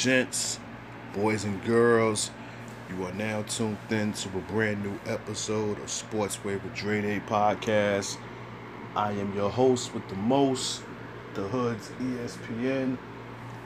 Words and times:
gents, 0.00 0.58
boys 1.12 1.44
and 1.44 1.62
girls, 1.62 2.30
you 2.88 3.04
are 3.04 3.12
now 3.12 3.42
tuned 3.42 3.76
in 3.90 4.14
to 4.14 4.30
a 4.30 4.40
brand 4.50 4.82
new 4.82 4.98
episode 5.04 5.76
of 5.78 5.88
Sportsway 5.88 6.54
with 6.54 6.74
Dre 6.74 7.02
Day 7.02 7.20
podcast. 7.28 8.16
I 8.96 9.12
am 9.12 9.36
your 9.36 9.50
host 9.50 9.92
with 9.92 10.08
the 10.08 10.14
most, 10.14 10.80
the 11.34 11.42
Hood's 11.42 11.90
ESPN, 12.00 12.96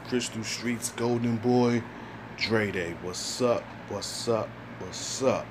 Crystal 0.09 0.43
Streets 0.43 0.91
Golden 0.91 1.37
Boy, 1.37 1.80
Dre 2.37 2.73
Day. 2.73 2.96
What's 3.02 3.40
up, 3.40 3.62
what's 3.88 4.27
up, 4.27 4.49
what's 4.80 5.23
up? 5.23 5.46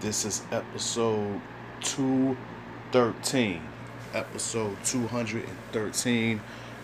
This 0.00 0.26
is 0.26 0.42
episode 0.52 1.40
213. 1.80 3.62
Episode 4.12 4.76
213 4.84 6.40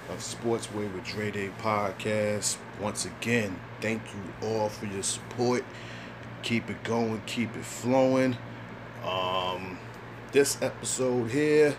of 0.08 0.18
Sportsway 0.18 0.90
with 0.94 1.04
Dre 1.04 1.30
Day 1.30 1.50
podcast. 1.60 2.56
Once 2.82 3.04
again, 3.04 3.56
thank 3.80 4.02
you 4.12 4.48
all 4.48 4.68
for 4.68 4.86
your 4.86 5.04
support. 5.04 5.64
Keep 6.42 6.68
it 6.68 6.82
going, 6.82 7.22
keep 7.26 7.54
it 7.54 7.64
flowing. 7.64 8.36
Um, 9.04 9.78
this 10.32 10.60
episode 10.60 11.30
here 11.30 11.76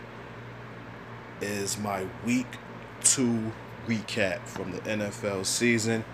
is 1.41 1.77
my 1.77 2.07
week 2.25 2.47
two 3.01 3.51
recap 3.85 4.47
from 4.47 4.71
the 4.71 4.79
NFL 4.79 5.45
season. 5.45 6.05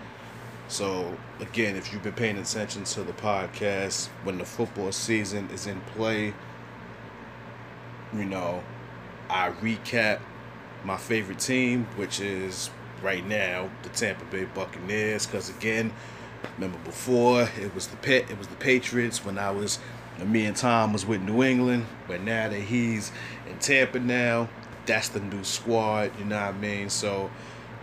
So, 0.66 1.16
again, 1.38 1.76
if 1.76 1.92
you've 1.92 2.02
been 2.02 2.12
paying 2.12 2.38
attention 2.38 2.82
to 2.82 3.04
the 3.04 3.12
podcast, 3.12 4.08
when 4.24 4.38
the 4.38 4.44
football 4.44 4.90
season 4.90 5.48
is 5.50 5.68
in 5.68 5.80
play, 5.82 6.34
you 8.12 8.24
know, 8.24 8.64
I 9.28 9.50
recap 9.50 10.18
my 10.84 10.96
favorite 10.96 11.38
team, 11.38 11.86
which 11.94 12.18
is 12.18 12.70
right 13.02 13.26
now 13.26 13.70
the 13.82 13.88
Tampa 13.90 14.24
Bay 14.26 14.44
Buccaneers. 14.44 15.26
Because 15.26 15.50
again, 15.50 15.92
remember 16.56 16.78
before 16.84 17.48
it 17.60 17.74
was 17.74 17.88
the 17.88 17.96
pit, 17.96 18.26
it 18.30 18.38
was 18.38 18.48
the 18.48 18.56
Patriots 18.56 19.24
when 19.24 19.38
I 19.38 19.50
was, 19.50 19.78
when 20.16 20.30
me 20.30 20.44
and 20.46 20.56
Tom 20.56 20.92
was 20.92 21.06
with 21.06 21.20
New 21.22 21.42
England. 21.42 21.86
But 22.06 22.22
now 22.22 22.48
that 22.48 22.60
he's 22.60 23.12
in 23.48 23.58
Tampa 23.58 24.00
now, 24.00 24.48
that's 24.86 25.08
the 25.08 25.20
new 25.20 25.44
squad. 25.44 26.12
You 26.18 26.24
know 26.24 26.36
what 26.36 26.54
I 26.54 26.58
mean? 26.58 26.90
So 26.90 27.30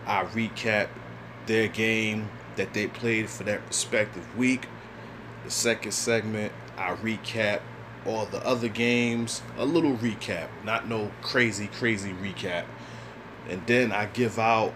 I 0.06 0.24
recap 0.24 0.90
their 1.46 1.68
game 1.68 2.30
that 2.56 2.74
they 2.74 2.88
played 2.88 3.30
for 3.30 3.44
that 3.44 3.62
respective 3.68 4.38
week. 4.38 4.68
The 5.44 5.52
second 5.52 5.94
segment, 5.94 6.52
I 6.78 6.96
recap 6.96 7.62
all 8.06 8.26
the 8.26 8.46
other 8.46 8.68
games, 8.68 9.42
a 9.58 9.66
little 9.66 9.96
recap, 9.98 10.48
not 10.64 10.88
no 10.88 11.12
crazy, 11.22 11.68
crazy 11.68 12.12
recap. 12.14 12.66
And 13.50 13.66
then 13.68 13.92
I 13.92 14.06
give 14.08 14.40
out 14.40 14.74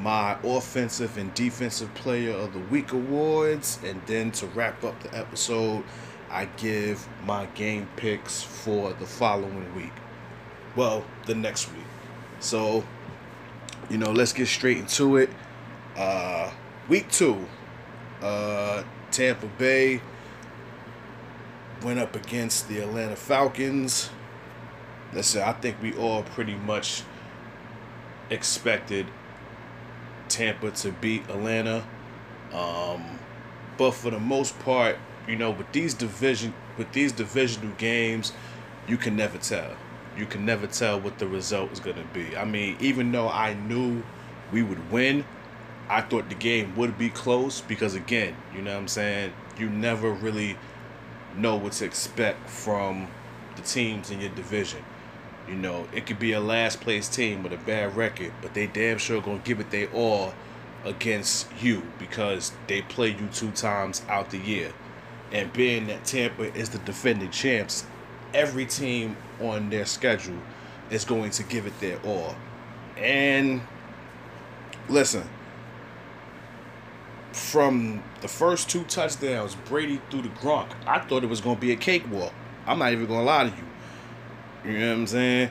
my 0.00 0.38
offensive 0.42 1.18
and 1.18 1.32
defensive 1.34 1.92
player 1.94 2.32
of 2.32 2.54
the 2.54 2.58
week 2.58 2.92
awards. 2.92 3.78
And 3.84 4.00
then 4.06 4.30
to 4.32 4.46
wrap 4.46 4.82
up 4.82 5.00
the 5.02 5.16
episode, 5.16 5.84
I 6.30 6.46
give 6.56 7.06
my 7.24 7.46
game 7.46 7.88
picks 7.96 8.42
for 8.42 8.92
the 8.94 9.06
following 9.06 9.74
week. 9.76 9.92
Well, 10.74 11.04
the 11.26 11.34
next 11.34 11.70
week. 11.72 11.84
So, 12.40 12.84
you 13.90 13.98
know, 13.98 14.10
let's 14.10 14.32
get 14.32 14.46
straight 14.46 14.78
into 14.78 15.18
it. 15.18 15.28
Uh, 15.96 16.50
week 16.88 17.10
two, 17.10 17.44
uh, 18.22 18.84
Tampa 19.10 19.46
Bay 19.58 20.00
went 21.82 21.98
up 21.98 22.14
against 22.16 22.68
the 22.68 22.78
Atlanta 22.78 23.16
Falcons. 23.16 24.10
Listen, 25.12 25.42
I 25.42 25.52
think 25.52 25.76
we 25.82 25.92
all 25.94 26.22
pretty 26.22 26.54
much 26.54 27.02
expected 28.30 29.06
Tampa 30.30 30.70
to 30.70 30.92
beat 30.92 31.28
Atlanta. 31.28 31.84
Um, 32.52 33.18
but 33.76 33.92
for 33.92 34.10
the 34.10 34.20
most 34.20 34.58
part, 34.60 34.96
you 35.28 35.36
know, 35.36 35.50
with 35.50 35.70
these 35.72 35.94
division 35.94 36.54
with 36.78 36.92
these 36.92 37.12
divisional 37.12 37.72
games, 37.76 38.32
you 38.88 38.96
can 38.96 39.16
never 39.16 39.38
tell. 39.38 39.76
You 40.16 40.26
can 40.26 40.44
never 40.44 40.66
tell 40.66 41.00
what 41.00 41.18
the 41.18 41.26
result 41.26 41.72
is 41.72 41.80
going 41.80 41.96
to 41.96 42.04
be. 42.14 42.36
I 42.36 42.44
mean, 42.44 42.76
even 42.80 43.12
though 43.12 43.28
I 43.28 43.54
knew 43.54 44.02
we 44.52 44.62
would 44.62 44.90
win, 44.90 45.24
I 45.88 46.00
thought 46.00 46.28
the 46.28 46.34
game 46.34 46.74
would 46.76 46.96
be 46.98 47.10
close 47.10 47.60
because 47.60 47.94
again, 47.94 48.36
you 48.54 48.62
know 48.62 48.72
what 48.72 48.80
I'm 48.80 48.88
saying? 48.88 49.32
You 49.58 49.68
never 49.68 50.10
really 50.10 50.56
know 51.36 51.56
what 51.56 51.72
to 51.72 51.84
expect 51.84 52.48
from 52.48 53.08
the 53.56 53.62
teams 53.62 54.10
in 54.10 54.20
your 54.20 54.30
division. 54.30 54.84
You 55.50 55.56
know, 55.56 55.88
it 55.92 56.06
could 56.06 56.20
be 56.20 56.30
a 56.30 56.38
last 56.38 56.80
place 56.80 57.08
team 57.08 57.42
with 57.42 57.52
a 57.52 57.56
bad 57.56 57.96
record, 57.96 58.32
but 58.40 58.54
they 58.54 58.68
damn 58.68 58.98
sure 58.98 59.20
gonna 59.20 59.38
give 59.38 59.58
it 59.58 59.72
their 59.72 59.90
all 59.90 60.32
against 60.84 61.48
you 61.60 61.82
because 61.98 62.52
they 62.68 62.82
play 62.82 63.08
you 63.08 63.28
two 63.32 63.50
times 63.50 64.02
out 64.08 64.30
the 64.30 64.38
year. 64.38 64.72
And 65.32 65.52
being 65.52 65.88
that 65.88 66.04
Tampa 66.04 66.54
is 66.56 66.68
the 66.68 66.78
defending 66.78 67.32
champs, 67.32 67.84
every 68.32 68.64
team 68.64 69.16
on 69.40 69.70
their 69.70 69.86
schedule 69.86 70.38
is 70.88 71.04
going 71.04 71.32
to 71.32 71.42
give 71.42 71.66
it 71.66 71.78
their 71.80 72.00
all. 72.04 72.36
And 72.96 73.60
listen, 74.88 75.28
from 77.32 78.04
the 78.20 78.28
first 78.28 78.70
two 78.70 78.84
touchdowns, 78.84 79.56
Brady 79.56 80.00
threw 80.10 80.22
the 80.22 80.28
Gronk. 80.28 80.68
I 80.86 81.00
thought 81.00 81.24
it 81.24 81.28
was 81.28 81.40
going 81.40 81.56
to 81.56 81.60
be 81.60 81.72
a 81.72 81.76
cakewalk. 81.76 82.32
I'm 82.66 82.78
not 82.78 82.92
even 82.92 83.06
going 83.06 83.20
to 83.20 83.24
lie 83.24 83.50
to 83.50 83.56
you. 83.56 83.69
You 84.64 84.78
know 84.78 84.88
what 84.88 84.98
I'm 84.98 85.06
saying? 85.06 85.50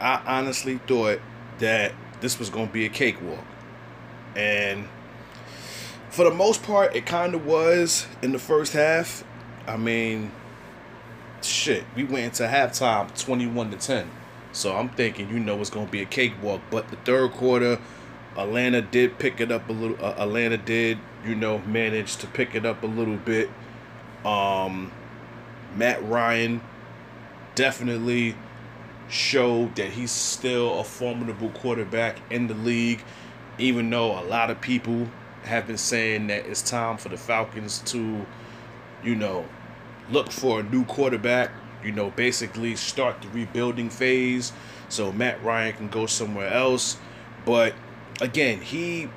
I 0.00 0.20
honestly 0.26 0.78
thought 0.78 1.20
that 1.58 1.92
this 2.20 2.38
was 2.38 2.50
going 2.50 2.66
to 2.68 2.72
be 2.72 2.84
a 2.84 2.88
cakewalk. 2.88 3.44
And 4.34 4.88
for 6.10 6.24
the 6.24 6.34
most 6.34 6.62
part, 6.62 6.96
it 6.96 7.06
kind 7.06 7.34
of 7.34 7.46
was 7.46 8.06
in 8.20 8.32
the 8.32 8.38
first 8.38 8.72
half. 8.72 9.24
I 9.66 9.76
mean, 9.76 10.32
shit, 11.42 11.84
we 11.94 12.04
went 12.04 12.24
into 12.24 12.44
halftime 12.44 13.16
21 13.18 13.70
to 13.70 13.76
10. 13.76 14.10
So 14.52 14.76
I'm 14.76 14.88
thinking, 14.90 15.30
you 15.30 15.38
know, 15.38 15.60
it's 15.60 15.70
going 15.70 15.86
to 15.86 15.92
be 15.92 16.02
a 16.02 16.06
cakewalk. 16.06 16.60
But 16.70 16.90
the 16.90 16.96
third 16.96 17.32
quarter, 17.32 17.78
Atlanta 18.36 18.82
did 18.82 19.18
pick 19.18 19.40
it 19.40 19.52
up 19.52 19.68
a 19.68 19.72
little. 19.72 20.04
Uh, 20.04 20.14
Atlanta 20.18 20.56
did, 20.56 20.98
you 21.24 21.34
know, 21.34 21.58
manage 21.60 22.16
to 22.16 22.26
pick 22.26 22.54
it 22.54 22.66
up 22.66 22.82
a 22.82 22.86
little 22.86 23.16
bit. 23.16 23.48
Um, 24.24 24.92
Matt 25.74 26.02
Ryan 26.04 26.60
definitely 27.54 28.34
showed 29.08 29.76
that 29.76 29.90
he's 29.90 30.10
still 30.10 30.80
a 30.80 30.84
formidable 30.84 31.50
quarterback 31.50 32.18
in 32.30 32.46
the 32.46 32.54
league, 32.54 33.02
even 33.58 33.90
though 33.90 34.18
a 34.18 34.24
lot 34.24 34.50
of 34.50 34.60
people 34.60 35.08
have 35.44 35.66
been 35.66 35.78
saying 35.78 36.28
that 36.28 36.46
it's 36.46 36.62
time 36.62 36.96
for 36.96 37.08
the 37.08 37.16
Falcons 37.16 37.80
to, 37.80 38.26
you 39.02 39.14
know, 39.14 39.44
look 40.10 40.30
for 40.30 40.60
a 40.60 40.62
new 40.62 40.84
quarterback. 40.84 41.50
You 41.84 41.90
know, 41.90 42.10
basically 42.10 42.76
start 42.76 43.20
the 43.22 43.28
rebuilding 43.28 43.90
phase 43.90 44.52
so 44.88 45.10
Matt 45.10 45.42
Ryan 45.42 45.74
can 45.74 45.88
go 45.88 46.06
somewhere 46.06 46.52
else. 46.52 46.96
But 47.44 47.74
again, 48.20 48.60
he 48.60 49.08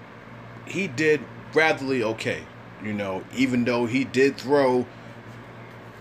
he 0.66 0.88
did 0.88 1.22
ratherly 1.54 2.02
okay. 2.02 2.44
You 2.84 2.94
know, 2.94 3.24
even 3.36 3.66
though 3.66 3.86
he 3.86 4.04
did 4.04 4.38
throw, 4.38 4.86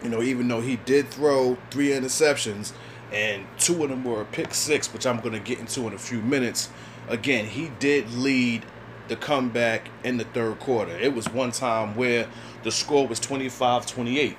you 0.04 0.10
know, 0.10 0.22
even 0.22 0.46
though 0.48 0.60
he 0.60 0.76
did 0.76 1.08
throw 1.08 1.56
three 1.70 1.88
interceptions 1.88 2.72
and 3.12 3.46
two 3.58 3.82
of 3.82 3.90
them 3.90 4.04
were 4.04 4.20
a 4.20 4.24
pick 4.26 4.54
six, 4.54 4.92
which 4.92 5.06
I'm 5.06 5.18
going 5.20 5.32
to 5.32 5.40
get 5.40 5.58
into 5.58 5.86
in 5.86 5.94
a 5.94 5.98
few 5.98 6.20
minutes. 6.20 6.68
Again, 7.08 7.46
he 7.46 7.70
did 7.80 8.12
lead 8.12 8.64
the 9.08 9.16
comeback 9.16 9.88
in 10.04 10.18
the 10.18 10.24
third 10.24 10.60
quarter. 10.60 10.92
It 10.96 11.14
was 11.14 11.28
one 11.28 11.52
time 11.52 11.96
where 11.96 12.28
the 12.62 12.70
score 12.70 13.06
was 13.06 13.18
25-28 13.20 14.36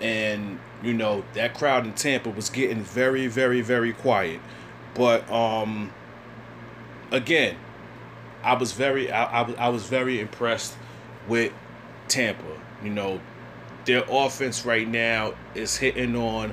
and 0.00 0.58
you 0.82 0.92
know, 0.92 1.24
that 1.34 1.54
crowd 1.54 1.86
in 1.86 1.92
Tampa 1.94 2.30
was 2.30 2.50
getting 2.50 2.82
very 2.82 3.26
very 3.26 3.60
very 3.60 3.92
quiet. 3.92 4.40
But 4.94 5.30
um 5.30 5.92
again, 7.10 7.56
I 8.42 8.54
was 8.54 8.72
very 8.72 9.10
I, 9.10 9.42
I, 9.42 9.52
I 9.54 9.68
was 9.68 9.86
very 9.86 10.20
impressed 10.20 10.74
with 11.28 11.52
Tampa. 12.08 12.60
You 12.82 12.90
know, 12.90 13.20
their 13.84 14.04
offense 14.08 14.64
right 14.64 14.88
now 14.88 15.34
is 15.54 15.76
hitting 15.76 16.16
on. 16.16 16.52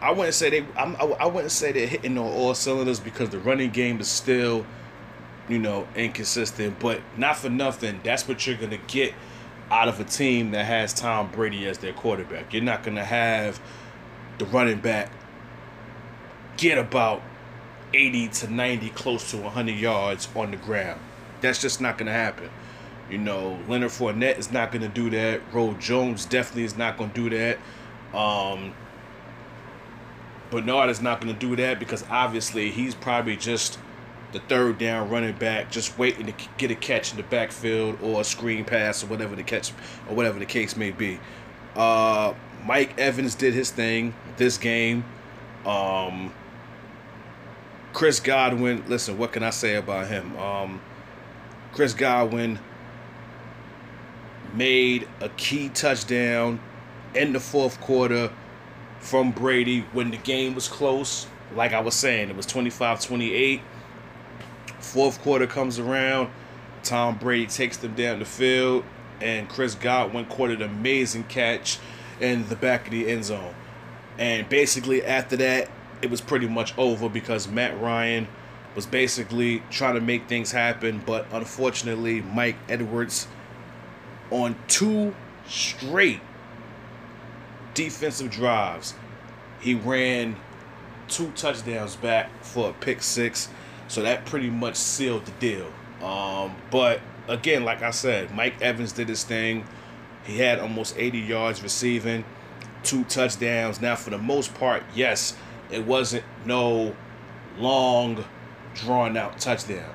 I 0.00 0.10
wouldn't 0.10 0.34
say 0.34 0.50
they. 0.50 0.66
I'm, 0.76 0.96
I, 0.96 1.26
wouldn't 1.26 1.52
say 1.52 1.72
they're 1.72 1.86
hitting 1.86 2.18
on 2.18 2.26
all 2.26 2.54
cylinders 2.54 3.00
because 3.00 3.30
the 3.30 3.38
running 3.38 3.70
game 3.70 4.00
is 4.00 4.08
still, 4.08 4.66
you 5.48 5.58
know, 5.58 5.88
inconsistent. 5.96 6.78
But 6.78 7.00
not 7.16 7.36
for 7.36 7.48
nothing, 7.48 8.00
that's 8.04 8.28
what 8.28 8.46
you're 8.46 8.56
gonna 8.56 8.78
get 8.88 9.14
out 9.70 9.88
of 9.88 9.98
a 9.98 10.04
team 10.04 10.50
that 10.52 10.66
has 10.66 10.92
Tom 10.92 11.30
Brady 11.30 11.66
as 11.66 11.78
their 11.78 11.92
quarterback. 11.92 12.52
You're 12.52 12.62
not 12.62 12.82
gonna 12.82 13.04
have 13.04 13.60
the 14.38 14.44
running 14.46 14.80
back 14.80 15.10
get 16.56 16.78
about 16.78 17.22
80 17.94 18.28
to 18.28 18.52
90, 18.52 18.90
close 18.90 19.30
to 19.30 19.38
100 19.38 19.72
yards 19.72 20.28
on 20.34 20.50
the 20.50 20.56
ground. 20.56 21.00
That's 21.40 21.60
just 21.60 21.80
not 21.80 21.98
to 21.98 22.04
happen. 22.04 22.50
You 23.10 23.18
know, 23.18 23.58
Leonard 23.68 23.90
Fournette 23.90 24.38
is 24.38 24.50
not 24.50 24.72
going 24.72 24.82
to 24.82 24.88
do 24.88 25.10
that. 25.10 25.40
Roe 25.52 25.74
Jones 25.74 26.24
definitely 26.24 26.64
is 26.64 26.76
not 26.76 26.96
going 26.96 27.10
to 27.10 27.28
do 27.28 27.36
that. 27.36 27.58
Um, 28.16 28.74
Bernard 30.50 30.90
is 30.90 31.00
not 31.00 31.20
going 31.20 31.32
to 31.32 31.38
do 31.38 31.56
that 31.56 31.78
because 31.78 32.04
obviously 32.10 32.70
he's 32.70 32.94
probably 32.94 33.36
just 33.36 33.78
the 34.32 34.40
third 34.40 34.78
down 34.78 35.08
running 35.08 35.36
back, 35.36 35.70
just 35.70 35.98
waiting 35.98 36.26
to 36.26 36.34
get 36.58 36.70
a 36.70 36.74
catch 36.74 37.12
in 37.12 37.16
the 37.16 37.22
backfield 37.24 37.98
or 38.02 38.20
a 38.20 38.24
screen 38.24 38.64
pass 38.64 39.02
or 39.02 39.06
whatever 39.06 39.36
the 39.36 39.42
catch 39.42 39.72
or 40.08 40.14
whatever 40.14 40.38
the 40.38 40.46
case 40.46 40.76
may 40.76 40.90
be. 40.90 41.18
Uh, 41.74 42.34
Mike 42.64 42.98
Evans 42.98 43.34
did 43.34 43.54
his 43.54 43.70
thing 43.70 44.14
this 44.36 44.58
game. 44.58 45.04
Um, 45.64 46.32
Chris 47.92 48.20
Godwin, 48.20 48.84
listen, 48.88 49.16
what 49.16 49.32
can 49.32 49.42
I 49.42 49.50
say 49.50 49.76
about 49.76 50.08
him? 50.08 50.36
Um, 50.38 50.80
Chris 51.72 51.94
Godwin 51.94 52.58
made 54.54 55.08
a 55.20 55.28
key 55.30 55.68
touchdown 55.68 56.60
in 57.14 57.32
the 57.32 57.40
fourth 57.40 57.80
quarter 57.80 58.30
from 59.00 59.32
Brady 59.32 59.80
when 59.92 60.10
the 60.10 60.16
game 60.16 60.54
was 60.54 60.68
close. 60.68 61.26
Like 61.54 61.72
I 61.72 61.80
was 61.80 61.94
saying, 61.94 62.28
it 62.28 62.36
was 62.36 62.46
25 62.46 63.00
28. 63.00 63.60
Fourth 64.80 65.20
quarter 65.22 65.46
comes 65.46 65.78
around. 65.78 66.30
Tom 66.82 67.16
Brady 67.18 67.46
takes 67.46 67.76
them 67.76 67.94
down 67.94 68.20
the 68.20 68.24
field, 68.24 68.84
and 69.20 69.48
Chris 69.48 69.74
Godwin 69.74 70.26
caught 70.26 70.50
an 70.50 70.62
amazing 70.62 71.24
catch 71.24 71.78
in 72.20 72.48
the 72.48 72.56
back 72.56 72.86
of 72.86 72.92
the 72.92 73.08
end 73.08 73.24
zone. 73.24 73.54
And 74.18 74.48
basically, 74.48 75.04
after 75.04 75.36
that, 75.36 75.68
it 76.02 76.10
was 76.10 76.20
pretty 76.20 76.48
much 76.48 76.76
over 76.78 77.08
because 77.08 77.48
Matt 77.48 77.80
Ryan 77.80 78.28
was 78.74 78.86
basically 78.86 79.62
trying 79.70 79.94
to 79.94 80.00
make 80.00 80.28
things 80.28 80.52
happen, 80.52 81.02
but 81.04 81.26
unfortunately, 81.32 82.20
Mike 82.20 82.56
Edwards 82.68 83.26
on 84.30 84.56
two 84.68 85.14
straight 85.48 86.20
defensive 87.74 88.30
drives, 88.30 88.94
he 89.60 89.74
ran 89.74 90.36
two 91.08 91.30
touchdowns 91.32 91.96
back 91.96 92.30
for 92.42 92.70
a 92.70 92.72
pick 92.72 93.02
six. 93.02 93.48
So 93.88 94.02
that 94.02 94.26
pretty 94.26 94.50
much 94.50 94.76
sealed 94.76 95.24
the 95.26 95.32
deal. 95.32 95.70
Um, 96.02 96.56
but 96.70 97.00
again, 97.28 97.64
like 97.64 97.82
I 97.82 97.90
said, 97.90 98.34
Mike 98.34 98.60
Evans 98.60 98.92
did 98.92 99.08
his 99.08 99.24
thing. 99.24 99.66
He 100.24 100.38
had 100.38 100.58
almost 100.58 100.96
80 100.98 101.18
yards 101.20 101.62
receiving, 101.62 102.24
two 102.82 103.04
touchdowns. 103.04 103.80
Now, 103.80 103.94
for 103.94 104.10
the 104.10 104.18
most 104.18 104.54
part, 104.54 104.82
yes, 104.94 105.36
it 105.70 105.84
wasn't 105.84 106.24
no 106.44 106.96
long, 107.58 108.24
drawn 108.74 109.16
out 109.16 109.38
touchdown. 109.38 109.94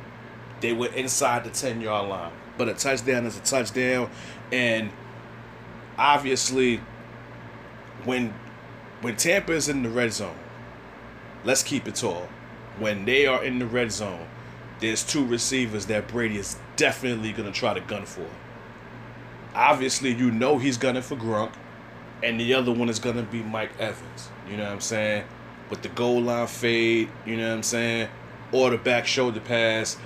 They 0.61 0.73
were 0.73 0.87
inside 0.87 1.43
the 1.43 1.49
10 1.49 1.81
yard 1.81 2.09
line. 2.09 2.31
But 2.61 2.69
a 2.69 2.75
touchdown 2.75 3.25
is 3.25 3.35
a 3.35 3.39
touchdown. 3.39 4.11
And 4.51 4.91
obviously, 5.97 6.79
when 8.05 8.35
when 9.01 9.15
Tampa 9.15 9.53
is 9.53 9.67
in 9.67 9.81
the 9.81 9.89
red 9.89 10.13
zone, 10.13 10.37
let's 11.43 11.63
keep 11.63 11.87
it 11.87 11.95
tall. 11.95 12.29
When 12.77 13.05
they 13.05 13.25
are 13.25 13.43
in 13.43 13.57
the 13.57 13.65
red 13.65 13.91
zone, 13.91 14.27
there's 14.79 15.03
two 15.03 15.25
receivers 15.25 15.87
that 15.87 16.07
Brady 16.07 16.37
is 16.37 16.55
definitely 16.75 17.31
gonna 17.33 17.51
try 17.51 17.73
to 17.73 17.81
gun 17.81 18.05
for. 18.05 18.27
Obviously, 19.55 20.13
you 20.13 20.29
know 20.29 20.59
he's 20.59 20.77
gunning 20.77 21.01
for 21.01 21.15
Gronk, 21.15 21.53
and 22.21 22.39
the 22.39 22.53
other 22.53 22.71
one 22.71 22.89
is 22.89 22.99
gonna 22.99 23.23
be 23.23 23.41
Mike 23.41 23.71
Evans. 23.79 24.29
You 24.47 24.57
know 24.57 24.65
what 24.65 24.73
I'm 24.73 24.81
saying? 24.81 25.23
With 25.71 25.81
the 25.81 25.89
goal 25.89 26.21
line 26.21 26.45
fade, 26.45 27.09
you 27.25 27.37
know 27.37 27.49
what 27.49 27.55
I'm 27.55 27.63
saying? 27.63 28.09
Or 28.51 28.69
the 28.69 28.77
back 28.77 29.07
shoulder 29.07 29.39
pass. 29.39 29.97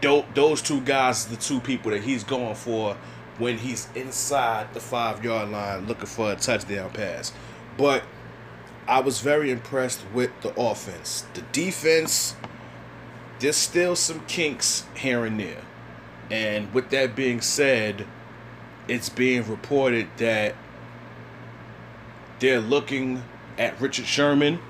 Those 0.00 0.62
two 0.62 0.80
guys 0.82 1.26
the 1.26 1.36
two 1.36 1.60
people 1.60 1.90
that 1.90 2.02
he's 2.02 2.22
going 2.22 2.54
for 2.54 2.96
when 3.38 3.58
he's 3.58 3.88
inside 3.94 4.72
the 4.72 4.80
five 4.80 5.24
yard 5.24 5.50
line 5.50 5.86
looking 5.86 6.06
for 6.06 6.32
a 6.32 6.36
touchdown 6.36 6.90
pass. 6.90 7.32
But 7.76 8.02
I 8.88 9.00
was 9.00 9.20
very 9.20 9.50
impressed 9.50 10.02
with 10.14 10.30
the 10.42 10.58
offense. 10.60 11.26
The 11.34 11.42
defense, 11.52 12.36
there's 13.40 13.56
still 13.56 13.96
some 13.96 14.20
kinks 14.26 14.84
here 14.94 15.24
and 15.24 15.40
there. 15.40 15.62
And 16.30 16.72
with 16.72 16.90
that 16.90 17.16
being 17.16 17.40
said, 17.40 18.06
it's 18.88 19.08
being 19.08 19.48
reported 19.48 20.08
that 20.18 20.54
they're 22.38 22.60
looking 22.60 23.22
at 23.58 23.80
Richard 23.80 24.06
Sherman, 24.06 24.60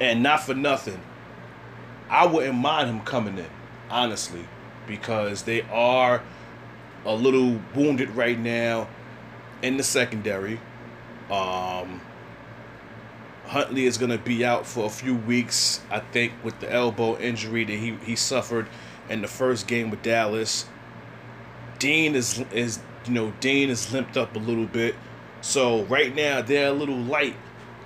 and 0.00 0.22
not 0.22 0.42
for 0.42 0.54
nothing. 0.54 1.00
I 2.10 2.26
wouldn't 2.26 2.58
mind 2.58 2.88
him 2.88 3.00
coming 3.00 3.38
in, 3.38 3.50
honestly, 3.90 4.46
because 4.86 5.42
they 5.42 5.62
are 5.62 6.22
a 7.04 7.14
little 7.14 7.60
wounded 7.74 8.10
right 8.10 8.38
now 8.38 8.88
in 9.62 9.76
the 9.76 9.82
secondary. 9.82 10.60
Um, 11.30 12.00
Huntley 13.46 13.86
is 13.86 13.98
going 13.98 14.10
to 14.10 14.18
be 14.18 14.44
out 14.44 14.66
for 14.66 14.86
a 14.86 14.90
few 14.90 15.14
weeks, 15.14 15.80
I 15.90 16.00
think, 16.00 16.32
with 16.42 16.58
the 16.60 16.72
elbow 16.72 17.18
injury 17.18 17.64
that 17.64 17.72
he, 17.72 17.96
he 18.04 18.16
suffered 18.16 18.66
in 19.08 19.20
the 19.20 19.28
first 19.28 19.66
game 19.66 19.90
with 19.90 20.02
Dallas. 20.02 20.66
Dean 21.78 22.14
is 22.14 22.44
is 22.52 22.78
you 23.06 23.12
know 23.12 23.32
Dean 23.40 23.68
is 23.68 23.92
limped 23.92 24.16
up 24.16 24.36
a 24.36 24.38
little 24.38 24.66
bit, 24.66 24.94
so 25.40 25.84
right 25.84 26.14
now 26.14 26.40
they're 26.40 26.68
a 26.68 26.72
little 26.72 26.96
light 26.96 27.36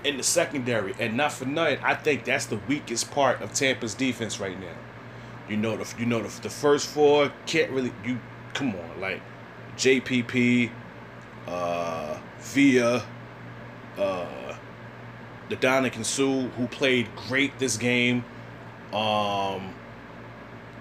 in 0.04 0.18
the 0.18 0.22
secondary, 0.22 0.94
and 1.00 1.16
not 1.16 1.32
for 1.32 1.46
nothing. 1.46 1.78
I 1.82 1.94
think 1.94 2.24
that's 2.24 2.46
the 2.46 2.60
weakest 2.68 3.10
part 3.10 3.40
of 3.40 3.52
Tampa's 3.52 3.94
defense 3.94 4.38
right 4.38 4.58
now. 4.60 4.76
You 5.48 5.56
know 5.56 5.76
the 5.76 5.94
you 5.98 6.06
know 6.06 6.22
the, 6.22 6.42
the 6.42 6.50
first 6.50 6.88
four 6.88 7.32
can't 7.46 7.70
really 7.70 7.92
you 8.04 8.18
come 8.54 8.74
on, 8.74 9.00
like 9.00 9.20
JPP, 9.76 10.70
uh, 11.46 12.18
Villa, 12.40 13.04
uh, 13.98 14.56
the 15.48 15.56
Ndamukong 15.56 16.04
Suh, 16.04 16.48
who 16.56 16.66
played 16.66 17.08
great 17.28 17.58
this 17.58 17.76
game. 17.76 18.24
Um, 18.92 19.74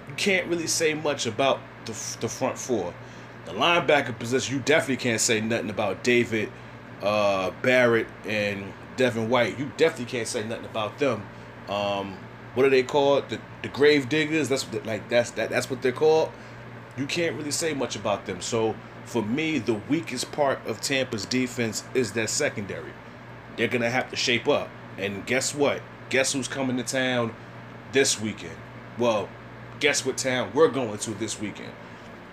you 0.08 0.16
can't 0.16 0.48
really 0.48 0.68
say 0.68 0.94
much 0.94 1.26
about 1.26 1.60
the, 1.86 1.92
the 2.22 2.30
front 2.30 2.58
four. 2.58 2.94
The 3.46 3.52
linebacker 3.52 4.18
position, 4.18 4.56
you 4.56 4.62
definitely 4.62 4.98
can't 4.98 5.22
say 5.22 5.42
nothing 5.42 5.70
about 5.70 6.04
David 6.04 6.52
uh, 7.02 7.52
Barrett 7.62 8.08
and 8.26 8.72
Devin 8.96 9.30
White. 9.30 9.60
You 9.60 9.72
definitely 9.78 10.06
can't 10.06 10.28
say 10.28 10.44
nothing 10.48 10.66
about 10.66 10.98
them. 10.98 11.24
Um, 11.70 12.18
what 12.56 12.66
are 12.66 12.70
they 12.70 12.84
called? 12.84 13.30
The 13.30 13.40
the 13.62 13.70
grave 13.70 14.10
diggers. 14.10 14.50
That's 14.50 14.64
what, 14.64 14.86
like 14.86 15.08
that's 15.10 15.32
that 15.32 15.50
that's 15.50 15.70
what 15.70 15.82
they're 15.82 15.92
called 15.92 16.32
you 16.98 17.06
can't 17.06 17.36
really 17.36 17.52
say 17.52 17.74
much 17.74 17.96
about 17.96 18.26
them. 18.26 18.42
So 18.42 18.76
for 19.06 19.22
me, 19.22 19.60
the 19.60 19.74
weakest 19.74 20.32
part 20.32 20.66
of 20.66 20.82
Tampa's 20.82 21.26
defense 21.26 21.84
is 21.94 22.14
that 22.14 22.30
secondary. 22.30 22.94
They're 23.58 23.68
gonna 23.68 23.90
have 23.90 24.10
to 24.10 24.16
shape 24.16 24.48
up. 24.48 24.70
And 24.98 25.26
guess 25.26 25.54
what? 25.54 25.82
Guess 26.10 26.34
who's 26.34 26.48
coming 26.48 26.78
to 26.78 26.84
town 26.84 27.34
this 27.92 28.20
weekend? 28.20 28.56
Well, 28.98 29.30
guess 29.80 30.06
what 30.06 30.18
town 30.18 30.52
we're 30.54 30.70
going 30.70 30.98
to 31.00 31.12
this 31.12 31.40
weekend? 31.40 31.72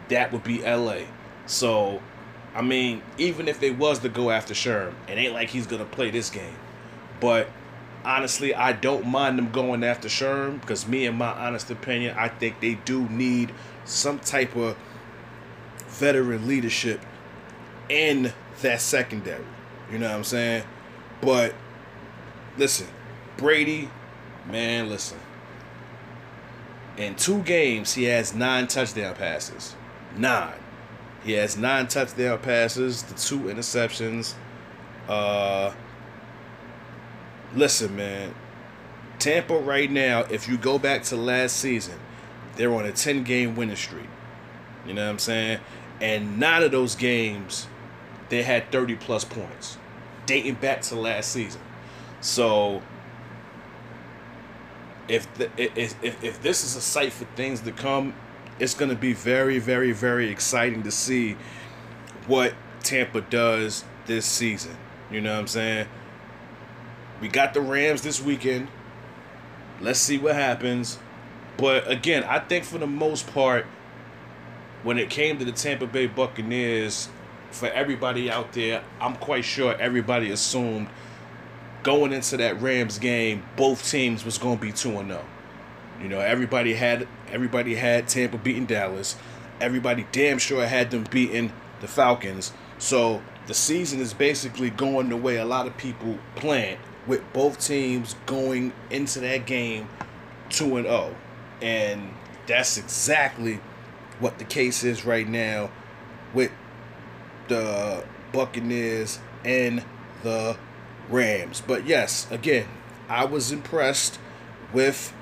That 0.09 0.33
would 0.33 0.45
be 0.45 0.63
LA. 0.63 1.03
So, 1.47 2.01
I 2.55 2.63
mean, 2.63 3.03
even 3.19 3.49
if 3.49 3.59
they 3.59 3.71
was 3.71 3.99
to 4.01 4.09
go 4.09 4.31
after 4.31 4.55
Sherm, 4.55 4.95
it 5.09 5.19
ain't 5.19 5.35
like 5.35 5.49
he's 5.51 5.67
gonna 5.67 5.85
play 5.85 6.11
this 6.11 6.31
game. 6.31 6.57
But 7.21 7.49
honestly, 8.05 8.55
I 8.55 8.73
don't 8.73 9.07
mind 9.07 9.39
them 9.39 9.51
going 9.51 9.85
after 9.85 10.09
Sherm 10.09 10.61
because 10.61 10.87
me, 10.87 11.07
in 11.07 11.17
my 11.17 11.31
honest 11.31 11.71
opinion, 11.71 12.17
I 12.19 12.29
think 12.29 12.61
they 12.61 12.75
do 12.75 13.09
need 13.09 13.53
some 13.85 14.19
type 14.19 14.57
of 14.57 14.77
veteran 15.89 16.47
leadership 16.47 17.01
in 17.89 18.33
that 18.63 18.81
secondary. 18.81 19.45
You 19.91 19.99
know 19.99 20.09
what 20.09 20.17
I'm 20.17 20.25
saying? 20.25 20.65
But 21.21 21.55
listen, 22.57 22.87
Brady, 23.37 23.89
man, 24.49 24.89
listen. 24.89 25.19
In 26.97 27.15
two 27.15 27.43
games, 27.43 27.95
he 27.95 28.05
has 28.05 28.35
nine 28.35 28.67
touchdown 28.67 29.15
passes. 29.15 29.75
Nine. 30.17 30.55
He 31.25 31.33
has 31.33 31.57
nine 31.57 31.87
touchdown 31.89 32.39
passes, 32.39 33.03
the 33.03 33.15
two 33.15 33.41
interceptions. 33.41 34.35
Uh 35.09 35.73
listen, 37.55 37.97
man. 37.97 38.35
Tampa 39.19 39.57
right 39.57 39.91
now, 39.91 40.21
if 40.31 40.49
you 40.49 40.57
go 40.57 40.79
back 40.79 41.05
to 41.05 41.17
last 41.17 41.57
season, 41.57 41.99
they're 42.57 42.75
on 42.75 42.85
a 42.85 42.93
10 42.93 43.23
game 43.25 43.55
winning 43.55 43.77
streak. 43.77 44.09
You 44.87 44.95
know 44.95 45.05
what 45.05 45.11
I'm 45.11 45.19
saying? 45.19 45.61
And 46.01 46.41
nine 46.41 46.63
of 46.63 46.73
those 46.73 46.97
games, 46.97 47.69
they 48.29 48.43
had 48.43 48.73
30 48.73 48.97
plus 48.97 49.25
points, 49.25 49.79
dating 50.27 50.55
back 50.55 50.83
to 50.83 50.97
last 50.97 51.31
season. 51.31 51.61
So, 52.21 52.83
if, 55.09 55.33
the, 55.35 55.51
if, 55.57 56.03
if, 56.03 56.23
if 56.25 56.43
this 56.43 56.65
is 56.65 56.75
a 56.75 56.81
sight 56.81 57.13
for 57.13 57.25
things 57.37 57.61
to 57.61 57.73
come, 57.73 58.15
it's 58.59 58.75
going 58.75 58.91
to 58.91 58.97
be 58.97 59.13
very, 59.13 59.59
very, 59.59 59.93
very 59.93 60.31
exciting 60.31 60.83
to 60.83 60.91
see 60.91 61.37
what 62.27 62.55
Tampa 62.83 63.21
does 63.21 63.85
this 64.07 64.27
season. 64.27 64.77
You 65.11 65.21
know 65.21 65.33
what 65.33 65.41
I'm 65.41 65.47
saying? 65.47 65.87
We 67.23 67.29
got 67.29 67.55
the 67.55 67.61
Rams 67.63 68.03
this 68.03 68.21
weekend. 68.21 68.67
Let's 69.81 70.01
see 70.01 70.19
what 70.19 70.35
happens. 70.35 70.99
But 71.57 71.91
again, 71.91 72.25
I 72.25 72.41
think 72.41 72.65
for 72.65 72.79
the 72.79 72.87
most 72.87 73.33
part, 73.33 73.65
when 74.83 74.99
it 74.99 75.09
came 75.09 75.39
to 75.39 75.45
the 75.45 75.53
Tampa 75.53 75.87
Bay 75.87 76.09
Buccaneers, 76.09 77.09
for 77.53 77.69
everybody 77.69 78.29
out 78.29 78.53
there, 78.55 78.83
I'm 79.01 79.15
quite 79.15 79.45
sure 79.45 79.77
everybody 79.79 80.31
assumed 80.31 80.89
going 81.83 82.13
into 82.13 82.37
that 82.39 82.61
Rams 82.61 82.99
game, 82.99 83.45
both 83.57 83.89
teams 83.89 84.25
was 84.25 84.39
going 84.39 84.59
to 84.59 84.63
be 84.63 84.73
2 84.73 84.91
0. 84.91 85.25
You 86.01 86.09
know, 86.09 86.19
everybody 86.19 86.75
had 86.75 87.07
everybody 87.31 87.77
had 87.77 88.09
Tampa 88.09 88.39
beating 88.39 88.67
Dallas. 88.67 89.17
Everybody 89.61 90.07
damn 90.11 90.39
sure 90.39 90.67
had 90.67 90.91
them 90.91 91.07
beating 91.09 91.53
the 91.81 91.87
Falcons. 91.87 92.53
So 92.79 93.23
the 93.47 93.55
season 93.55 94.01
is 94.01 94.13
basically 94.13 94.71
going 94.71 95.09
the 95.09 95.17
way 95.17 95.37
a 95.37 95.45
lot 95.45 95.69
of 95.69 95.77
people 95.77 96.19
planned, 96.35 96.81
with 97.07 97.23
both 97.33 97.59
teams 97.59 98.15
going 98.27 98.73
into 98.91 99.21
that 99.21 99.47
game 99.47 99.89
2 100.51 100.77
and 100.77 100.87
0. 100.87 101.15
And 101.61 102.15
that's 102.47 102.77
exactly 102.77 103.61
what 104.21 104.39
the 104.39 104.45
case 104.45 104.85
is 104.85 105.05
right 105.05 105.29
now 105.29 105.71
with 106.33 106.51
the 107.49 108.05
Buccaneers 108.33 109.19
and 109.45 109.85
the 110.23 110.57
Rams. 111.09 111.63
But 111.67 111.87
yes, 111.87 112.31
again, 112.31 112.69
I 113.09 113.25
was 113.25 113.53
impressed 113.53 114.19
with 114.73 115.13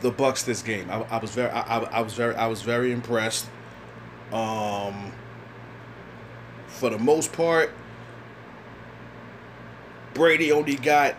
the 0.00 0.10
Bucks 0.10 0.42
this 0.42 0.62
game. 0.62 0.90
I, 0.90 1.02
I 1.02 1.18
was 1.18 1.30
very, 1.30 1.50
I, 1.50 1.78
I, 1.78 2.00
was 2.00 2.14
very, 2.14 2.34
I 2.34 2.46
was 2.46 2.62
very 2.62 2.92
impressed. 2.92 3.46
Um, 4.32 5.12
for 6.66 6.90
the 6.90 6.98
most 6.98 7.32
part, 7.32 7.70
Brady 10.14 10.52
only 10.52 10.76
got. 10.76 11.16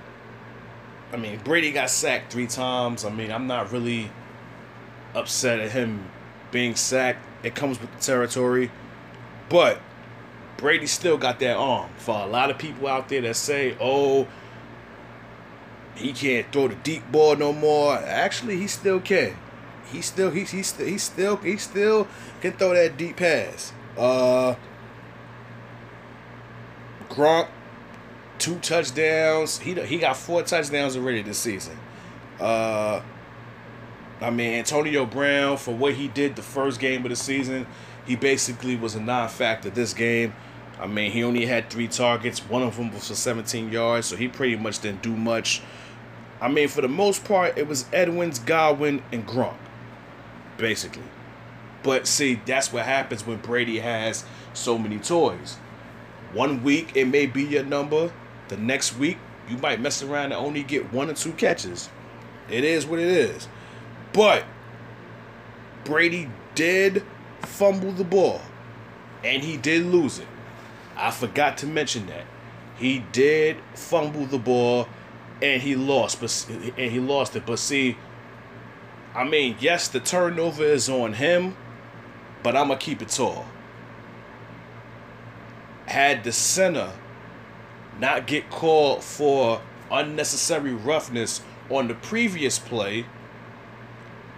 I 1.14 1.18
mean, 1.18 1.40
Brady 1.44 1.72
got 1.72 1.90
sacked 1.90 2.34
three 2.34 2.48
times. 2.48 3.06
I 3.06 3.10
mean, 3.10 3.32
I'm 3.32 3.48
not 3.48 3.72
really 3.72 4.12
upset 5.14 5.60
at 5.60 5.72
him 5.72 6.06
being 6.52 6.76
sacked. 6.76 7.26
It 7.44 7.54
comes 7.56 7.80
with 7.80 7.94
the 7.94 8.02
territory, 8.02 8.72
but 9.50 9.80
Brady 10.58 10.88
still 10.88 11.18
got 11.18 11.40
that 11.40 11.58
arm. 11.58 11.90
For 11.98 12.20
a 12.20 12.26
lot 12.26 12.50
of 12.50 12.58
people 12.58 12.88
out 12.88 13.10
there 13.10 13.22
that 13.22 13.36
say, 13.36 13.78
"Oh, 13.80 14.28
he 15.96 16.14
can't 16.14 16.52
throw 16.52 16.70
the 16.70 16.76
deep 16.76 17.12
ball 17.12 17.36
no 17.36 17.54
more," 17.54 17.96
actually, 17.98 18.58
he 18.58 18.68
still 18.68 19.00
can. 19.00 19.38
He 19.92 20.02
still 20.02 20.32
he 20.32 20.44
he 20.44 20.64
still 20.64 20.88
he 20.88 20.98
still 20.98 21.38
he 21.38 21.58
still 21.58 22.08
can 22.42 22.54
throw 22.54 22.74
that 22.74 22.98
deep 22.98 23.18
pass. 23.18 23.72
Uh, 23.98 24.56
Gronk, 27.10 27.48
two 28.40 28.58
touchdowns. 28.60 29.60
He 29.60 29.74
he 29.74 29.98
got 29.98 30.18
four 30.18 30.44
touchdowns 30.44 30.96
already 30.96 31.22
this 31.22 31.38
season. 31.38 31.78
Uh, 32.40 33.02
I 34.22 34.30
mean 34.30 34.54
Antonio 34.54 35.06
Brown 35.06 35.58
for 35.58 35.74
what 35.74 35.94
he 35.94 36.08
did 36.08 36.36
the 36.36 36.42
first 36.42 36.80
game 36.80 37.04
of 37.04 37.10
the 37.10 37.16
season, 37.16 37.68
he 38.06 38.16
basically 38.16 38.76
was 38.76 38.96
a 38.96 39.02
non-factor 39.02 39.70
this 39.70 39.94
game. 39.94 40.34
I 40.80 40.88
mean, 40.88 41.12
he 41.12 41.24
only 41.24 41.46
had 41.46 41.70
three 41.70 41.88
targets. 41.88 42.40
One 42.40 42.62
of 42.62 42.76
them 42.76 42.92
was 42.92 43.08
for 43.08 43.16
17 43.16 43.72
yards, 43.72 44.08
so 44.08 44.18
he 44.18 44.28
pretty 44.28 44.58
much 44.58 44.80
didn't 44.80 45.02
do 45.02 45.16
much. 45.16 45.62
I 46.42 46.50
mean, 46.50 46.68
for 46.68 46.82
the 46.82 46.90
most 46.90 47.24
part, 47.24 47.58
it 47.58 47.68
was 47.68 47.86
Evans, 47.94 48.40
Godwin, 48.40 49.02
and 49.12 49.26
Gronk, 49.26 49.56
basically. 50.58 51.04
But 51.82 52.08
see, 52.08 52.42
that's 52.46 52.74
what 52.74 52.86
happens 52.86 53.26
when 53.26 53.38
Brady 53.38 53.80
has 53.80 54.26
so 54.54 54.78
many 54.78 54.98
toys. 54.98 55.58
One 56.34 56.64
week 56.64 56.92
it 56.96 57.06
may 57.06 57.26
be 57.26 57.44
your 57.44 57.64
number. 57.64 58.12
The 58.48 58.58
next 58.58 58.98
week 58.98 59.18
you 59.50 59.58
might 59.58 59.80
mess 59.80 60.02
around 60.02 60.26
and 60.26 60.34
only 60.34 60.64
get 60.64 60.92
one 60.92 61.10
or 61.10 61.14
two 61.14 61.34
catches. 61.34 61.90
It 62.50 62.64
is 62.64 62.86
what 62.86 63.00
it 63.00 63.08
is. 63.08 63.48
But 64.14 64.46
Brady 65.84 66.30
did 66.54 67.04
fumble 67.42 67.92
the 67.92 68.04
ball 68.04 68.42
and 69.24 69.44
he 69.44 69.58
did 69.58 69.86
lose 69.86 70.20
it. 70.20 70.28
I 70.96 71.12
forgot 71.12 71.58
to 71.60 71.68
mention 71.68 72.08
that. 72.08 72.26
He 72.78 73.00
did 73.12 73.58
fumble 73.74 74.26
the 74.26 74.38
ball 74.38 74.88
and 75.42 75.62
he 75.62 75.76
lost, 75.76 76.22
but 76.22 76.48
and 76.78 76.92
he 76.92 77.00
lost 77.00 77.36
it. 77.36 77.46
But 77.46 77.60
see, 77.60 77.98
I 79.14 79.24
mean, 79.24 79.58
yes, 79.60 79.88
the 79.88 80.00
turnover 80.00 80.64
is 80.64 80.90
on 80.90 81.14
him, 81.14 81.56
but 82.44 82.56
I'm 82.56 82.68
gonna 82.68 82.80
keep 82.80 83.02
it 83.02 83.10
tall. 83.10 83.46
Had 85.86 86.24
the 86.24 86.32
center 86.32 86.92
not 88.00 88.28
get 88.28 88.50
called 88.50 89.04
for 89.04 89.62
unnecessary 89.92 90.74
roughness 90.74 91.42
on 91.70 91.88
the 91.88 91.94
previous 91.96 92.60
play 92.60 93.06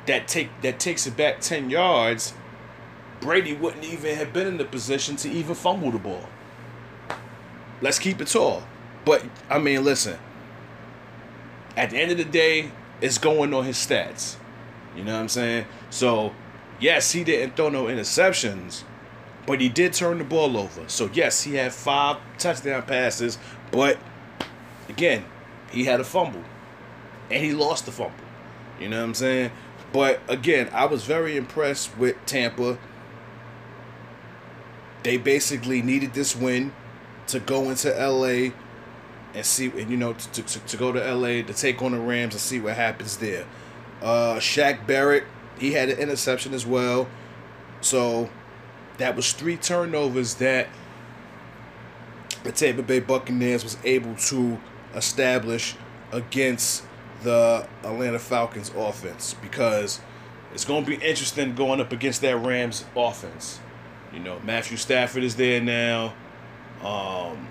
that 0.06 0.28
take 0.28 0.50
that 0.62 0.80
takes 0.80 1.06
it 1.06 1.18
back 1.18 1.42
10 1.42 1.70
yards, 1.70 2.34
Brady 3.20 3.54
wouldn't 3.54 3.84
even 3.84 4.16
have 4.18 4.34
been 4.34 4.48
in 4.48 4.58
the 4.58 4.66
position 4.66 5.16
to 5.18 5.30
even 5.30 5.56
fumble 5.56 5.92
the 5.92 6.00
ball. 6.00 6.28
Let's 7.82 8.00
keep 8.00 8.22
it 8.22 8.28
tall. 8.28 8.64
But 9.06 9.24
I 9.50 9.60
mean, 9.60 9.84
listen. 9.84 10.18
At 11.76 11.92
the 11.92 11.98
end 11.98 12.12
of 12.12 12.18
the 12.18 12.26
day, 12.26 12.72
it's 13.02 13.18
going 13.18 13.54
on 13.54 13.66
his 13.66 13.78
stats. 13.78 14.38
You 14.96 15.04
know 15.04 15.14
what 15.14 15.22
I'm 15.22 15.28
saying? 15.28 15.66
So, 15.92 16.34
yes, 16.80 17.12
he 17.12 17.24
didn't 17.24 17.56
throw 17.56 17.70
no 17.70 17.86
interceptions, 17.86 18.84
but 19.48 19.62
he 19.62 19.70
did 19.70 19.94
turn 19.94 20.20
the 20.20 20.26
ball 20.26 20.58
over. 20.58 20.84
So, 20.88 21.10
yes, 21.14 21.42
he 21.42 21.56
had 21.56 21.74
five 21.74 22.18
touchdown 22.38 22.84
passes, 22.84 23.40
but 23.72 23.98
again, 24.90 25.26
he 25.72 25.86
had 25.86 26.00
a 26.00 26.04
fumble. 26.04 26.44
And 27.32 27.44
he 27.44 27.54
lost 27.54 27.86
the 27.86 27.92
fumble. 27.92 28.14
You 28.80 28.90
know 28.90 28.98
what 28.98 29.06
I'm 29.06 29.14
saying? 29.16 29.52
But 29.94 30.20
again, 30.28 30.70
I 30.74 30.86
was 30.86 31.06
very 31.06 31.38
impressed 31.38 31.98
with 31.98 32.18
Tampa. 32.26 32.78
They 35.04 35.18
basically 35.18 35.82
needed 35.82 36.14
this 36.14 36.36
win 36.36 36.74
to 37.28 37.40
go 37.40 37.70
into 37.70 37.90
LA 37.90 38.52
and 39.34 39.46
see, 39.46 39.68
and 39.68 39.90
you 39.90 39.98
know, 39.98 40.14
to, 40.14 40.42
to, 40.42 40.60
to 40.60 40.78
go 40.78 40.92
to 40.92 41.14
LA 41.14 41.42
to 41.42 41.54
take 41.54 41.82
on 41.82 41.94
the 41.94 42.00
Rams 42.00 42.34
and 42.34 42.42
see 42.42 42.60
what 42.60 42.76
happens 42.76 43.18
there. 43.18 43.46
Uh, 44.02 44.36
Shaq 44.36 44.86
Barrett, 44.86 45.24
he 45.58 45.72
had 45.74 45.90
an 45.90 46.00
interception 46.00 46.54
as 46.54 46.66
well. 46.66 47.08
So 47.82 48.30
that 48.98 49.16
was 49.16 49.34
three 49.34 49.58
turnovers 49.58 50.36
that 50.36 50.68
the 52.44 52.52
Tampa 52.52 52.84
Bay 52.84 53.00
Buccaneers 53.00 53.64
was 53.64 53.78
able 53.84 54.16
to 54.16 54.60
establish 54.96 55.76
against 56.12 56.84
the 57.24 57.68
Atlanta 57.84 58.20
Falcons 58.20 58.72
offense 58.76 59.36
because 59.42 60.00
it's 60.54 60.66
going 60.66 60.86
to 60.86 60.90
be 60.90 60.96
interesting 60.96 61.56
going 61.56 61.82
up 61.82 61.92
against 61.92 62.22
that 62.22 62.38
Rams 62.38 62.86
offense. 62.96 63.60
You 64.14 64.20
know, 64.20 64.40
Matthew 64.44 64.78
Stafford 64.78 65.24
is 65.24 65.36
there 65.36 65.62
now. 65.62 66.14
Um, 66.82 67.48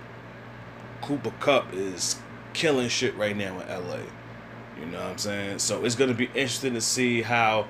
Cooper 1.02 1.32
Kupp 1.40 1.72
is 1.74 2.16
killing 2.54 2.88
shit 2.88 3.14
right 3.16 3.36
now 3.36 3.60
in 3.60 3.68
LA. 3.68 3.98
You 4.80 4.86
know 4.86 4.98
what 4.98 5.10
I'm 5.10 5.18
saying? 5.18 5.58
So 5.58 5.84
it's 5.84 5.94
going 5.94 6.10
to 6.10 6.16
be 6.16 6.26
interesting 6.26 6.74
to 6.74 6.80
see 6.80 7.22
how 7.22 7.66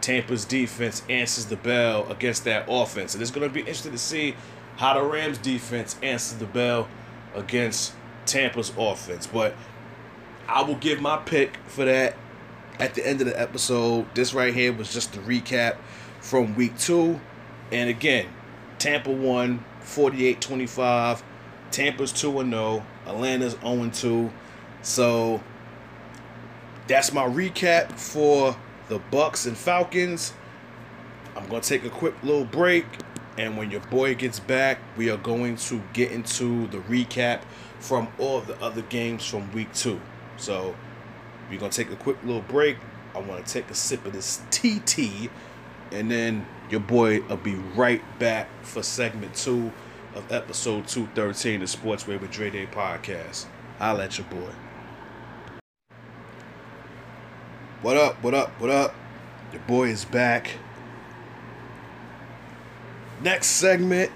Tampa's 0.00 0.44
defense 0.44 1.02
answers 1.08 1.46
the 1.46 1.56
bell 1.56 2.10
against 2.10 2.44
that 2.44 2.66
offense. 2.68 3.14
And 3.14 3.22
it's 3.22 3.30
going 3.30 3.48
to 3.48 3.52
be 3.52 3.60
interesting 3.60 3.92
to 3.92 3.98
see 3.98 4.34
how 4.76 4.94
the 4.94 5.02
Rams 5.02 5.38
defense 5.38 5.96
answers 6.02 6.38
the 6.38 6.46
bell 6.46 6.88
against 7.34 7.94
Tampa's 8.26 8.72
offense. 8.76 9.26
But 9.26 9.54
I 10.48 10.62
will 10.62 10.76
give 10.76 11.00
my 11.00 11.16
pick 11.18 11.56
for 11.66 11.84
that 11.84 12.16
at 12.78 12.94
the 12.94 13.06
end 13.06 13.20
of 13.20 13.26
the 13.26 13.38
episode. 13.38 14.06
This 14.14 14.34
right 14.34 14.54
here 14.54 14.72
was 14.72 14.92
just 14.92 15.14
a 15.16 15.20
recap 15.20 15.76
from 16.20 16.56
week 16.56 16.78
two. 16.78 17.20
And 17.70 17.88
again, 17.90 18.26
Tampa 18.78 19.10
won 19.10 19.64
48 19.80 20.40
25. 20.40 21.22
Tampa's 21.70 22.12
2 22.12 22.32
0. 22.32 22.84
Atlanta's 23.06 23.56
0 23.62 23.90
2. 23.92 24.30
So 24.82 25.42
that's 26.88 27.12
my 27.12 27.24
recap 27.24 27.92
for 27.92 28.56
the 28.90 28.98
Bucks 28.98 29.46
and 29.46 29.56
Falcons. 29.56 30.34
I'm 31.36 31.48
going 31.48 31.62
to 31.62 31.68
take 31.68 31.84
a 31.84 31.90
quick 31.90 32.14
little 32.24 32.44
break. 32.44 32.84
And 33.38 33.56
when 33.56 33.70
your 33.70 33.80
boy 33.82 34.16
gets 34.16 34.40
back, 34.40 34.80
we 34.96 35.08
are 35.08 35.16
going 35.16 35.56
to 35.56 35.80
get 35.92 36.10
into 36.10 36.66
the 36.66 36.78
recap 36.78 37.42
from 37.78 38.08
all 38.18 38.40
the 38.40 38.60
other 38.60 38.82
games 38.82 39.24
from 39.24 39.50
week 39.52 39.72
two. 39.72 40.00
So 40.36 40.74
we're 41.48 41.60
going 41.60 41.70
to 41.70 41.84
take 41.84 41.92
a 41.92 41.96
quick 41.96 42.16
little 42.24 42.42
break. 42.42 42.78
I 43.14 43.20
want 43.20 43.46
to 43.46 43.52
take 43.52 43.70
a 43.70 43.74
sip 43.74 44.04
of 44.04 44.12
this 44.12 44.42
TT. 44.50 45.30
And 45.92 46.10
then 46.10 46.44
your 46.68 46.80
boy 46.80 47.20
will 47.22 47.36
be 47.36 47.54
right 47.54 48.02
back 48.18 48.48
for 48.62 48.82
segment 48.82 49.36
two 49.36 49.72
of 50.16 50.30
episode 50.32 50.88
213 50.88 51.62
of 51.62 51.68
Sportsway 51.68 52.20
with 52.20 52.32
Dre 52.32 52.50
Day 52.50 52.66
podcast. 52.66 53.46
I'll 53.78 53.94
let 53.94 54.18
your 54.18 54.26
boy. 54.26 54.50
What 57.82 57.96
up? 57.96 58.22
What 58.22 58.34
up? 58.34 58.50
What 58.60 58.68
up? 58.68 58.94
Your 59.54 59.62
boy 59.62 59.88
is 59.88 60.04
back. 60.04 60.50
Next 63.22 63.46
segment, 63.46 64.12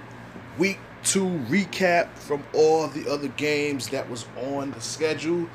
week 0.59 0.79
two 1.03 1.25
recap 1.49 2.11
from 2.11 2.45
all 2.53 2.89
the 2.89 3.11
other 3.11 3.29
games 3.29 3.89
that 3.89 4.11
was 4.11 4.27
on 4.37 4.73
the 4.73 4.83
schedule. 4.83 5.49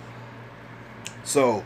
So, 1.23 1.63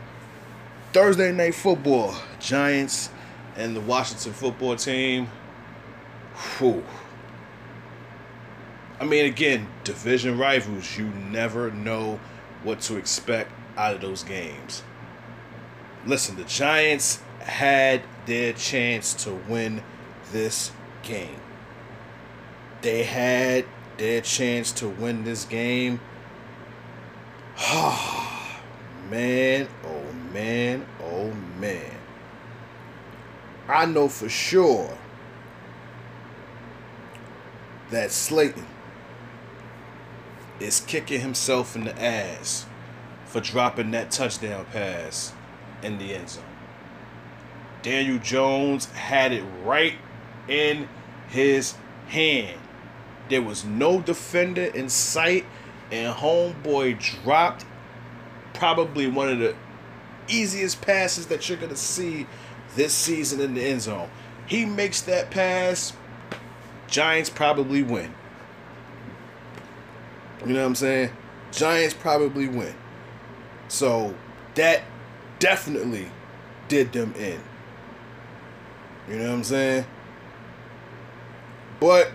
Thursday 0.92 1.32
night 1.32 1.54
football, 1.54 2.14
Giants 2.40 3.08
and 3.56 3.74
the 3.74 3.80
Washington 3.80 4.34
football 4.34 4.76
team. 4.76 5.28
Whew. 6.58 6.84
I 9.00 9.06
mean, 9.06 9.24
again, 9.24 9.66
division 9.82 10.36
rivals, 10.36 10.98
you 10.98 11.06
never 11.06 11.70
know 11.70 12.20
what 12.64 12.82
to 12.82 12.96
expect 12.96 13.50
out 13.78 13.94
of 13.94 14.02
those 14.02 14.22
games. 14.22 14.82
Listen, 16.06 16.36
the 16.36 16.44
Giants 16.44 17.20
had 17.40 18.02
their 18.26 18.52
chance 18.52 19.14
to 19.24 19.32
win 19.32 19.82
this 20.32 20.72
game. 21.02 21.40
They 22.82 23.04
had 23.04 23.64
their 23.96 24.20
chance 24.20 24.72
to 24.72 24.88
win 24.88 25.24
this 25.24 25.44
game. 25.44 26.00
man, 29.10 29.68
oh 29.84 30.12
man, 30.32 30.86
oh 31.02 31.32
man. 31.58 31.96
I 33.68 33.86
know 33.86 34.08
for 34.08 34.28
sure 34.28 34.98
that 37.90 38.10
Slayton 38.10 38.66
is 40.60 40.80
kicking 40.80 41.20
himself 41.20 41.76
in 41.76 41.84
the 41.84 42.02
ass 42.02 42.66
for 43.26 43.40
dropping 43.40 43.90
that 43.92 44.10
touchdown 44.10 44.66
pass 44.72 45.32
in 45.84 45.98
the 45.98 46.14
end 46.14 46.28
zone. 46.28 46.44
Daniel 47.82 48.18
Jones 48.18 48.86
had 48.86 49.32
it 49.32 49.44
right 49.62 49.94
in 50.48 50.88
his 51.28 51.74
hand. 52.08 52.58
There 53.28 53.42
was 53.42 53.64
no 53.64 54.00
defender 54.00 54.64
in 54.64 54.88
sight, 54.88 55.44
and 55.90 56.14
Homeboy 56.14 57.22
dropped 57.22 57.64
probably 58.54 59.06
one 59.06 59.28
of 59.28 59.38
the 59.38 59.54
easiest 60.28 60.80
passes 60.80 61.26
that 61.26 61.48
you're 61.48 61.58
going 61.58 61.70
to 61.70 61.76
see 61.76 62.26
this 62.74 62.94
season 62.94 63.40
in 63.40 63.54
the 63.54 63.62
end 63.62 63.82
zone. 63.82 64.08
He 64.46 64.64
makes 64.64 65.02
that 65.02 65.30
pass, 65.30 65.92
Giants 66.88 67.30
probably 67.30 67.82
win. 67.82 68.14
You 70.46 70.52
know 70.52 70.60
what 70.60 70.66
I'm 70.66 70.74
saying? 70.74 71.10
Giants 71.52 71.94
probably 71.94 72.48
win. 72.48 72.74
So 73.68 74.14
that 74.54 74.82
definitely 75.44 76.06
did 76.68 76.90
them 76.90 77.12
in. 77.18 77.38
You 79.06 79.18
know 79.18 79.24
what 79.24 79.34
I'm 79.34 79.44
saying? 79.44 79.84
But 81.78 82.10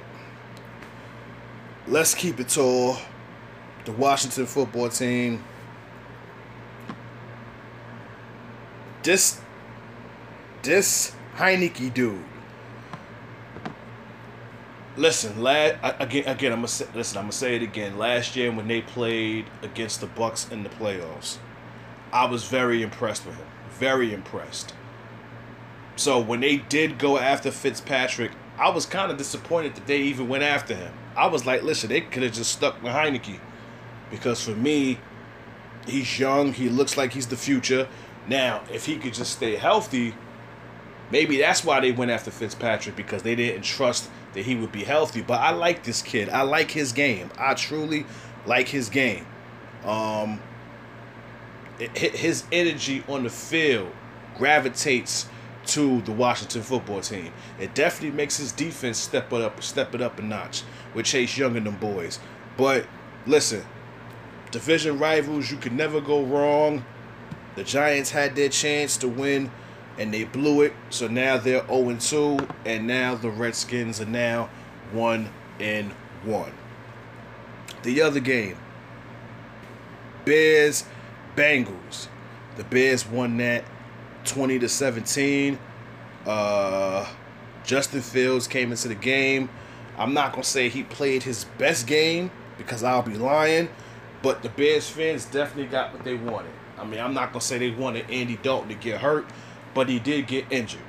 let's 1.87 2.15
keep 2.15 2.39
it 2.39 2.49
tall. 2.49 2.97
The 3.85 3.91
Washington 3.91 4.47
football 4.47 4.89
team. 4.89 5.43
This 9.03 9.39
this 10.63 11.13
Heinicke 11.35 11.93
dude. 11.93 12.25
Listen, 14.97 15.39
last 15.43 15.75
again, 15.99 16.25
again, 16.25 16.51
I'm 16.51 16.57
gonna 16.57 16.67
say, 16.67 16.87
listen. 16.95 17.19
I'm 17.19 17.25
gonna 17.25 17.31
say 17.33 17.57
it 17.57 17.61
again. 17.61 17.99
Last 17.99 18.35
year 18.35 18.51
when 18.51 18.67
they 18.67 18.81
played 18.81 19.45
against 19.61 20.01
the 20.01 20.07
Bucks 20.07 20.49
in 20.49 20.63
the 20.63 20.69
playoffs, 20.69 21.37
I 22.11 22.25
was 22.25 22.45
very 22.45 22.81
impressed 22.81 23.25
with 23.25 23.35
him. 23.35 23.47
Very 23.71 24.13
impressed. 24.13 24.73
So 25.95 26.19
when 26.19 26.39
they 26.39 26.57
did 26.57 26.97
go 26.97 27.17
after 27.17 27.51
Fitzpatrick, 27.51 28.31
I 28.57 28.69
was 28.69 28.85
kind 28.85 29.11
of 29.11 29.17
disappointed 29.17 29.75
that 29.75 29.87
they 29.87 29.99
even 29.99 30.27
went 30.27 30.43
after 30.43 30.75
him. 30.75 30.93
I 31.15 31.27
was 31.27 31.45
like, 31.45 31.63
listen, 31.63 31.89
they 31.89 32.01
could 32.01 32.23
have 32.23 32.33
just 32.33 32.51
stuck 32.51 32.81
with 32.81 32.93
Heinicke, 32.93 33.39
because 34.09 34.43
for 34.43 34.51
me, 34.51 34.99
he's 35.87 36.19
young. 36.19 36.53
He 36.53 36.69
looks 36.69 36.97
like 36.97 37.13
he's 37.13 37.27
the 37.27 37.37
future. 37.37 37.87
Now, 38.27 38.63
if 38.71 38.85
he 38.85 38.97
could 38.97 39.13
just 39.13 39.33
stay 39.33 39.55
healthy, 39.55 40.13
maybe 41.11 41.37
that's 41.37 41.63
why 41.63 41.79
they 41.79 41.91
went 41.91 42.11
after 42.11 42.31
Fitzpatrick 42.31 42.95
because 42.95 43.23
they 43.23 43.35
didn't 43.35 43.63
trust 43.63 44.09
that 44.33 44.45
he 44.45 44.55
would 44.55 44.71
be 44.71 44.83
healthy. 44.83 45.21
But 45.21 45.41
I 45.41 45.51
like 45.51 45.83
this 45.83 46.01
kid. 46.01 46.29
I 46.29 46.43
like 46.43 46.71
his 46.71 46.91
game. 46.91 47.29
I 47.37 47.53
truly 47.55 48.05
like 48.45 48.67
his 48.67 48.89
game. 48.89 49.25
Um, 49.83 50.41
his 51.79 52.43
energy 52.51 53.03
on 53.07 53.23
the 53.23 53.29
field 53.29 53.91
gravitates 54.37 55.27
to 55.65 56.01
the 56.01 56.11
Washington 56.11 56.61
football 56.61 57.01
team. 57.01 57.31
It 57.59 57.75
definitely 57.75 58.15
makes 58.15 58.37
his 58.37 58.51
defense 58.51 58.97
step 58.97 59.31
it 59.31 59.41
up, 59.41 59.61
step 59.61 59.93
it 59.93 60.01
up 60.01 60.19
a 60.19 60.21
notch 60.21 60.63
with 60.93 61.05
Chase 61.05 61.37
Young 61.37 61.55
and 61.55 61.65
them 61.65 61.77
boys. 61.77 62.19
But 62.57 62.87
listen, 63.27 63.63
division 64.51 64.97
rivals, 64.97 65.51
you 65.51 65.57
can 65.57 65.77
never 65.77 66.01
go 66.01 66.23
wrong. 66.23 66.85
The 67.55 67.63
Giants 67.63 68.11
had 68.11 68.35
their 68.35 68.49
chance 68.49 68.97
to 68.97 69.07
win 69.07 69.51
and 69.99 70.13
they 70.13 70.23
blew 70.23 70.61
it. 70.61 70.73
So 70.89 71.07
now 71.07 71.37
they're 71.37 71.65
0 71.67 71.97
2, 71.99 72.47
and 72.65 72.87
now 72.87 73.15
the 73.15 73.29
Redskins 73.29 74.01
are 74.01 74.05
now 74.05 74.49
1 74.93 75.29
and 75.59 75.91
1. 76.23 76.51
The 77.83 78.01
other 78.01 78.19
game, 78.19 78.57
Bears 80.25 80.85
Bengals. 81.39 82.07
The 82.57 82.63
Bears 82.65 83.07
won 83.07 83.37
that 83.37 83.63
20 84.25 84.59
to 84.59 84.69
17. 84.69 85.57
Uh, 86.25 87.07
Justin 87.63 88.01
Fields 88.01 88.47
came 88.47 88.71
into 88.71 88.87
the 88.87 88.95
game. 88.95 89.49
I'm 89.97 90.13
not 90.13 90.31
gonna 90.31 90.43
say 90.43 90.69
he 90.69 90.83
played 90.83 91.23
his 91.23 91.45
best 91.57 91.87
game 91.87 92.31
because 92.57 92.83
I'll 92.83 93.01
be 93.01 93.15
lying, 93.15 93.69
but 94.21 94.43
the 94.43 94.49
Bears 94.49 94.89
fans 94.89 95.25
definitely 95.25 95.67
got 95.67 95.93
what 95.93 96.03
they 96.03 96.15
wanted. 96.15 96.51
I 96.77 96.85
mean, 96.85 96.99
I'm 96.99 97.13
not 97.13 97.31
gonna 97.31 97.41
say 97.41 97.57
they 97.57 97.71
wanted 97.71 98.09
Andy 98.09 98.37
Dalton 98.37 98.69
to 98.69 98.75
get 98.75 99.01
hurt 99.01 99.25
but 99.73 99.89
he 99.89 99.99
did 99.99 100.27
get 100.27 100.45
injured. 100.49 100.81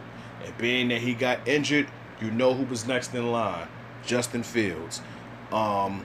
And 0.44 0.56
being 0.58 0.88
that 0.88 1.00
he 1.00 1.14
got 1.14 1.46
injured, 1.46 1.88
you 2.20 2.30
know 2.30 2.54
who 2.54 2.64
was 2.64 2.86
next 2.86 3.14
in 3.14 3.30
line 3.30 3.68
Justin 4.04 4.42
Fields. 4.42 5.00
Um, 5.52 6.04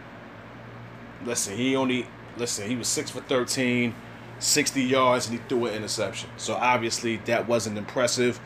listen, 1.24 1.56
he 1.56 1.76
only, 1.76 2.08
listen, 2.38 2.68
he 2.68 2.76
was 2.76 2.88
6 2.88 3.12
for 3.12 3.22
13, 3.22 3.96
60 4.40 4.84
yards, 4.84 5.28
and 5.28 5.40
he 5.40 5.46
threw 5.48 5.66
an 5.66 5.74
interception. 5.74 6.30
So 6.38 6.56
obviously 6.56 7.18
that 7.26 7.48
wasn't 7.48 7.78
impressive. 7.78 8.40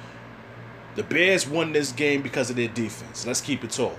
The 0.96 1.04
Bears 1.04 1.48
won 1.48 1.72
this 1.72 1.92
game 1.92 2.22
because 2.22 2.50
of 2.50 2.56
their 2.56 2.68
defense. 2.68 3.26
Let's 3.26 3.42
keep 3.42 3.64
it 3.64 3.72
tall. 3.72 3.98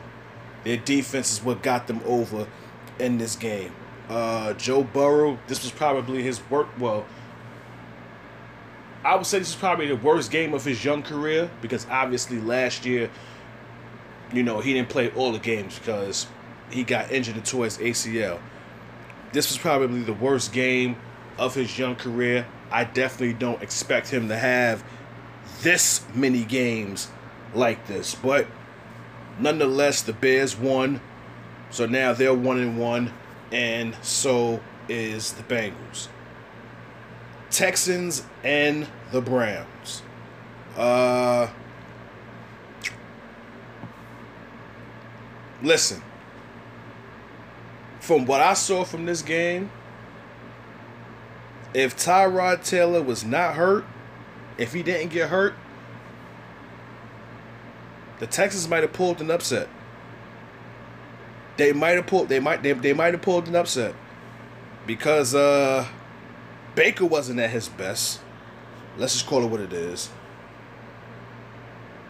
Their 0.65 0.77
defense 0.77 1.33
is 1.33 1.43
what 1.43 1.63
got 1.63 1.87
them 1.87 2.01
over 2.05 2.47
in 2.99 3.19
this 3.19 3.37
game. 3.37 3.73
Uh, 4.09 4.53
Joe 4.55 4.83
Burrow, 4.83 5.39
this 5.47 5.63
was 5.63 5.73
probably 5.73 6.23
his 6.23 6.41
work. 6.51 6.69
Well, 6.79 7.07
I 9.05 9.15
would 9.15 9.27
say 9.27 9.39
this 9.39 9.51
is 9.51 9.55
probably 9.55 9.87
the 9.87 9.97
worst 9.97 10.31
game 10.31 10.53
of 10.53 10.65
his 10.65 10.85
young 10.85 11.03
career 11.03 11.51
because 11.63 11.87
obviously 11.89 12.39
last 12.41 12.85
year, 12.85 13.11
you 14.33 14.43
know, 14.43 14.61
he 14.61 14.75
didn't 14.75 14.91
play 14.91 15.11
all 15.13 15.33
the 15.33 15.39
games 15.39 15.79
because 15.79 16.27
he 16.71 16.85
got 16.85 17.11
injured 17.11 17.37
into 17.37 17.63
his 17.63 17.79
ACL. 17.79 18.41
This 19.33 19.49
was 19.49 19.59
probably 19.59 20.03
the 20.03 20.13
worst 20.13 20.53
game 20.53 20.97
of 21.39 21.55
his 21.55 21.79
young 21.79 21.97
career. 21.97 22.47
I 22.71 22.85
definitely 22.85 23.35
don't 23.35 23.63
expect 23.63 24.09
him 24.09 24.29
to 24.29 24.37
have 24.37 24.85
this 25.63 26.05
many 26.15 26.45
games 26.45 27.09
like 27.55 27.87
this, 27.87 28.15
but 28.15 28.47
nonetheless, 29.39 30.03
the 30.03 30.13
Bears 30.13 30.57
won, 30.57 31.01
so 31.71 31.87
now 31.87 32.13
they're 32.13 32.35
one 32.35 32.59
and 32.59 32.79
one, 32.79 33.13
and 33.51 33.97
so 34.03 34.61
is 34.89 35.33
the 35.33 35.43
Bengals. 35.43 36.09
Texans 37.51 38.25
and 38.45 38.87
the 39.11 39.21
Browns. 39.21 40.03
Uh, 40.77 41.49
listen, 45.63 46.03
from 48.01 48.25
what 48.25 48.41
I 48.41 48.55
saw 48.55 48.85
from 48.85 49.05
this 49.05 49.23
game, 49.23 49.71
if 51.75 51.97
Tyrod 51.97 52.65
Taylor 52.65 53.03
was 53.03 53.25
not 53.25 53.55
hurt, 53.55 53.85
if 54.59 54.73
he 54.73 54.83
didn't 54.83 55.11
get 55.11 55.29
hurt, 55.29 55.55
the 58.19 58.27
Texans 58.27 58.69
might 58.69 58.83
have 58.83 58.93
pulled 58.93 59.21
an 59.21 59.31
upset. 59.31 59.69
They 61.57 61.73
might 61.73 61.91
have 61.93 62.07
pulled. 62.07 62.29
They 62.29 62.41
might. 62.41 62.63
They, 62.63 62.73
they 62.73 62.93
might 62.93 63.15
have 63.15 63.23
pulled 63.23 63.49
an 63.49 63.57
upset 63.57 63.95
because 64.87 65.35
uh 65.35 65.87
Baker 66.75 67.07
wasn't 67.07 67.41
at 67.41 67.51
his 67.51 67.69
best. 67.69 68.21
Let's 68.97 69.15
just 69.15 69.27
call 69.27 69.45
it 69.45 69.49
what 69.49 69.61
it 69.61 69.73
is. 69.73 70.11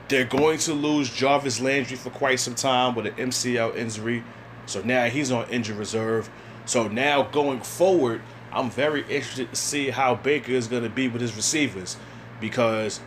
They're 0.09 0.25
going 0.25 0.59
to 0.59 0.75
lose 0.75 1.09
Jarvis 1.09 1.61
Landry 1.61 1.97
for 1.97 2.11
quite 2.11 2.41
some 2.41 2.55
time 2.55 2.95
with 2.95 3.07
an 3.07 3.15
MCL 3.15 3.77
injury. 3.77 4.25
So 4.67 4.83
now 4.83 5.07
he's 5.07 5.31
on 5.31 5.49
injury 5.49 5.77
reserve. 5.77 6.31
So 6.67 6.89
now 6.89 7.23
going 7.23 7.61
forward, 7.61 8.21
I'm 8.53 8.71
very 8.71 9.03
interested 9.03 9.51
to 9.51 9.57
see 9.57 9.91
how 9.91 10.15
Baker 10.15 10.53
is 10.53 10.67
going 10.67 10.83
to 10.83 10.91
be 10.91 11.09
with 11.09 11.23
his 11.23 11.37
receivers 11.37 11.97
because 12.41 13.01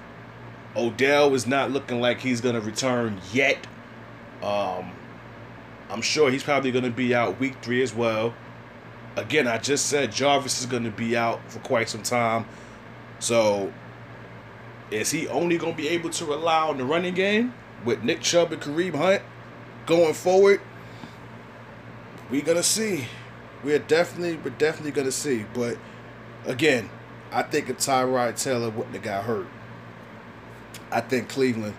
Odell 0.75 1.33
is 1.33 1.45
not 1.45 1.71
looking 1.71 1.99
like 1.99 2.19
he's 2.19 2.41
going 2.41 2.55
to 2.55 2.61
return 2.61 3.19
yet. 3.31 3.67
Um, 4.41 4.91
I'm 5.89 6.01
sure 6.01 6.31
he's 6.31 6.43
probably 6.43 6.71
going 6.71 6.85
to 6.85 6.91
be 6.91 7.13
out 7.13 7.39
week 7.39 7.55
three 7.61 7.81
as 7.81 7.93
well 7.93 8.33
again, 9.15 9.47
I 9.47 9.57
just 9.57 9.87
said 9.87 10.11
Jarvis 10.11 10.59
is 10.59 10.65
going 10.65 10.83
to 10.83 10.91
be 10.91 11.15
out 11.15 11.39
for 11.49 11.59
quite 11.59 11.89
some 11.89 12.03
time. 12.03 12.45
So, 13.19 13.71
is 14.91 15.11
he 15.11 15.27
only 15.27 15.57
going 15.57 15.73
to 15.75 15.77
be 15.77 15.89
able 15.89 16.09
to 16.11 16.25
rely 16.25 16.67
on 16.67 16.77
the 16.77 16.85
running 16.85 17.13
game 17.13 17.53
with 17.85 18.03
Nick 18.03 18.21
Chubb 18.21 18.51
and 18.51 18.61
Kareem 18.61 18.95
Hunt 18.95 19.21
going 19.85 20.13
forward? 20.13 20.61
We're 22.29 22.41
gonna 22.41 22.63
see. 22.63 23.05
We're 23.63 23.79
definitely, 23.79 24.37
we're 24.37 24.57
definitely 24.57 24.91
gonna 24.91 25.11
see. 25.11 25.45
But 25.53 25.77
again, 26.45 26.89
I 27.31 27.43
think 27.43 27.69
if 27.69 27.77
Tyrod 27.77 28.41
Taylor 28.41 28.69
wouldn't 28.69 28.93
have 28.95 29.03
got 29.03 29.23
hurt, 29.23 29.47
I 30.91 31.01
think 31.01 31.29
Cleveland 31.29 31.75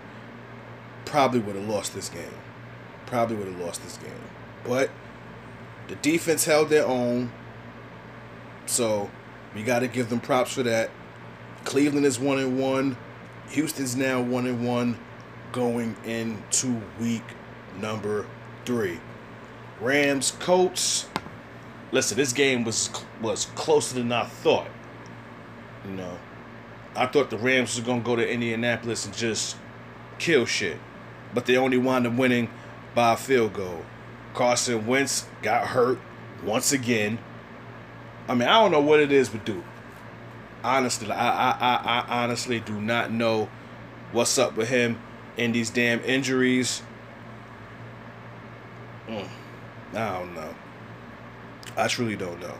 probably 1.05 1.39
would 1.39 1.55
have 1.55 1.67
lost 1.67 1.93
this 1.93 2.09
game. 2.09 2.23
Probably 3.05 3.37
would 3.37 3.47
have 3.47 3.59
lost 3.59 3.83
this 3.83 3.97
game. 3.97 4.11
But 4.63 4.89
the 5.87 5.95
defense 5.95 6.45
held 6.45 6.69
their 6.69 6.85
own. 6.85 7.31
So 8.65 9.09
we 9.53 9.63
got 9.63 9.79
to 9.79 9.87
give 9.87 10.09
them 10.09 10.19
props 10.19 10.53
for 10.53 10.63
that. 10.63 10.89
Cleveland 11.63 12.05
is 12.05 12.19
one 12.19 12.39
and 12.39 12.59
one. 12.59 12.97
Houston's 13.49 13.95
now 13.95 14.21
one 14.21 14.47
and 14.47 14.67
one, 14.67 14.97
going 15.51 15.95
into 16.03 16.81
week 16.99 17.23
number 17.79 18.25
three. 18.65 18.99
Rams, 19.79 20.31
Colts. 20.39 21.07
Listen, 21.91 22.17
this 22.17 22.33
game 22.33 22.63
was 22.63 22.89
was 23.21 23.45
closer 23.55 23.95
than 23.95 24.11
I 24.11 24.25
thought. 24.25 24.67
You 25.85 25.91
know, 25.91 26.17
I 26.95 27.05
thought 27.05 27.29
the 27.29 27.37
Rams 27.37 27.75
was 27.75 27.85
gonna 27.85 28.01
go 28.01 28.15
to 28.15 28.27
Indianapolis 28.27 29.05
and 29.05 29.15
just 29.15 29.57
kill 30.19 30.45
shit, 30.45 30.77
but 31.33 31.45
they 31.45 31.57
only 31.57 31.77
wound 31.77 32.07
up 32.07 32.13
winning 32.13 32.49
by 32.93 33.13
a 33.13 33.17
field 33.17 33.53
goal. 33.53 33.85
Carson 34.33 34.85
Wentz 34.85 35.25
got 35.41 35.67
hurt 35.67 35.99
once 36.43 36.71
again. 36.71 37.19
I 38.27 38.33
mean, 38.33 38.47
I 38.47 38.59
don't 38.61 38.71
know 38.71 38.81
what 38.81 38.99
it 38.99 39.11
is 39.11 39.31
with 39.31 39.45
Duke. 39.45 39.63
Honestly, 40.63 41.11
I, 41.11 41.29
I, 41.29 41.51
I, 41.51 41.75
I 42.01 42.23
honestly 42.23 42.59
do 42.59 42.81
not 42.81 43.11
know 43.11 43.49
what's 44.11 44.37
up 44.37 44.57
with 44.57 44.69
him 44.69 44.99
and 45.37 45.53
these 45.53 45.69
damn 45.69 46.03
injuries. 46.03 46.81
Mm, 49.07 49.27
I 49.93 50.19
don't 50.19 50.33
know. 50.33 50.55
I 51.77 51.87
truly 51.87 52.15
don't 52.15 52.39
know. 52.39 52.55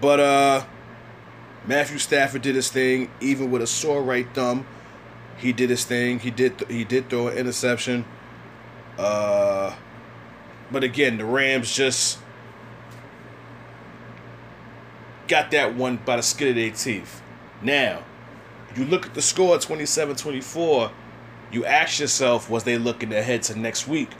But 0.00 0.20
uh 0.20 0.64
Matthew 1.66 1.98
Stafford 1.98 2.42
did 2.42 2.54
his 2.54 2.70
thing, 2.70 3.10
even 3.20 3.50
with 3.50 3.60
a 3.62 3.66
sore 3.66 4.02
right 4.02 4.26
thumb. 4.32 4.66
He 5.36 5.52
did 5.52 5.70
his 5.70 5.84
thing. 5.84 6.20
He 6.20 6.30
did 6.30 6.58
th- 6.58 6.70
he 6.70 6.84
did 6.84 7.10
throw 7.10 7.28
an 7.28 7.36
interception. 7.36 8.04
Uh 8.96 9.74
but 10.70 10.84
again, 10.84 11.18
the 11.18 11.24
Rams 11.24 11.74
just 11.74 12.18
got 15.28 15.50
that 15.50 15.74
one 15.74 15.98
by 16.04 16.16
the 16.16 16.22
skin 16.22 16.48
of 16.48 16.56
their 16.56 16.70
teeth. 16.70 17.22
Now, 17.62 18.02
you 18.76 18.84
look 18.84 19.06
at 19.06 19.14
the 19.14 19.22
score 19.22 19.56
27-24, 19.56 20.90
you 21.52 21.64
ask 21.64 22.00
yourself, 22.00 22.50
was 22.50 22.64
they 22.64 22.78
looking 22.78 23.12
ahead 23.12 23.42
to 23.44 23.58
next 23.58 23.88
week 23.88 24.10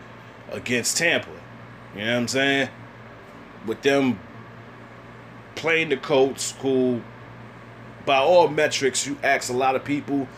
against 0.51 0.97
Tampa? 0.97 1.29
You 1.95 2.05
know 2.05 2.13
what 2.13 2.21
I'm 2.21 2.29
saying? 2.29 2.69
With 3.67 3.83
them 3.83 4.19
playing 5.55 5.89
the 5.89 5.97
Colts, 5.97 6.55
who, 6.61 7.03
by 8.07 8.17
all 8.19 8.49
metrics, 8.49 9.07
you 9.07 9.19
ask 9.23 9.51
a 9.51 9.53
lot 9.53 9.77
of 9.77 9.85
people, 9.85 10.29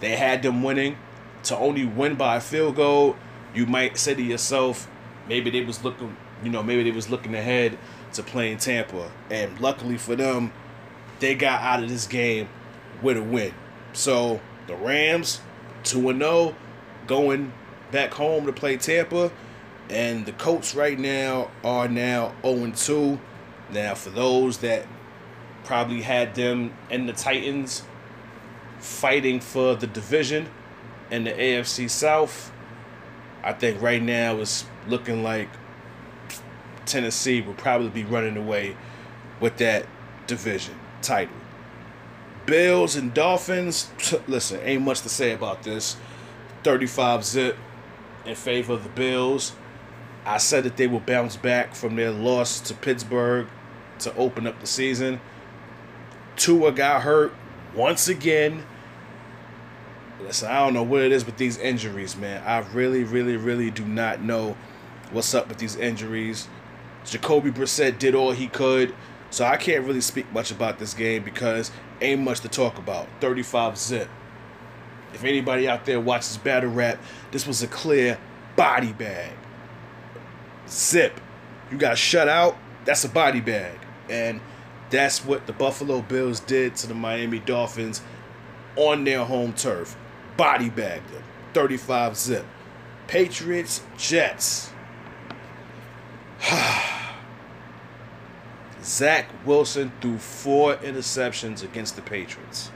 they 0.00 0.16
had 0.16 0.42
them 0.42 0.62
winning. 0.62 0.96
To 1.44 1.56
only 1.56 1.86
win 1.86 2.16
by 2.16 2.36
a 2.36 2.40
field 2.40 2.76
goal, 2.76 3.16
you 3.54 3.66
might 3.66 3.96
say 3.96 4.14
to 4.14 4.22
yourself, 4.22 4.90
maybe 5.28 5.50
they 5.50 5.62
was 5.62 5.82
looking, 5.82 6.16
you 6.44 6.50
know, 6.50 6.62
maybe 6.62 6.82
they 6.82 6.90
was 6.90 7.08
looking 7.08 7.34
ahead 7.34 7.78
to 8.12 8.22
playing 8.22 8.58
Tampa. 8.58 9.10
And 9.30 9.58
luckily 9.60 9.96
for 9.96 10.16
them, 10.16 10.52
they 11.18 11.34
got 11.34 11.62
out 11.62 11.82
of 11.82 11.88
this 11.88 12.06
game 12.06 12.48
with 13.02 13.16
a 13.16 13.22
win. 13.22 13.54
So 13.92 14.40
the 14.66 14.74
Rams, 14.74 15.40
2 15.84 16.16
0, 16.18 16.54
going 17.06 17.52
back 17.90 18.12
home 18.14 18.46
to 18.46 18.52
play 18.52 18.76
Tampa. 18.76 19.30
And 19.90 20.24
the 20.24 20.32
Colts 20.32 20.74
right 20.74 20.98
now 20.98 21.50
are 21.64 21.88
now 21.88 22.32
0 22.42 22.72
2. 22.74 23.20
Now, 23.72 23.94
for 23.94 24.10
those 24.10 24.58
that 24.58 24.86
probably 25.64 26.02
had 26.02 26.34
them 26.34 26.72
and 26.90 27.08
the 27.08 27.12
Titans 27.12 27.82
fighting 28.78 29.40
for 29.40 29.74
the 29.74 29.86
division 29.86 30.48
and 31.10 31.26
the 31.26 31.32
AFC 31.32 31.90
South, 31.90 32.52
I 33.42 33.52
think 33.52 33.82
right 33.82 34.02
now 34.02 34.36
it's 34.38 34.64
looking 34.88 35.22
like 35.22 35.48
Tennessee 36.86 37.40
will 37.40 37.54
probably 37.54 37.88
be 37.88 38.04
running 38.04 38.36
away 38.36 38.76
with 39.40 39.56
that 39.58 39.86
division 40.26 40.74
title. 41.02 41.34
Bills 42.46 42.96
and 42.96 43.12
Dolphins, 43.12 43.90
listen, 44.28 44.60
ain't 44.62 44.82
much 44.82 45.00
to 45.02 45.08
say 45.08 45.32
about 45.32 45.62
this. 45.62 45.96
35 46.62 47.24
zip 47.24 47.56
in 48.24 48.34
favor 48.34 48.74
of 48.74 48.82
the 48.82 48.90
Bills. 48.90 49.52
I 50.24 50.38
said 50.38 50.64
that 50.64 50.76
they 50.76 50.86
will 50.86 51.00
bounce 51.00 51.36
back 51.36 51.74
from 51.74 51.96
their 51.96 52.10
loss 52.10 52.60
to 52.60 52.74
Pittsburgh 52.74 53.48
to 54.00 54.14
open 54.16 54.46
up 54.46 54.60
the 54.60 54.66
season. 54.66 55.20
Tua 56.36 56.72
got 56.72 57.02
hurt 57.02 57.32
once 57.74 58.08
again. 58.08 58.64
Listen, 60.20 60.50
I 60.50 60.58
don't 60.58 60.74
know 60.74 60.82
what 60.82 61.02
it 61.02 61.12
is 61.12 61.24
with 61.24 61.36
these 61.38 61.56
injuries, 61.58 62.16
man. 62.16 62.42
I 62.44 62.58
really, 62.72 63.04
really, 63.04 63.36
really 63.36 63.70
do 63.70 63.84
not 63.84 64.22
know 64.22 64.56
what's 65.12 65.34
up 65.34 65.48
with 65.48 65.58
these 65.58 65.76
injuries. 65.76 66.48
Jacoby 67.04 67.50
Brissett 67.50 67.98
did 67.98 68.14
all 68.14 68.32
he 68.32 68.46
could, 68.46 68.94
so 69.30 69.44
I 69.44 69.56
can't 69.56 69.86
really 69.86 70.02
speak 70.02 70.30
much 70.32 70.50
about 70.50 70.78
this 70.78 70.92
game 70.92 71.24
because 71.24 71.70
ain't 72.00 72.20
much 72.20 72.40
to 72.40 72.48
talk 72.48 72.78
about. 72.78 73.08
35 73.20 73.78
zip. 73.78 74.08
If 75.14 75.24
anybody 75.24 75.68
out 75.68 75.86
there 75.86 76.00
watches 76.00 76.36
battle 76.36 76.70
rap, 76.70 76.98
this 77.30 77.46
was 77.46 77.62
a 77.62 77.66
clear 77.66 78.18
body 78.56 78.92
bag. 78.92 79.32
Zip. 80.70 81.20
You 81.70 81.78
got 81.78 81.98
shut 81.98 82.28
out, 82.28 82.56
that's 82.84 83.04
a 83.04 83.08
body 83.08 83.40
bag. 83.40 83.78
And 84.08 84.40
that's 84.90 85.24
what 85.24 85.46
the 85.46 85.52
Buffalo 85.52 86.02
Bills 86.02 86.40
did 86.40 86.76
to 86.76 86.86
the 86.86 86.94
Miami 86.94 87.38
Dolphins 87.38 88.02
on 88.76 89.04
their 89.04 89.24
home 89.24 89.52
turf. 89.52 89.96
Body 90.36 90.68
bagged 90.70 91.10
them. 91.10 91.22
35 91.54 92.16
zip. 92.16 92.44
Patriots, 93.06 93.82
Jets. 93.96 94.70
Zach 98.82 99.26
Wilson 99.44 99.92
threw 100.00 100.16
four 100.18 100.76
interceptions 100.76 101.62
against 101.62 101.96
the 101.96 102.02
Patriots. 102.02 102.70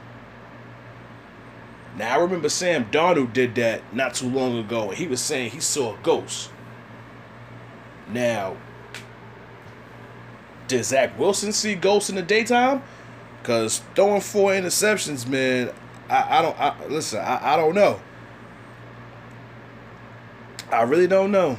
Now 1.96 2.18
I 2.18 2.22
remember 2.22 2.48
Sam 2.48 2.90
Darnold 2.90 3.32
did 3.32 3.54
that 3.54 3.94
not 3.94 4.14
too 4.14 4.28
long 4.28 4.58
ago, 4.58 4.90
and 4.90 4.98
he 4.98 5.06
was 5.06 5.20
saying 5.20 5.52
he 5.52 5.60
saw 5.60 5.94
a 5.94 5.98
ghost. 6.02 6.50
Now, 8.08 8.56
did 10.68 10.84
Zach 10.84 11.18
Wilson 11.18 11.52
see 11.52 11.74
ghosts 11.74 12.10
in 12.10 12.16
the 12.16 12.22
daytime? 12.22 12.82
Cause 13.42 13.82
throwing 13.94 14.22
four 14.22 14.52
interceptions, 14.52 15.26
man, 15.26 15.70
I, 16.08 16.38
I 16.38 16.42
don't 16.42 16.58
I, 16.58 16.86
listen. 16.86 17.20
I, 17.20 17.54
I 17.54 17.56
don't 17.56 17.74
know. 17.74 18.00
I 20.72 20.82
really 20.82 21.06
don't 21.06 21.30
know. 21.30 21.58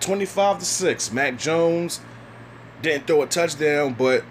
Twenty-five 0.00 0.60
to 0.60 0.64
six. 0.64 1.12
Mac 1.12 1.38
Jones 1.38 2.00
didn't 2.82 3.06
throw 3.06 3.22
a 3.22 3.26
touchdown, 3.26 3.94
but 3.94 4.24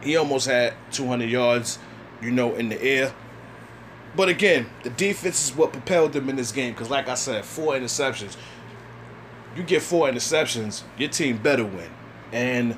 he 0.00 0.16
almost 0.16 0.46
had 0.46 0.74
two 0.92 1.06
hundred 1.06 1.30
yards, 1.30 1.78
you 2.22 2.30
know, 2.30 2.54
in 2.54 2.68
the 2.68 2.80
air. 2.80 3.12
But 4.14 4.28
again, 4.28 4.66
the 4.82 4.90
defense 4.90 5.50
is 5.50 5.56
what 5.56 5.72
propelled 5.72 6.12
them 6.12 6.28
in 6.28 6.36
this 6.36 6.52
game. 6.52 6.74
Cause 6.74 6.88
like 6.88 7.08
I 7.08 7.14
said, 7.14 7.44
four 7.44 7.74
interceptions. 7.74 8.36
You 9.56 9.62
get 9.62 9.82
four 9.82 10.08
interceptions, 10.08 10.82
your 10.98 11.08
team 11.08 11.38
better 11.38 11.64
win, 11.64 11.90
and 12.30 12.76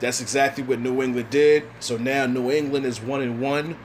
that's 0.00 0.20
exactly 0.20 0.64
what 0.64 0.80
New 0.80 1.02
England 1.02 1.30
did. 1.30 1.64
So 1.80 1.96
now 1.96 2.26
New 2.26 2.50
England 2.50 2.84
is 2.84 3.00
one 3.00 3.22
and 3.22 3.40
one 3.40 3.76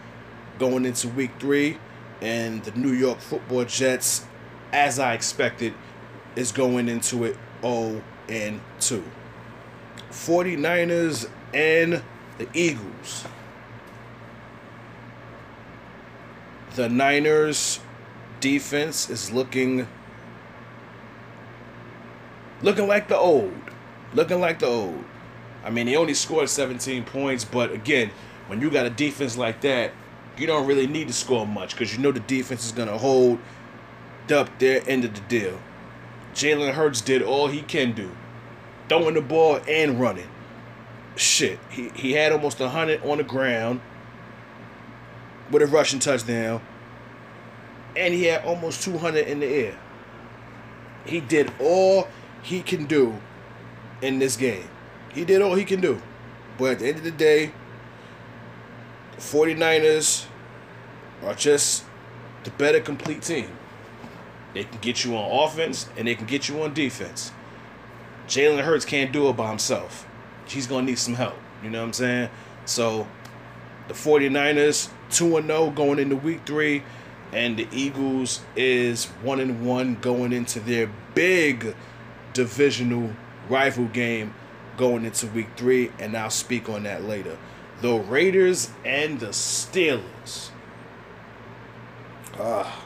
going 0.58 0.86
into 0.86 1.08
week 1.08 1.32
three. 1.40 1.78
And 2.22 2.64
the 2.64 2.72
New 2.72 2.92
York 2.92 3.20
football 3.20 3.64
Jets, 3.64 4.26
as 4.74 5.00
I 5.00 5.14
expected, 5.14 5.74
is 6.36 6.52
going 6.52 6.90
into 6.90 7.24
it 7.24 7.38
0 7.62 8.02
and 8.28 8.60
2. 8.82 9.04
49ers 10.12 11.30
and 11.54 12.02
the 12.38 12.48
Eagles. 12.54 13.26
The 16.76 16.90
Niners 16.90 17.80
defense 18.42 19.10
is 19.10 19.32
looking 19.32 19.88
looking 22.62 22.88
like 22.88 23.08
the 23.08 23.18
old. 23.18 23.54
Looking 24.14 24.40
like 24.40 24.60
the 24.60 24.68
old. 24.68 25.04
I 25.64 25.70
mean, 25.70 25.88
he 25.88 25.96
only 25.96 26.14
scored 26.14 26.50
17 26.50 27.04
points, 27.04 27.44
but 27.46 27.72
again, 27.72 28.12
when 28.48 28.62
you 28.62 28.70
got 28.70 28.86
a 28.86 28.90
defense 28.90 29.38
like 29.38 29.62
that, 29.62 29.92
you 30.38 30.48
don't 30.48 30.66
really 30.66 30.88
need 30.88 31.08
to 31.08 31.14
score 31.14 31.46
much 31.46 31.72
because 31.72 31.96
you 31.96 32.02
know 32.02 32.12
the 32.12 32.22
defense 32.22 32.66
is 32.66 32.72
going 32.72 32.88
to 32.88 32.98
hold 32.98 33.40
up 34.32 34.58
their 34.60 34.82
end 34.88 35.06
of 35.06 35.14
the 35.14 35.22
deal. 35.22 35.60
Jalen 36.34 36.74
Hurts 36.74 37.02
did 37.02 37.22
all 37.22 37.48
he 37.48 37.62
can 37.62 37.92
do, 37.92 38.10
throwing 38.88 39.16
the 39.16 39.22
ball 39.22 39.60
and 39.68 40.00
running. 40.00 40.30
Shit, 41.16 41.60
he, 41.70 41.90
he 41.90 42.14
had 42.14 42.32
almost 42.32 42.60
100 42.60 43.04
on 43.04 43.18
the 43.18 43.24
ground 43.24 43.82
with 45.52 45.62
a 45.62 45.68
rushing 45.68 46.00
touchdown, 46.00 46.62
and 47.96 48.14
he 48.14 48.26
had 48.26 48.46
almost 48.46 48.84
200 48.84 49.28
in 49.28 49.40
the 49.40 49.48
air. 49.48 49.78
He 51.06 51.20
did 51.20 51.52
all 51.60 52.08
he 52.42 52.62
can 52.62 52.86
do 52.86 53.20
in 54.02 54.20
this 54.20 54.36
game. 54.36 54.68
He 55.14 55.26
did 55.26 55.42
all 55.42 55.56
he 55.56 55.66
can 55.66 55.82
do. 55.82 56.02
But 56.58 56.74
at 56.74 56.80
the 56.80 56.88
end 56.88 56.98
of 56.98 57.04
the 57.04 57.12
day, 57.12 57.52
49ers 59.18 60.26
are 61.24 61.36
just 61.36 61.86
the 62.44 62.52
better 62.52 62.80
complete 62.80 63.22
team. 63.22 63.50
They 64.54 64.64
can 64.64 64.80
get 64.80 65.04
you 65.06 65.16
on 65.16 65.48
offense 65.48 65.88
and 65.98 66.08
they 66.08 66.16
can 66.16 66.26
get 66.26 66.50
you 66.50 66.62
on 66.64 66.74
defense. 66.74 67.32
Jalen 68.28 68.64
Hurts 68.64 68.86
can't 68.86 69.12
do 69.12 69.30
it 69.30 69.34
by 69.34 69.50
himself. 69.50 70.08
He's 70.48 70.68
going 70.68 70.86
to 70.86 70.92
need 70.92 71.00
some 71.00 71.16
help. 71.16 71.36
You 71.64 71.70
know 71.70 71.80
what 71.80 71.88
I'm 71.88 71.94
saying? 71.94 72.30
So 72.66 73.08
the 73.88 73.94
49ers 73.94 74.90
2 75.12 75.38
and 75.38 75.48
0 75.48 75.72
going 75.72 76.00
into 76.00 76.16
week 76.16 76.42
3 76.46 76.84
and 77.32 77.58
the 77.58 77.68
Eagles 77.72 78.42
is 78.56 79.06
1 79.06 79.40
and 79.40 79.66
1 79.66 79.96
going 79.96 80.34
into 80.34 80.60
their 80.60 80.90
big 81.14 81.76
divisional 82.34 83.12
rival 83.50 83.86
game 83.86 84.34
going 84.78 85.06
into 85.06 85.28
week 85.28 85.50
3 85.58 85.92
and 86.00 86.16
I'll 86.16 86.30
speak 86.30 86.70
on 86.70 86.84
that 86.84 87.04
later. 87.04 87.38
The 87.82 87.96
Raiders 87.96 88.72
and 88.86 89.20
the 89.20 89.28
Steelers. 89.28 90.50
Ah. 92.38 92.86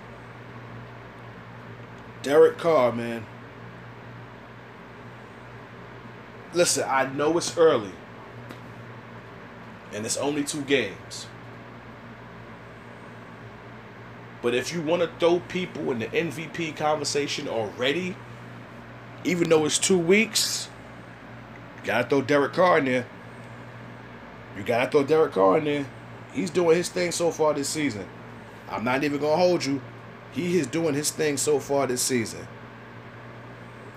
Derek 2.21 2.57
Carr, 2.57 2.91
man. 2.91 3.25
Listen, 6.53 6.85
I 6.87 7.11
know 7.11 7.37
it's 7.37 7.57
early. 7.57 7.91
And 9.91 10.05
it's 10.05 10.17
only 10.17 10.43
two 10.43 10.61
games. 10.61 11.27
But 14.41 14.53
if 14.53 14.73
you 14.73 14.81
want 14.81 15.01
to 15.01 15.09
throw 15.19 15.39
people 15.39 15.91
in 15.91 15.99
the 15.99 16.07
MVP 16.07 16.75
conversation 16.75 17.47
already, 17.47 18.15
even 19.23 19.49
though 19.49 19.65
it's 19.65 19.79
two 19.79 19.97
weeks, 19.97 20.69
you 21.77 21.87
gotta 21.87 22.07
throw 22.07 22.21
Derek 22.21 22.53
Carr 22.53 22.79
in 22.79 22.85
there. 22.85 23.07
You 24.57 24.63
gotta 24.63 24.89
throw 24.89 25.03
Derek 25.03 25.33
Carr 25.33 25.57
in 25.57 25.65
there. 25.65 25.85
He's 26.33 26.49
doing 26.49 26.77
his 26.77 26.89
thing 26.89 27.11
so 27.11 27.31
far 27.31 27.53
this 27.53 27.69
season. 27.69 28.07
I'm 28.69 28.83
not 28.83 29.03
even 29.03 29.19
gonna 29.19 29.35
hold 29.35 29.65
you. 29.65 29.81
He 30.31 30.57
is 30.57 30.67
doing 30.67 30.95
his 30.95 31.11
thing 31.11 31.37
so 31.37 31.59
far 31.59 31.85
this 31.85 32.01
season. 32.01 32.47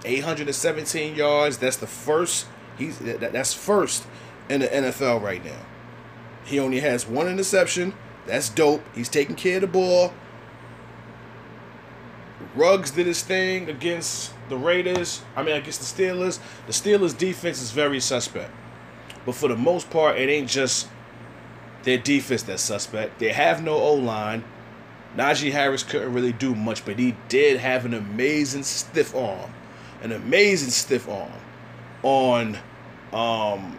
817 0.04 1.14
yards. 1.14 1.58
That's 1.58 1.76
the 1.76 1.86
first. 1.86 2.46
He's 2.76 2.98
that's 2.98 3.54
first 3.54 4.06
in 4.48 4.60
the 4.60 4.68
NFL 4.68 5.22
right 5.22 5.44
now. 5.44 5.64
He 6.44 6.58
only 6.60 6.80
has 6.80 7.06
one 7.06 7.26
interception. 7.26 7.94
That's 8.26 8.48
dope. 8.48 8.82
He's 8.94 9.08
taking 9.08 9.34
care 9.34 9.56
of 9.56 9.62
the 9.62 9.66
ball. 9.66 10.12
Ruggs 12.54 12.90
did 12.90 13.06
his 13.06 13.22
thing 13.22 13.68
against 13.68 14.32
the 14.48 14.56
Raiders. 14.56 15.22
I 15.34 15.42
mean, 15.42 15.56
against 15.56 15.80
the 15.80 16.02
Steelers. 16.02 16.38
The 16.66 16.72
Steelers' 16.72 17.16
defense 17.16 17.60
is 17.62 17.70
very 17.70 18.00
suspect. 18.00 18.50
But 19.24 19.34
for 19.34 19.48
the 19.48 19.56
most 19.56 19.90
part, 19.90 20.18
it 20.18 20.28
ain't 20.28 20.48
just 20.48 20.88
their 21.82 21.98
defense 21.98 22.42
that's 22.42 22.62
suspect. 22.62 23.18
They 23.18 23.32
have 23.32 23.62
no 23.62 23.74
O 23.74 23.94
line. 23.94 24.44
Najee 25.16 25.50
Harris 25.52 25.82
couldn't 25.82 26.12
really 26.12 26.32
do 26.32 26.54
much, 26.54 26.84
but 26.84 26.98
he 26.98 27.16
did 27.28 27.58
have 27.58 27.86
an 27.86 27.94
amazing 27.94 28.64
stiff 28.64 29.14
arm. 29.14 29.50
An 30.02 30.12
amazing 30.12 30.70
stiff 30.70 31.08
arm 31.08 31.32
on 32.02 32.58
um 33.12 33.78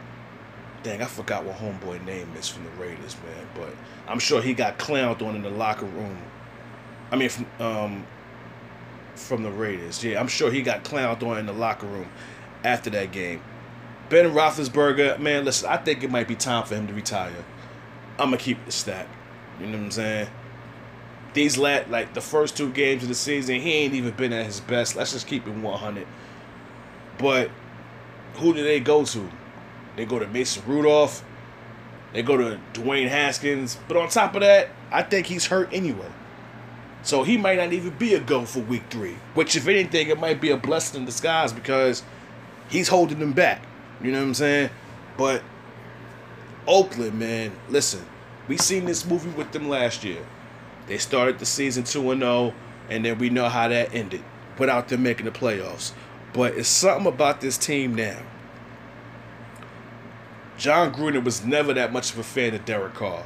dang, 0.83 1.01
I 1.01 1.05
forgot 1.05 1.43
what 1.43 1.57
homeboy 1.57 2.03
name 2.05 2.31
is 2.37 2.47
from 2.47 2.63
the 2.63 2.69
Raiders, 2.71 3.15
man. 3.23 3.47
But 3.55 3.75
I'm 4.07 4.19
sure 4.19 4.41
he 4.41 4.53
got 4.53 4.79
clowned 4.79 5.21
on 5.21 5.35
in 5.35 5.43
the 5.43 5.49
locker 5.49 5.85
room. 5.85 6.17
I 7.11 7.15
mean 7.17 7.29
um 7.59 8.05
from 9.17 9.43
the 9.43 9.51
Raiders. 9.51 10.03
Yeah, 10.03 10.19
I'm 10.19 10.27
sure 10.27 10.51
he 10.51 10.61
got 10.61 10.83
clowned 10.83 11.23
on 11.23 11.37
in 11.37 11.45
the 11.45 11.53
locker 11.53 11.87
room 11.87 12.09
after 12.63 12.89
that 12.91 13.11
game. 13.11 13.41
Ben 14.09 14.31
Roethlisberger, 14.31 15.19
man, 15.19 15.43
listen, 15.43 15.69
I 15.69 15.77
think 15.77 16.03
it 16.03 16.09
might 16.09 16.27
be 16.27 16.35
time 16.35 16.65
for 16.65 16.75
him 16.75 16.87
to 16.87 16.93
retire. 16.93 17.43
I'm 18.17 18.27
gonna 18.27 18.37
keep 18.37 18.63
the 18.65 18.71
stat. 18.71 19.07
You 19.59 19.67
know 19.67 19.77
what 19.77 19.85
I'm 19.85 19.91
saying? 19.91 20.27
These 21.33 21.57
lat 21.57 21.91
like 21.91 22.13
the 22.13 22.21
first 22.21 22.55
two 22.55 22.71
games 22.71 23.03
of 23.03 23.09
the 23.09 23.15
season, 23.15 23.59
he 23.59 23.73
ain't 23.73 23.93
even 23.93 24.11
been 24.11 24.33
at 24.33 24.45
his 24.45 24.59
best. 24.59 24.95
Let's 24.95 25.11
just 25.11 25.27
keep 25.27 25.45
him 25.45 25.61
100. 25.61 26.07
But 27.17 27.51
who 28.35 28.53
do 28.53 28.63
they 28.63 28.79
go 28.79 29.03
to? 29.03 29.29
They 29.95 30.05
go 30.05 30.19
to 30.19 30.27
Mason 30.27 30.63
Rudolph. 30.65 31.23
They 32.13 32.21
go 32.21 32.37
to 32.37 32.59
Dwayne 32.73 33.09
Haskins. 33.09 33.77
But 33.87 33.97
on 33.97 34.09
top 34.09 34.35
of 34.35 34.41
that, 34.41 34.69
I 34.91 35.03
think 35.03 35.27
he's 35.27 35.47
hurt 35.47 35.69
anyway. 35.73 36.09
So 37.07 37.23
he 37.23 37.37
might 37.37 37.57
not 37.57 37.71
even 37.71 37.91
be 37.91 38.15
a 38.15 38.19
go 38.19 38.43
for 38.43 38.59
week 38.59 38.83
three. 38.89 39.15
Which, 39.33 39.55
if 39.55 39.69
anything, 39.69 40.09
it 40.09 40.19
might 40.19 40.41
be 40.41 40.49
a 40.49 40.57
blessing 40.57 40.99
in 40.99 41.05
disguise 41.05 41.53
because 41.53 42.03
he's 42.67 42.89
holding 42.89 43.19
them 43.19 43.31
back. 43.31 43.63
You 44.01 44.11
know 44.11 44.19
what 44.19 44.27
I'm 44.27 44.33
saying? 44.33 44.69
But 45.17 45.41
Oakland, 46.67 47.17
man, 47.17 47.53
listen, 47.69 48.05
we 48.49 48.57
seen 48.57 48.83
this 48.83 49.05
movie 49.05 49.29
with 49.29 49.53
them 49.53 49.69
last 49.69 50.03
year. 50.03 50.21
They 50.87 50.97
started 50.97 51.39
the 51.39 51.45
season 51.45 51.85
2 51.85 52.11
and 52.11 52.19
0, 52.19 52.53
and 52.89 53.05
then 53.05 53.17
we 53.19 53.29
know 53.29 53.47
how 53.47 53.69
that 53.69 53.95
ended 53.95 54.21
without 54.59 54.89
them 54.89 55.03
making 55.03 55.27
the 55.27 55.31
playoffs. 55.31 55.93
But 56.33 56.55
it's 56.55 56.67
something 56.67 57.07
about 57.07 57.39
this 57.39 57.57
team 57.57 57.95
now. 57.95 58.19
Jon 60.57 60.93
Gruden 60.93 61.23
was 61.23 61.45
never 61.45 61.73
that 61.73 61.93
much 61.93 62.11
of 62.11 62.19
a 62.19 62.23
fan 62.23 62.53
of 62.53 62.65
Derek 62.65 62.95
Carr. 62.95 63.23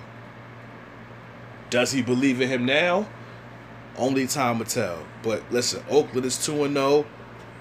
Does 1.72 1.94
he 1.94 2.04
believe 2.04 2.40
in 2.42 2.48
him 2.48 2.68
now? 2.68 3.08
Only 3.98 4.28
time 4.28 4.60
will 4.60 4.66
tell. 4.66 5.04
But 5.24 5.44
listen, 5.52 5.84
Oakland 5.90 6.26
is 6.26 6.44
2 6.44 6.64
and 6.64 6.76
0. 6.76 7.06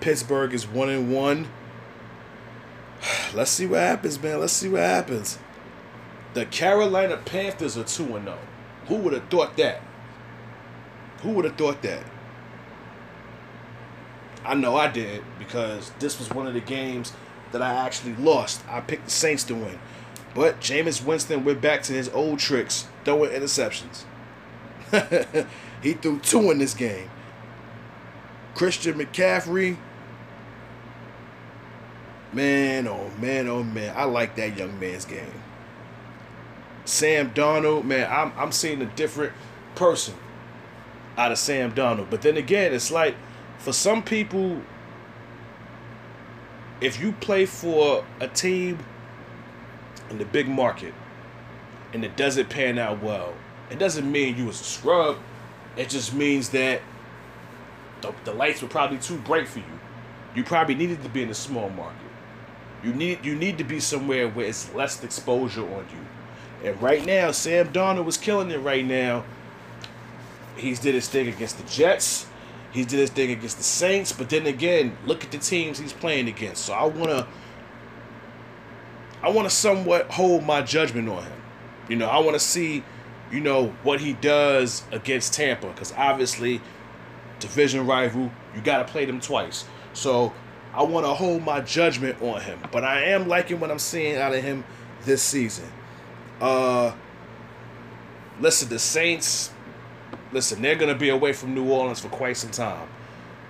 Pittsburgh 0.01 0.55
is 0.55 0.67
1 0.67 0.89
and 0.89 1.13
1. 1.13 1.49
Let's 3.35 3.51
see 3.51 3.67
what 3.67 3.81
happens, 3.81 4.23
man. 4.23 4.41
Let's 4.41 4.53
see 4.53 4.69
what 4.69 4.81
happens. 4.81 5.39
The 6.35 6.47
Carolina 6.47 7.17
Panthers 7.17 7.77
are 7.77 7.85
2 7.85 8.17
and 8.17 8.25
0. 8.27 8.39
Who 8.87 8.97
would 8.97 9.13
have 9.13 9.29
thought 9.29 9.57
that? 9.57 9.83
Who 11.23 11.31
would 11.33 11.45
have 11.45 11.57
thought 11.57 11.83
that? 11.83 12.05
I 14.45 14.55
know 14.55 14.77
I 14.77 14.89
did 14.89 15.23
because 15.39 15.93
this 15.99 16.19
was 16.19 16.31
one 16.31 16.47
of 16.47 16.55
the 16.55 16.61
games 16.61 17.13
that 17.53 17.61
I 17.61 17.75
actually 17.87 18.15
lost. 18.17 18.63
I 18.69 18.81
picked 18.81 19.07
the 19.07 19.11
Saints 19.11 19.45
to 19.45 19.55
win. 19.55 19.79
But 20.35 20.61
Jameis 20.61 21.05
Winston 21.05 21.45
went 21.45 21.61
back 21.61 21.83
to 21.85 21.93
his 21.93 22.09
old 22.11 22.39
tricks, 22.39 22.87
throwing 23.05 23.31
interceptions. 23.31 24.05
he 25.83 25.95
threw 25.95 26.19
two 26.21 26.51
in 26.51 26.59
this 26.59 26.75
game. 26.75 27.11
Christian 28.55 28.99
McCaffrey, 28.99 29.77
man, 32.33 32.87
oh 32.87 33.11
man, 33.21 33.49
oh 33.49 33.63
man, 33.63 33.95
I 33.97 34.05
like 34.05 34.37
that 34.37 34.57
young 34.57 34.79
man's 34.79 35.05
game. 35.05 35.43
Sam 36.85 37.31
Darnold, 37.31 37.85
man, 37.85 38.09
I'm 38.11 38.33
I'm 38.37 38.53
seeing 38.53 38.83
a 38.83 38.87
different 38.87 39.33
person 39.75 40.15
out 41.17 41.33
of 41.33 41.39
Sam 41.39 41.73
Darnold. 41.73 42.11
But 42.11 42.23
then 42.23 42.37
again, 42.37 42.73
it's 42.73 42.91
like 42.91 43.15
for 43.59 43.73
some 43.73 44.03
people, 44.03 44.61
if 46.81 47.01
you 47.01 47.13
play 47.13 47.47
for 47.47 48.05
a 48.21 48.29
team 48.29 48.79
in 50.09 50.19
the 50.19 50.25
big 50.25 50.49
market 50.49 50.95
and 51.93 52.05
it 52.05 52.17
doesn't 52.17 52.49
pan 52.49 52.79
out 52.79 53.03
well, 53.03 53.35
it 53.71 53.79
doesn't 53.79 54.11
mean 54.11 54.37
you 54.37 54.47
was 54.47 54.61
a 54.61 54.65
scrub. 54.65 55.19
It 55.77 55.89
just 55.89 56.15
means 56.15 56.51
that 56.51 56.83
the, 58.01 58.15
the 58.25 58.33
lights 58.33 58.63
were 58.63 58.69
probably 58.69 58.99
too 58.99 59.19
bright 59.19 59.49
for 59.49 59.61
you. 59.61 59.81
You 60.35 60.45
probably 60.45 60.75
needed 60.75 61.03
to 61.03 61.09
be 61.09 61.23
in 61.23 61.31
a 61.31 61.35
small 61.35 61.71
market. 61.71 61.97
You 62.83 62.95
need 62.95 63.25
you 63.25 63.35
need 63.35 63.59
to 63.59 63.65
be 63.65 63.79
somewhere 63.81 64.29
where 64.29 64.47
it's 64.47 64.73
less 64.75 65.03
exposure 65.05 65.63
on 65.63 65.87
you. 65.91 66.69
And 66.69 66.81
right 66.81 67.05
now, 67.05 67.31
Sam 67.31 67.69
Darnold 67.73 68.05
was 68.05 68.17
killing 68.17 68.51
it 68.51 68.59
right 68.59 68.85
now. 68.85 69.25
He's 70.57 70.79
did 70.79 70.95
his 70.95 71.09
thing 71.09 71.29
against 71.29 71.59
the 71.59 71.65
Jets. 71.65 72.27
He 72.73 72.85
did 72.85 73.01
his 73.01 73.11
thing 73.11 73.31
against 73.31 73.57
the 73.59 73.65
Saints. 73.65 74.13
But 74.13 74.31
then 74.31 74.47
again, 74.47 74.97
look 75.05 75.25
at 75.25 75.31
the 75.31 75.39
teams 75.39 75.79
he's 75.79 75.93
playing 75.93 76.29
against. 76.29 76.65
So 76.65 76.73
I 76.73 76.85
wanna 76.85 77.27
I 79.23 79.29
wanna 79.31 79.51
somewhat 79.51 80.11
hold 80.11 80.45
my 80.45 80.63
judgment 80.63 81.09
on 81.09 81.23
him. 81.23 81.43
You 81.89 81.97
know, 81.97 82.07
I 82.07 82.19
wanna 82.21 82.39
see, 82.39 82.83
you 83.31 83.41
know, 83.41 83.69
what 83.83 84.01
he 84.01 84.13
does 84.15 84.83
against 84.93 85.35
Tampa. 85.35 85.69
Because 85.69 85.93
obviously, 85.97 86.61
division 87.39 87.87
rival, 87.87 88.31
you 88.55 88.61
gotta 88.61 88.85
play 88.85 89.05
them 89.05 89.21
twice. 89.21 89.65
So 89.93 90.33
I 90.73 90.83
want 90.83 91.05
to 91.05 91.15
hold 91.15 91.43
my 91.43 91.61
judgment 91.61 92.21
on 92.23 92.41
him, 92.41 92.61
but 92.71 92.85
I 92.85 93.05
am 93.05 93.29
liking 93.29 93.59
what 93.59 93.71
I'm 93.71 93.79
seeing 93.79 94.17
out 94.17 94.35
of 94.35 94.43
him 94.43 94.65
this 95.05 95.23
season. 95.23 95.69
Uh, 96.41 96.93
listen, 98.41 98.69
the 98.69 98.79
Saints, 98.79 99.51
listen, 100.33 100.63
they're 100.63 100.77
gonna 100.77 100.95
be 100.95 101.09
away 101.09 101.33
from 101.33 101.55
New 101.55 101.71
Orleans 101.71 102.01
for 102.01 102.09
quite 102.09 102.37
some 102.37 102.51
time 102.51 102.89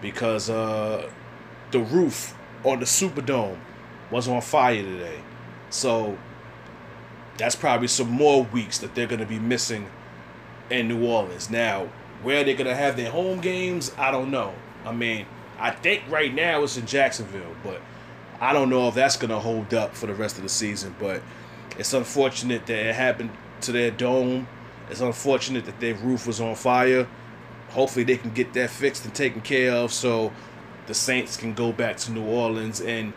because 0.01 0.49
uh, 0.49 1.11
the 1.73 1.81
roof 1.81 2.35
on 2.65 2.81
the 2.81 2.87
Superdome 2.87 3.59
was 4.11 4.27
on 4.27 4.41
fire 4.41 4.83
today, 4.83 5.21
so 5.69 6.17
that's 7.41 7.57
probably 7.57 7.89
some 7.89 8.11
more 8.11 8.45
weeks 8.45 8.79
that 8.79 8.95
they're 8.95 9.09
gonna 9.09 9.27
be 9.27 9.39
missing 9.41 9.89
in 10.71 10.87
New 10.87 11.05
Orleans. 11.05 11.51
Now, 11.51 11.89
where 12.23 12.45
they're 12.45 12.55
gonna 12.55 12.77
have 12.77 12.97
their 12.97 13.11
home 13.11 13.41
games, 13.41 13.93
I 13.99 14.13
don't 14.13 14.31
know. 14.31 14.55
I 14.85 14.93
mean. 14.93 15.27
I 15.61 15.71
think 15.71 16.03
right 16.09 16.35
now 16.35 16.63
it's 16.63 16.79
in 16.79 16.87
Jacksonville, 16.87 17.55
but 17.63 17.83
I 18.41 18.55
don't 18.55 18.71
know 18.71 18.89
if 18.89 18.95
that's 18.95 19.19
gonna 19.19 19.39
hold 19.39 19.75
up 19.75 19.95
for 19.95 20.07
the 20.07 20.15
rest 20.15 20.39
of 20.39 20.43
the 20.43 20.49
season. 20.49 20.95
But 20.99 21.23
it's 21.79 21.93
unfortunate 21.93 22.65
that 22.67 22.79
it 22.79 22.95
happened 22.95 23.31
to 23.63 23.73
their 23.73 23.91
dome. 23.91 24.49
It's 24.89 25.03
unfortunate 25.03 25.67
that 25.67 25.79
their 25.79 25.95
roof 25.95 26.27
was 26.27 26.41
on 26.41 26.55
fire. 26.55 27.07
Hopefully, 27.69 28.05
they 28.05 28.17
can 28.17 28.31
get 28.31 28.55
that 28.55 28.71
fixed 28.71 29.05
and 29.05 29.15
taken 29.15 29.43
care 29.43 29.73
of 29.73 29.93
so 29.93 30.33
the 30.87 30.95
Saints 30.95 31.37
can 31.37 31.53
go 31.53 31.73
back 31.73 31.99
to 31.99 32.11
New 32.11 32.25
Orleans 32.25 32.81
and 32.81 33.13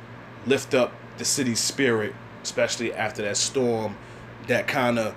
lift 0.46 0.74
up 0.74 0.92
the 1.18 1.26
city's 1.26 1.62
spirit, 1.62 2.14
especially 2.44 2.94
after 2.94 3.22
that 3.22 3.38
storm 3.38 3.96
that 4.48 4.68
kind 4.68 5.00
of 5.00 5.16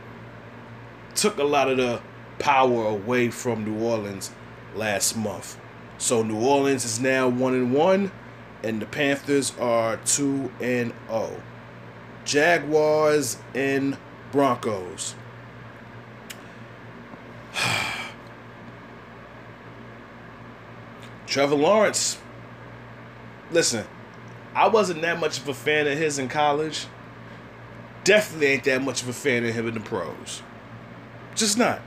took 1.14 1.38
a 1.38 1.44
lot 1.44 1.70
of 1.70 1.76
the 1.76 2.00
power 2.38 2.86
away 2.86 3.30
from 3.30 3.64
New 3.64 3.82
Orleans 3.84 4.30
last 4.74 5.16
month. 5.16 5.58
So 5.98 6.22
New 6.22 6.38
Orleans 6.38 6.84
is 6.84 7.00
now 7.00 7.28
one 7.28 7.54
and 7.54 7.72
one, 7.72 8.12
and 8.62 8.80
the 8.80 8.86
Panthers 8.86 9.52
are 9.58 9.96
two 9.98 10.52
and 10.60 10.92
zero. 10.92 10.96
Oh. 11.10 11.40
Jaguars 12.24 13.38
and 13.54 13.96
Broncos. 14.32 15.14
Trevor 21.26 21.54
Lawrence. 21.54 22.18
Listen, 23.52 23.86
I 24.54 24.68
wasn't 24.68 25.02
that 25.02 25.20
much 25.20 25.38
of 25.38 25.48
a 25.48 25.54
fan 25.54 25.86
of 25.86 25.96
his 25.96 26.18
in 26.18 26.28
college. 26.28 26.86
Definitely 28.06 28.46
ain't 28.46 28.62
that 28.64 28.82
much 28.82 29.02
of 29.02 29.08
a 29.08 29.12
fan 29.12 29.44
of 29.44 29.52
him 29.52 29.66
in 29.66 29.74
the 29.74 29.80
pros. 29.80 30.40
Just 31.34 31.58
not. 31.58 31.80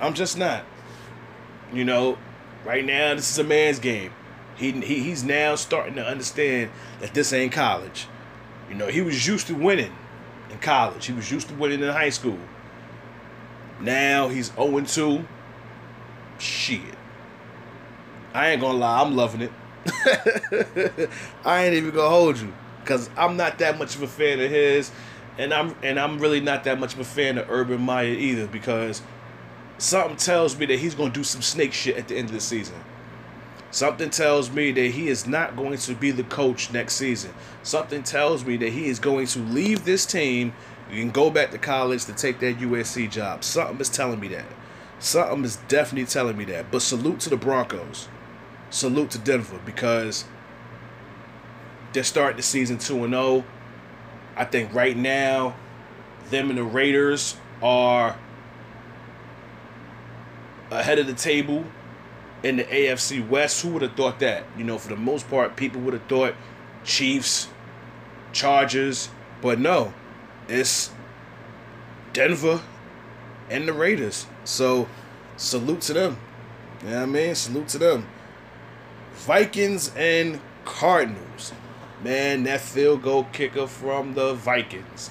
I'm 0.00 0.14
just 0.14 0.38
not. 0.38 0.64
You 1.70 1.84
know, 1.84 2.16
right 2.64 2.82
now 2.82 3.14
this 3.14 3.30
is 3.30 3.38
a 3.38 3.44
man's 3.44 3.78
game. 3.78 4.10
He, 4.56 4.72
he 4.72 5.00
he's 5.00 5.22
now 5.22 5.54
starting 5.56 5.96
to 5.96 6.02
understand 6.06 6.70
that 7.00 7.12
this 7.12 7.30
ain't 7.34 7.52
college. 7.52 8.06
You 8.70 8.74
know, 8.74 8.86
he 8.86 9.02
was 9.02 9.26
used 9.26 9.48
to 9.48 9.54
winning 9.54 9.92
in 10.50 10.58
college. 10.60 11.04
He 11.04 11.12
was 11.12 11.30
used 11.30 11.48
to 11.48 11.54
winning 11.54 11.82
in 11.82 11.90
high 11.90 12.08
school. 12.08 12.38
Now 13.80 14.28
he's 14.28 14.50
0 14.54 14.80
2. 14.80 15.26
Shit. 16.38 16.80
I 18.32 18.48
ain't 18.48 18.62
gonna 18.62 18.78
lie, 18.78 19.02
I'm 19.02 19.14
loving 19.14 19.42
it. 19.42 19.52
I 21.44 21.64
ain't 21.66 21.74
even 21.74 21.90
gonna 21.90 22.08
hold 22.08 22.38
you. 22.38 22.54
Cause 22.84 23.10
I'm 23.16 23.36
not 23.36 23.58
that 23.58 23.78
much 23.78 23.94
of 23.94 24.02
a 24.02 24.08
fan 24.08 24.40
of 24.40 24.50
his. 24.50 24.90
And 25.38 25.54
I'm 25.54 25.74
and 25.82 25.98
I'm 25.98 26.18
really 26.18 26.40
not 26.40 26.64
that 26.64 26.78
much 26.78 26.94
of 26.94 27.00
a 27.00 27.04
fan 27.04 27.38
of 27.38 27.48
Urban 27.50 27.80
Meyer 27.80 28.12
either 28.12 28.46
because 28.46 29.02
something 29.78 30.16
tells 30.16 30.58
me 30.58 30.66
that 30.66 30.78
he's 30.78 30.94
gonna 30.94 31.10
do 31.10 31.24
some 31.24 31.42
snake 31.42 31.72
shit 31.72 31.96
at 31.96 32.08
the 32.08 32.16
end 32.16 32.28
of 32.28 32.34
the 32.34 32.40
season. 32.40 32.76
Something 33.72 34.10
tells 34.10 34.50
me 34.50 34.72
that 34.72 34.88
he 34.88 35.08
is 35.08 35.28
not 35.28 35.56
going 35.56 35.78
to 35.78 35.94
be 35.94 36.10
the 36.10 36.24
coach 36.24 36.72
next 36.72 36.94
season. 36.94 37.32
Something 37.62 38.02
tells 38.02 38.44
me 38.44 38.56
that 38.56 38.70
he 38.70 38.88
is 38.88 38.98
going 38.98 39.26
to 39.28 39.38
leave 39.38 39.84
this 39.84 40.04
team 40.04 40.52
and 40.90 41.12
go 41.12 41.30
back 41.30 41.52
to 41.52 41.58
college 41.58 42.04
to 42.06 42.12
take 42.12 42.40
that 42.40 42.58
USC 42.58 43.08
job. 43.08 43.44
Something 43.44 43.78
is 43.80 43.88
telling 43.88 44.18
me 44.18 44.26
that. 44.28 44.46
Something 44.98 45.44
is 45.44 45.56
definitely 45.68 46.06
telling 46.06 46.36
me 46.36 46.44
that. 46.46 46.72
But 46.72 46.82
salute 46.82 47.20
to 47.20 47.30
the 47.30 47.36
Broncos. 47.36 48.08
Salute 48.70 49.10
to 49.12 49.18
Denver 49.18 49.60
because 49.64 50.24
they're 51.92 52.04
starting 52.04 52.36
the 52.36 52.42
season 52.42 52.78
2 52.78 53.04
and 53.04 53.12
0. 53.12 53.44
I 54.36 54.44
think 54.44 54.72
right 54.74 54.96
now, 54.96 55.56
them 56.30 56.50
and 56.50 56.58
the 56.58 56.64
Raiders 56.64 57.36
are 57.62 58.16
ahead 60.70 60.98
of 60.98 61.06
the 61.06 61.14
table 61.14 61.64
in 62.42 62.56
the 62.56 62.64
AFC 62.64 63.26
West. 63.26 63.62
Who 63.62 63.70
would 63.70 63.82
have 63.82 63.94
thought 63.94 64.20
that? 64.20 64.44
You 64.56 64.64
know, 64.64 64.78
for 64.78 64.88
the 64.88 64.96
most 64.96 65.28
part, 65.28 65.56
people 65.56 65.80
would 65.82 65.94
have 65.94 66.06
thought 66.06 66.34
Chiefs, 66.84 67.48
Chargers, 68.32 69.10
but 69.42 69.58
no, 69.58 69.92
it's 70.48 70.90
Denver 72.12 72.60
and 73.50 73.66
the 73.66 73.72
Raiders. 73.72 74.26
So, 74.44 74.88
salute 75.36 75.82
to 75.82 75.92
them. 75.92 76.18
You 76.82 76.90
know 76.90 76.96
what 76.96 77.02
I 77.02 77.06
mean? 77.06 77.34
Salute 77.34 77.68
to 77.68 77.78
them. 77.78 78.06
Vikings 79.14 79.92
and 79.96 80.40
Cardinals. 80.64 81.52
Man, 82.02 82.44
that 82.44 82.60
field 82.60 83.02
goal 83.02 83.24
kicker 83.32 83.66
from 83.66 84.14
the 84.14 84.32
Vikings. 84.34 85.10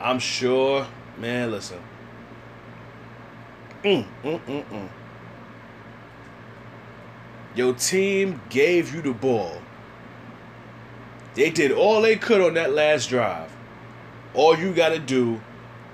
I'm 0.00 0.18
sure, 0.18 0.86
man, 1.16 1.52
listen. 1.52 1.80
Mm, 3.84 4.04
mm, 4.24 4.40
mm, 4.40 4.64
mm. 4.64 4.88
Your 7.54 7.72
team 7.74 8.40
gave 8.50 8.92
you 8.92 9.00
the 9.00 9.12
ball. 9.12 9.62
They 11.34 11.50
did 11.50 11.70
all 11.70 12.02
they 12.02 12.16
could 12.16 12.40
on 12.40 12.54
that 12.54 12.72
last 12.72 13.08
drive. 13.08 13.50
All 14.34 14.58
you 14.58 14.72
got 14.72 14.88
to 14.90 14.98
do 14.98 15.40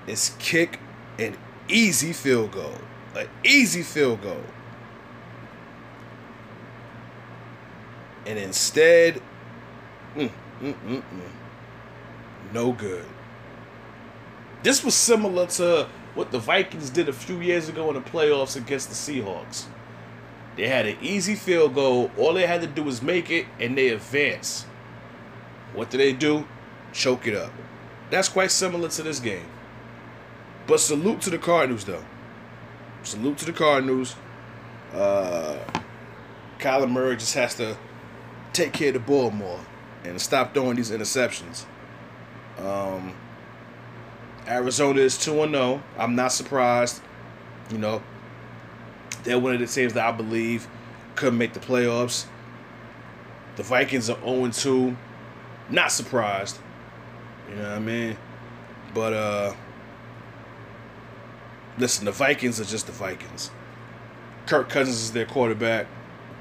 is 0.06 0.34
kick 0.38 0.80
an 1.18 1.36
easy 1.68 2.12
field 2.12 2.52
goal. 2.52 2.78
An 3.14 3.28
easy 3.44 3.82
field 3.82 4.22
goal. 4.22 4.42
And 8.24 8.38
instead, 8.38 9.20
mm, 10.14 10.30
mm, 10.60 10.74
mm, 10.74 11.02
mm, 11.02 12.52
no 12.52 12.72
good. 12.72 13.04
This 14.62 14.84
was 14.84 14.94
similar 14.94 15.46
to 15.46 15.88
what 16.14 16.30
the 16.30 16.38
Vikings 16.38 16.90
did 16.90 17.08
a 17.08 17.12
few 17.12 17.40
years 17.40 17.68
ago 17.68 17.88
in 17.88 17.94
the 17.94 18.00
playoffs 18.00 18.56
against 18.56 18.88
the 18.88 18.94
Seahawks. 18.94 19.66
They 20.56 20.68
had 20.68 20.86
an 20.86 20.98
easy 21.00 21.34
field 21.34 21.74
goal. 21.74 22.10
All 22.18 22.34
they 22.34 22.46
had 22.46 22.60
to 22.60 22.66
do 22.66 22.84
was 22.84 23.02
make 23.02 23.30
it, 23.30 23.46
and 23.58 23.76
they 23.76 23.88
advance. 23.88 24.64
What 25.72 25.90
do 25.90 25.98
they 25.98 26.12
do? 26.12 26.46
Choke 26.92 27.26
it 27.26 27.34
up. 27.34 27.52
That's 28.10 28.28
quite 28.28 28.50
similar 28.50 28.88
to 28.90 29.02
this 29.02 29.18
game. 29.18 29.46
But 30.66 30.80
salute 30.80 31.22
to 31.22 31.30
the 31.30 31.38
Cardinals, 31.38 31.84
though. 31.84 32.04
Salute 33.02 33.38
to 33.38 33.46
the 33.46 33.52
Cardinals. 33.52 34.14
Uh, 34.92 35.58
Kyler 36.58 36.90
Murray 36.90 37.16
just 37.16 37.34
has 37.34 37.54
to 37.56 37.76
take 38.52 38.74
care 38.74 38.88
of 38.88 38.94
the 38.94 39.00
ball 39.00 39.30
more 39.30 39.60
and 40.04 40.20
stop 40.20 40.54
throwing 40.54 40.76
these 40.76 40.90
interceptions. 40.90 41.64
Um, 42.58 43.14
Arizona 44.46 45.00
is 45.00 45.16
2 45.18 45.32
0. 45.32 45.82
I'm 45.96 46.14
not 46.14 46.32
surprised. 46.32 47.00
You 47.70 47.78
know, 47.78 48.02
they're 49.24 49.38
one 49.38 49.54
of 49.54 49.60
the 49.60 49.66
teams 49.66 49.94
that 49.94 50.06
I 50.06 50.12
believe 50.12 50.66
could 51.14 51.34
make 51.34 51.52
the 51.52 51.60
playoffs. 51.60 52.26
The 53.56 53.62
Vikings 53.62 54.10
are 54.10 54.18
0 54.20 54.50
2. 54.50 54.96
Not 55.70 55.92
surprised. 55.92 56.58
You 57.48 57.56
know 57.56 57.62
what 57.62 57.72
I 57.72 57.78
mean? 57.78 58.16
But 58.94 59.12
uh 59.12 59.54
listen, 61.78 62.04
the 62.04 62.12
Vikings 62.12 62.60
are 62.60 62.64
just 62.64 62.86
the 62.86 62.92
Vikings. 62.92 63.50
Kirk 64.46 64.68
Cousins 64.68 65.00
is 65.00 65.12
their 65.12 65.26
quarterback. 65.26 65.86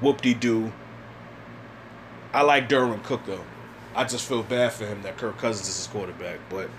Whoop 0.00 0.20
de 0.20 0.34
doo. 0.34 0.72
I 2.32 2.42
like 2.42 2.68
Dalvin 2.68 3.02
Cook 3.02 3.26
though. 3.26 3.44
I 3.94 4.04
just 4.04 4.26
feel 4.26 4.42
bad 4.42 4.72
for 4.72 4.86
him 4.86 5.02
that 5.02 5.18
Kirk 5.18 5.36
Cousins 5.38 5.68
is 5.68 5.76
his 5.76 5.86
quarterback, 5.86 6.38
but 6.48 6.70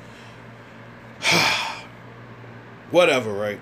whatever, 2.91 3.31
right? 3.31 3.59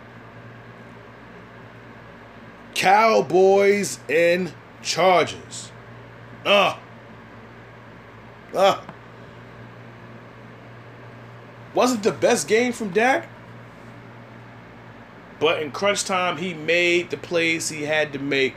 Cowboys 2.74 4.00
and 4.10 4.54
Chargers. 4.82 5.72
Ah. 6.46 6.80
Uh. 8.54 8.82
Wasn't 11.74 12.04
the 12.04 12.12
best 12.12 12.48
game 12.48 12.74
from 12.74 12.90
Dak? 12.90 13.30
But 15.40 15.62
in 15.62 15.72
crunch 15.72 16.04
time, 16.04 16.38
he 16.38 16.54
made 16.54 17.10
the 17.10 17.18
plays 17.18 17.70
he 17.70 17.84
had 17.84 18.14
to 18.14 18.20
make 18.20 18.56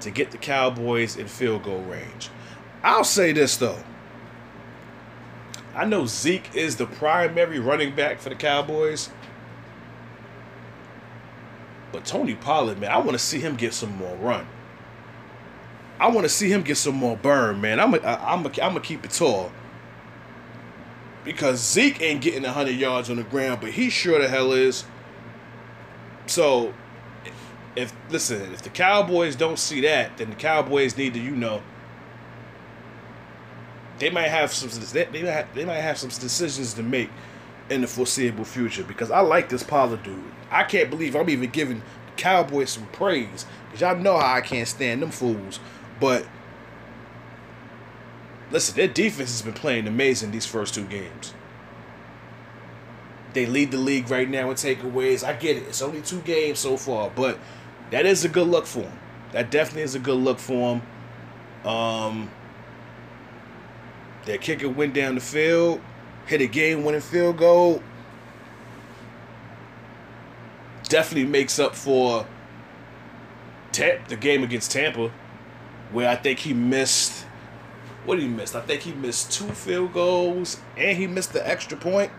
to 0.00 0.10
get 0.10 0.30
the 0.30 0.38
Cowboys 0.38 1.16
in 1.16 1.28
field 1.28 1.64
goal 1.64 1.82
range. 1.82 2.30
I'll 2.84 3.02
say 3.02 3.32
this 3.32 3.56
though. 3.56 3.78
I 5.74 5.86
know 5.86 6.06
Zeke 6.06 6.54
is 6.54 6.76
the 6.76 6.86
primary 6.86 7.58
running 7.58 7.96
back 7.96 8.20
for 8.20 8.28
the 8.28 8.36
Cowboys. 8.36 9.08
But 11.90 12.04
Tony 12.04 12.34
Pollard, 12.34 12.78
man, 12.78 12.90
I 12.90 12.98
want 12.98 13.12
to 13.12 13.18
see 13.18 13.40
him 13.40 13.56
get 13.56 13.72
some 13.72 13.96
more 13.96 14.14
run. 14.16 14.46
I 15.98 16.08
want 16.08 16.24
to 16.24 16.28
see 16.28 16.52
him 16.52 16.62
get 16.62 16.76
some 16.76 16.96
more 16.96 17.16
burn, 17.16 17.60
man. 17.60 17.80
I'm 17.80 17.94
a, 17.94 18.00
I'm 18.00 18.44
a, 18.44 18.48
I'm 18.48 18.52
gonna 18.52 18.80
keep 18.80 19.04
it 19.04 19.12
tall. 19.12 19.50
Because 21.24 21.60
Zeke 21.60 22.02
ain't 22.02 22.20
getting 22.20 22.42
100 22.42 22.72
yards 22.72 23.08
on 23.08 23.16
the 23.16 23.22
ground, 23.22 23.60
but 23.62 23.70
he 23.70 23.88
sure 23.88 24.20
the 24.20 24.28
hell 24.28 24.52
is. 24.52 24.84
So, 26.26 26.74
if 27.76 27.94
listen, 28.10 28.52
if 28.52 28.60
the 28.60 28.68
Cowboys 28.68 29.36
don't 29.36 29.58
see 29.58 29.80
that, 29.82 30.18
then 30.18 30.30
the 30.30 30.36
Cowboys 30.36 30.98
need 30.98 31.14
to, 31.14 31.20
you 31.20 31.34
know, 31.34 31.62
they 33.98 34.10
might 34.10 34.28
have 34.28 34.52
some 34.52 34.68
they, 34.92 35.04
they 35.04 35.22
might 35.22 35.54
they 35.54 35.64
might 35.64 35.80
have 35.80 35.98
some 35.98 36.10
decisions 36.10 36.74
to 36.74 36.82
make 36.82 37.10
in 37.70 37.80
the 37.80 37.86
foreseeable 37.86 38.44
future 38.44 38.84
because 38.84 39.10
I 39.10 39.20
like 39.20 39.48
this 39.48 39.62
Pollard 39.62 40.02
dude. 40.02 40.22
I 40.50 40.64
can't 40.64 40.90
believe 40.90 41.16
I'm 41.16 41.30
even 41.30 41.50
giving 41.50 41.82
Cowboys 42.16 42.70
some 42.70 42.86
praise 42.88 43.46
because 43.66 43.80
y'all 43.80 43.96
know 43.96 44.18
how 44.18 44.34
I 44.34 44.40
can't 44.40 44.68
stand 44.68 45.02
them 45.02 45.10
fools. 45.10 45.60
But 46.00 46.26
listen, 48.50 48.76
their 48.76 48.88
defense 48.88 49.30
has 49.30 49.42
been 49.42 49.54
playing 49.54 49.86
amazing 49.86 50.30
these 50.30 50.46
first 50.46 50.74
two 50.74 50.84
games. 50.84 51.34
They 53.32 53.46
lead 53.46 53.72
the 53.72 53.78
league 53.78 54.10
right 54.10 54.28
now 54.28 54.50
in 54.50 54.56
takeaways. 54.56 55.24
I 55.24 55.32
get 55.32 55.56
it. 55.56 55.64
It's 55.64 55.82
only 55.82 56.02
two 56.02 56.20
games 56.20 56.60
so 56.60 56.76
far, 56.76 57.10
but 57.10 57.38
that 57.90 58.06
is 58.06 58.24
a 58.24 58.28
good 58.28 58.46
look 58.46 58.66
for 58.66 58.82
them. 58.82 58.98
That 59.32 59.50
definitely 59.50 59.82
is 59.82 59.96
a 59.96 59.98
good 59.98 60.18
look 60.18 60.38
for 60.38 60.80
them. 61.64 61.68
Um, 61.68 62.30
their 64.24 64.38
kicker 64.38 64.68
went 64.68 64.94
down 64.94 65.14
the 65.14 65.20
field, 65.20 65.80
hit 66.26 66.40
a 66.40 66.46
game-winning 66.46 67.00
field 67.00 67.38
goal. 67.38 67.82
Definitely 70.88 71.30
makes 71.30 71.58
up 71.58 71.74
for 71.74 72.26
the 73.72 74.16
game 74.18 74.44
against 74.44 74.70
Tampa, 74.70 75.10
where 75.92 76.08
I 76.08 76.16
think 76.16 76.38
he 76.40 76.52
missed. 76.52 77.26
What 78.04 78.16
did 78.16 78.22
he 78.22 78.28
miss? 78.28 78.54
I 78.54 78.60
think 78.60 78.82
he 78.82 78.92
missed 78.92 79.32
two 79.32 79.48
field 79.48 79.92
goals 79.92 80.60
and 80.76 80.96
he 80.96 81.06
missed 81.06 81.32
the 81.32 81.46
extra 81.46 81.76
point. 81.76 82.12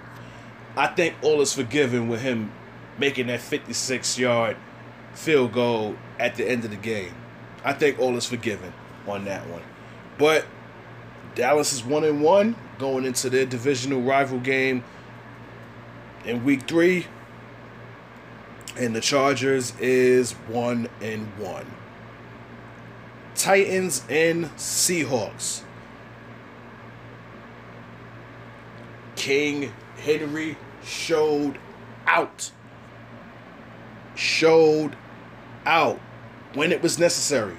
I 0.76 0.88
think 0.88 1.16
all 1.22 1.42
is 1.42 1.54
forgiven 1.54 2.10
with 2.10 2.22
him 2.22 2.52
making 2.98 3.28
that 3.28 3.40
56 3.40 4.18
yard 4.18 4.58
field 5.14 5.54
goal 5.54 5.96
at 6.20 6.36
the 6.36 6.50
end 6.50 6.66
of 6.66 6.72
the 6.72 6.78
game. 6.78 7.14
I 7.64 7.74
think 7.74 8.00
all 8.00 8.18
is 8.18 8.26
forgiven 8.26 8.74
on 9.08 9.26
that 9.26 9.48
one. 9.48 9.62
But 10.18 10.46
Dallas 11.36 11.74
is 11.74 11.84
one 11.84 12.06
and 12.06 12.22
one 12.22 12.56
going 12.80 13.06
into 13.06 13.30
their 13.30 13.46
divisional 13.46 14.02
rival 14.02 14.40
game 14.40 14.84
in 16.24 16.44
week 16.44 16.64
three. 16.64 17.06
And 18.78 18.96
the 18.96 19.02
Chargers 19.02 19.74
is 19.80 20.34
one 20.34 20.88
and 21.02 21.28
one. 21.38 21.66
Titans 23.36 24.04
and 24.10 24.46
Seahawks. 24.56 25.62
King 29.16 29.74
Henry 29.98 30.58
showed 30.84 31.58
out. 32.08 32.52
Showed 34.16 34.96
out 35.66 36.00
when 36.54 36.72
it 36.72 36.82
was 36.82 36.98
necessary. 36.98 37.58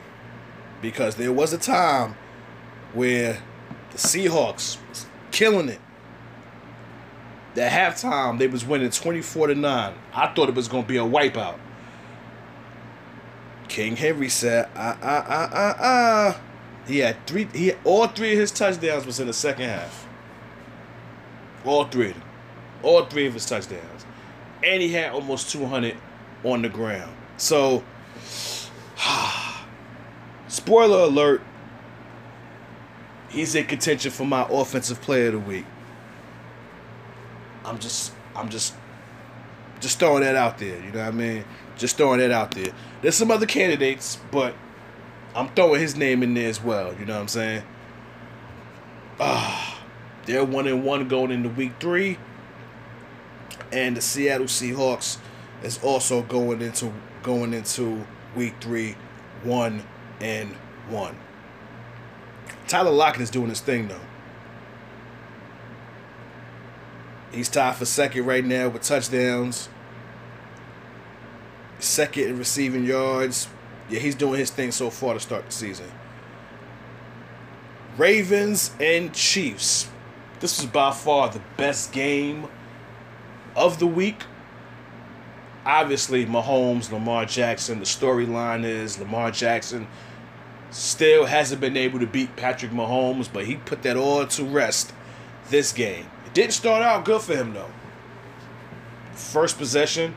Because 0.81 1.17
there 1.17 1.33
was 1.33 1.53
a 1.53 1.59
time 1.59 2.15
where 2.93 3.43
the 3.97 4.03
Seahawks 4.03 4.77
was 4.89 5.07
killing 5.31 5.69
it. 5.69 5.81
At 7.57 7.73
halftime, 7.97 8.39
they 8.39 8.47
was 8.47 8.67
winning 8.67 8.91
24 8.91 9.47
to 9.49 9.55
9. 9.55 9.95
I 10.13 10.27
thought 10.35 10.51
it 10.51 10.55
was 10.55 10.69
gonna 10.69 10.87
be 10.87 10.99
a 10.99 11.05
wipeout. 11.05 11.59
King 13.69 13.97
Henry 13.97 14.29
said, 14.29 14.69
uh 14.77 14.97
uh 15.03 15.25
uh 15.27 15.49
uh 15.53 15.83
uh. 15.83 16.37
He 16.87 16.99
had 16.99 17.27
three 17.27 17.49
he 17.55 17.69
had, 17.69 17.79
all 17.85 18.07
three 18.07 18.35
of 18.35 18.39
his 18.39 18.51
touchdowns 18.51 19.07
was 19.07 19.19
in 19.19 19.27
the 19.27 19.33
second 19.33 19.65
half. 19.65 20.07
All 21.65 21.85
three 21.87 22.11
of 22.11 22.15
them. 22.15 22.23
All 22.83 23.05
three 23.07 23.27
of 23.27 23.33
his 23.35 23.47
touchdowns. 23.47 24.05
And 24.63 24.83
he 24.83 24.93
had 24.93 25.13
almost 25.13 25.51
200 25.51 25.97
on 26.45 26.63
the 26.63 26.69
ground. 26.69 27.13
So, 27.39 27.83
spoiler 30.49 31.05
alert, 31.05 31.43
he's 33.29 33.55
in 33.55 33.67
contention 33.67 34.11
for 34.11 34.25
my 34.25 34.47
offensive 34.49 35.01
player 35.01 35.29
of 35.29 35.33
the 35.35 35.39
week. 35.41 35.67
I'm 37.65 37.79
just, 37.79 38.13
I'm 38.35 38.49
just, 38.49 38.75
just 39.81 39.99
throwing 39.99 40.23
that 40.23 40.37
out 40.37 40.59
there. 40.59 40.83
You 40.83 40.93
know 40.93 41.01
what 41.01 41.09
I 41.09 41.11
mean? 41.11 41.45
Just 41.77 41.97
throwing 41.97 42.21
that 42.21 42.31
out 42.31 42.53
there. 42.53 42.73
There's 43.03 43.17
some 43.17 43.31
other 43.31 43.47
candidates, 43.47 44.19
but 44.31 44.55
I'm 45.35 45.49
throwing 45.49 45.81
his 45.81 45.97
name 45.97 46.23
in 46.23 46.35
there 46.35 46.49
as 46.49 46.63
well. 46.63 46.95
You 46.99 47.05
know 47.05 47.15
what 47.15 47.23
I'm 47.23 47.29
saying? 47.29 47.63
Ah, 49.19 49.83
they're 50.25 50.45
one 50.45 50.67
and 50.67 50.85
one 50.85 51.09
going 51.09 51.31
into 51.31 51.49
week 51.49 51.73
three 51.81 52.19
and 53.73 53.97
the 53.97 54.01
Seattle 54.01 54.47
Seahawks 54.47 55.19
is 55.63 55.83
also 55.83 56.23
going 56.23 56.63
into 56.63 56.93
going 57.23 57.55
into 57.55 58.07
week 58.35 58.55
three, 58.61 58.97
one 59.43 59.83
and 60.21 60.51
one. 60.89 61.17
Tyler 62.69 62.91
Lockett 62.91 63.23
is 63.23 63.31
doing 63.31 63.49
his 63.49 63.61
thing 63.61 63.89
though. 63.89 64.01
He's 67.31 67.49
tied 67.49 67.77
for 67.77 67.85
second 67.85 68.25
right 68.25 68.45
now 68.45 68.69
with 68.69 68.83
touchdowns. 68.83 69.69
Second 71.79 72.25
in 72.25 72.39
receiving 72.39 72.85
yards. 72.85 73.49
Yeah, 73.89 74.01
he's 74.01 74.15
doing 74.15 74.41
his 74.41 74.51
thing 74.51 74.73
so 74.73 74.91
far 74.91 75.15
to 75.15 75.21
start 75.21 75.47
the 75.47 75.53
season. 75.53 75.87
Ravens 77.97 78.73
and 78.81 79.13
Chiefs. 79.13 79.89
This 80.41 80.61
was 80.61 80.67
by 80.71 80.93
far 80.93 81.31
the 81.31 81.41
best 81.57 81.93
game 81.93 82.49
of 83.55 83.79
the 83.79 83.87
week. 83.87 84.23
Obviously, 85.65 86.27
Mahomes, 86.27 86.93
Lamar 86.93 87.27
Jackson. 87.27 87.79
The 87.79 87.85
storyline 87.85 88.65
is 88.65 88.99
Lamar 88.99 89.31
Jackson 89.31 89.87
still 90.71 91.27
hasn't 91.27 91.61
been 91.61 91.77
able 91.77 91.99
to 91.99 92.07
beat 92.07 92.37
Patrick 92.37 92.73
Mahomes, 92.73 93.29
but 93.33 93.47
he 93.47 93.57
put 93.57 93.83
that 93.83 93.97
all 93.97 94.27
to 94.27 94.45
rest 94.45 94.93
this 95.49 95.73
game. 95.73 96.07
It 96.27 96.35
didn't 96.35 96.53
start 96.53 96.83
out 96.83 97.05
good 97.05 97.23
for 97.23 97.35
him 97.35 97.55
though. 97.55 97.71
First 99.13 99.59
possession, 99.59 100.15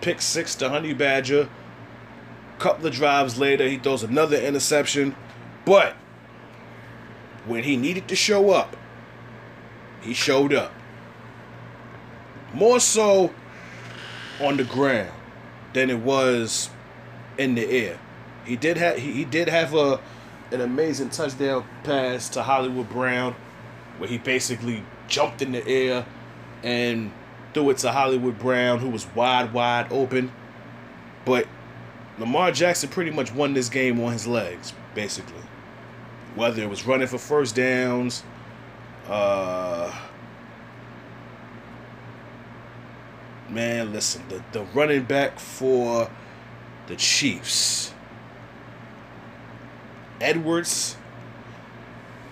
pick 0.00 0.20
six 0.20 0.54
to 0.56 0.68
Honey 0.68 0.94
Badger. 0.94 1.48
Couple 2.58 2.86
of 2.86 2.94
drives 2.94 3.38
later, 3.38 3.68
he 3.68 3.76
throws 3.76 4.02
another 4.02 4.36
interception. 4.36 5.16
But 5.64 5.94
when 7.44 7.64
he 7.64 7.76
needed 7.76 8.08
to 8.08 8.16
show 8.16 8.50
up, 8.50 8.76
he 10.00 10.14
showed 10.14 10.52
up 10.52 10.72
more 12.52 12.80
so 12.80 13.32
on 14.40 14.56
the 14.56 14.64
ground 14.64 15.12
than 15.72 15.90
it 15.90 15.98
was 15.98 16.70
in 17.38 17.54
the 17.54 17.68
air. 17.68 17.98
He 18.44 18.56
did 18.56 18.76
have 18.76 18.98
he, 18.98 19.12
he 19.12 19.24
did 19.24 19.48
have 19.48 19.74
a 19.74 20.00
an 20.50 20.60
amazing 20.60 21.10
touchdown 21.10 21.64
pass 21.84 22.28
to 22.30 22.42
Hollywood 22.42 22.88
Brown 22.88 23.34
where 23.98 24.08
he 24.08 24.18
basically 24.18 24.84
jumped 25.08 25.42
in 25.42 25.52
the 25.52 25.66
air 25.66 26.06
and 26.62 27.12
threw 27.54 27.70
it 27.70 27.78
to 27.78 27.92
Hollywood 27.92 28.38
Brown 28.38 28.78
who 28.78 28.88
was 28.88 29.06
wide 29.14 29.52
wide 29.52 29.92
open. 29.92 30.32
But 31.24 31.46
Lamar 32.18 32.52
Jackson 32.52 32.88
pretty 32.90 33.10
much 33.10 33.32
won 33.32 33.54
this 33.54 33.68
game 33.68 34.00
on 34.00 34.12
his 34.12 34.26
legs, 34.26 34.74
basically. 34.94 35.42
Whether 36.34 36.62
it 36.62 36.68
was 36.68 36.86
running 36.86 37.06
for 37.06 37.18
first 37.18 37.54
downs, 37.54 38.22
uh 39.06 39.92
man, 43.52 43.92
listen, 43.92 44.22
the, 44.28 44.42
the 44.52 44.64
running 44.74 45.04
back 45.04 45.38
for 45.38 46.10
the 46.86 46.96
Chiefs, 46.96 47.91
Edwards. 50.22 50.96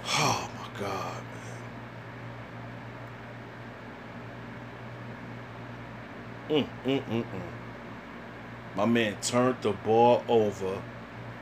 Oh 0.06 0.48
my 0.56 0.80
God, 0.80 1.22
man. 6.48 6.64
Mm, 6.64 6.68
mm, 6.84 7.04
mm, 7.04 7.22
mm. 7.24 7.40
My 8.76 8.84
man 8.86 9.16
turned 9.20 9.56
the 9.62 9.72
ball 9.72 10.22
over 10.28 10.80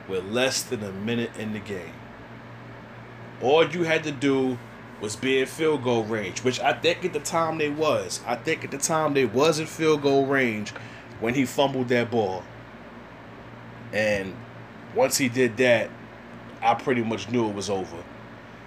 with 0.08 0.24
less 0.24 0.62
than 0.62 0.82
a 0.82 0.90
minute 0.90 1.32
in 1.38 1.52
the 1.52 1.58
game. 1.58 1.92
All 3.42 3.68
you 3.68 3.82
had 3.82 4.02
to 4.04 4.10
do 4.10 4.58
was 5.02 5.16
be 5.16 5.40
in 5.40 5.46
field 5.46 5.84
goal 5.84 6.04
range, 6.04 6.42
which 6.42 6.60
I 6.60 6.72
think 6.72 7.04
at 7.04 7.12
the 7.12 7.20
time 7.20 7.58
they 7.58 7.68
was. 7.68 8.22
I 8.26 8.36
think 8.36 8.64
at 8.64 8.70
the 8.70 8.78
time 8.78 9.12
they 9.12 9.26
was 9.26 9.58
in 9.58 9.66
field 9.66 10.00
goal 10.00 10.24
range 10.24 10.70
when 11.20 11.34
he 11.34 11.44
fumbled 11.44 11.88
that 11.88 12.10
ball. 12.10 12.42
And 13.92 14.34
once 14.94 15.18
he 15.18 15.28
did 15.28 15.58
that, 15.58 15.90
I 16.62 16.74
pretty 16.74 17.02
much 17.02 17.28
knew 17.28 17.48
it 17.48 17.54
was 17.54 17.70
over. 17.70 18.02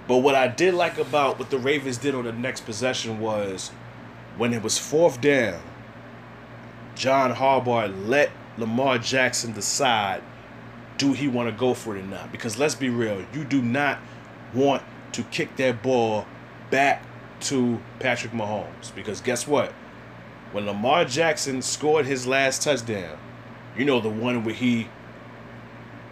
But 0.07 0.17
what 0.17 0.35
I 0.35 0.47
did 0.47 0.73
like 0.73 0.97
about 0.97 1.39
what 1.39 1.49
the 1.49 1.57
Ravens 1.57 1.97
did 1.97 2.15
on 2.15 2.25
the 2.25 2.31
next 2.31 2.65
possession 2.65 3.19
was 3.19 3.69
when 4.37 4.53
it 4.53 4.63
was 4.63 4.77
fourth 4.77 5.21
down, 5.21 5.61
John 6.95 7.33
Harbaugh 7.33 8.07
let 8.07 8.31
Lamar 8.57 8.97
Jackson 8.97 9.53
decide 9.53 10.21
do 10.97 11.13
he 11.13 11.27
want 11.27 11.49
to 11.49 11.57
go 11.57 11.73
for 11.73 11.95
it 11.95 12.01
or 12.01 12.03
not. 12.03 12.31
Because 12.31 12.57
let's 12.57 12.75
be 12.75 12.89
real, 12.89 13.25
you 13.33 13.43
do 13.43 13.61
not 13.61 13.99
want 14.53 14.83
to 15.13 15.23
kick 15.23 15.55
that 15.57 15.81
ball 15.81 16.25
back 16.69 17.03
to 17.41 17.79
Patrick 17.99 18.33
Mahomes. 18.33 18.93
Because 18.93 19.21
guess 19.21 19.47
what? 19.47 19.71
When 20.51 20.65
Lamar 20.65 21.05
Jackson 21.05 21.61
scored 21.61 22.05
his 22.05 22.27
last 22.27 22.61
touchdown, 22.61 23.17
you 23.77 23.85
know, 23.85 23.99
the 23.99 24.09
one 24.09 24.43
where 24.43 24.53
he 24.53 24.89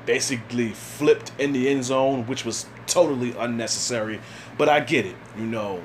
basically 0.10 0.70
flipped 0.70 1.32
in 1.38 1.53
the 1.53 1.70
end 1.70 1.84
zone, 1.84 2.26
which 2.26 2.43
was 2.43 2.66
totally 2.88 3.32
unnecessary. 3.38 4.20
But 4.57 4.68
I 4.68 4.80
get 4.80 5.05
it. 5.05 5.16
You 5.38 5.45
know, 5.45 5.84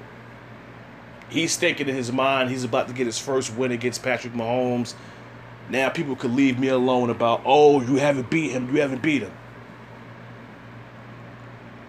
he's 1.29 1.59
thinking 1.59 1.91
in 1.91 1.95
his 1.95 2.11
mind 2.11 2.49
he's 2.49 2.65
about 2.65 2.89
to 2.89 2.95
get 2.95 3.05
his 3.05 3.19
first 3.19 3.55
win 3.55 3.71
against 3.71 4.03
Patrick 4.03 4.33
Mahomes. 4.33 4.95
Now 5.69 5.91
people 5.91 6.17
could 6.17 6.31
leave 6.31 6.59
me 6.59 6.69
alone 6.69 7.11
about, 7.11 7.43
oh, 7.45 7.83
you 7.83 7.97
haven't 7.97 8.31
beat 8.31 8.51
him, 8.51 8.75
you 8.75 8.81
haven't 8.81 9.03
beat 9.03 9.21
him. 9.21 9.33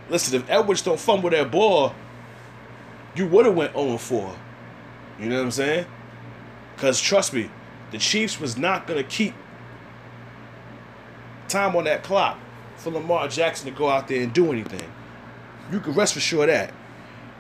Listen, 0.10 0.42
if 0.42 0.50
Edwards 0.50 0.82
don't 0.82 1.00
fumble 1.00 1.30
that 1.30 1.50
ball, 1.50 1.96
you 3.16 3.28
would 3.28 3.46
have 3.46 3.56
went 3.56 3.72
0 3.72 3.96
4. 3.96 4.36
You 5.22 5.30
know 5.30 5.38
what 5.38 5.44
I'm 5.46 5.52
saying? 5.52 5.86
Because 6.76 7.00
trust 7.00 7.32
me, 7.32 7.50
the 7.92 7.98
Chiefs 7.98 8.42
was 8.42 8.58
not 8.58 8.88
to 8.88 9.02
keep 9.04 9.34
time 11.48 11.76
on 11.76 11.86
that 11.86 12.04
clock 12.04 12.38
for 12.78 12.92
Lamar 12.92 13.28
Jackson 13.28 13.72
to 13.72 13.78
go 13.78 13.90
out 13.90 14.08
there 14.08 14.22
and 14.22 14.34
do 14.34 14.52
anything. 14.52 14.92
You 15.72 15.80
can 15.80 15.94
rest 15.94 16.14
for 16.14 16.20
sure 16.20 16.46
that. 16.46 16.74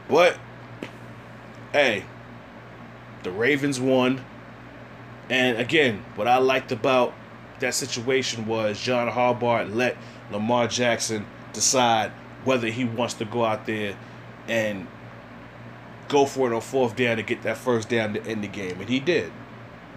But, 0.07 0.37
hey, 1.71 2.05
the 3.23 3.31
Ravens 3.31 3.79
won. 3.79 4.23
And 5.29 5.57
again, 5.57 6.05
what 6.15 6.27
I 6.27 6.37
liked 6.37 6.71
about 6.71 7.13
that 7.59 7.73
situation 7.73 8.45
was 8.45 8.79
John 8.79 9.09
Harbaugh 9.11 9.73
let 9.73 9.97
Lamar 10.31 10.67
Jackson 10.67 11.25
decide 11.53 12.11
whether 12.43 12.67
he 12.67 12.85
wants 12.85 13.15
to 13.15 13.25
go 13.25 13.43
out 13.43 13.65
there 13.65 13.97
and 14.47 14.87
go 16.07 16.25
for 16.25 16.51
it 16.51 16.55
on 16.55 16.61
fourth 16.61 16.95
down 16.95 17.17
to 17.17 17.23
get 17.23 17.41
that 17.43 17.57
first 17.57 17.89
down 17.89 18.13
to 18.13 18.23
end 18.25 18.43
the 18.43 18.47
game, 18.47 18.79
and 18.79 18.89
he 18.89 18.99
did. 18.99 19.31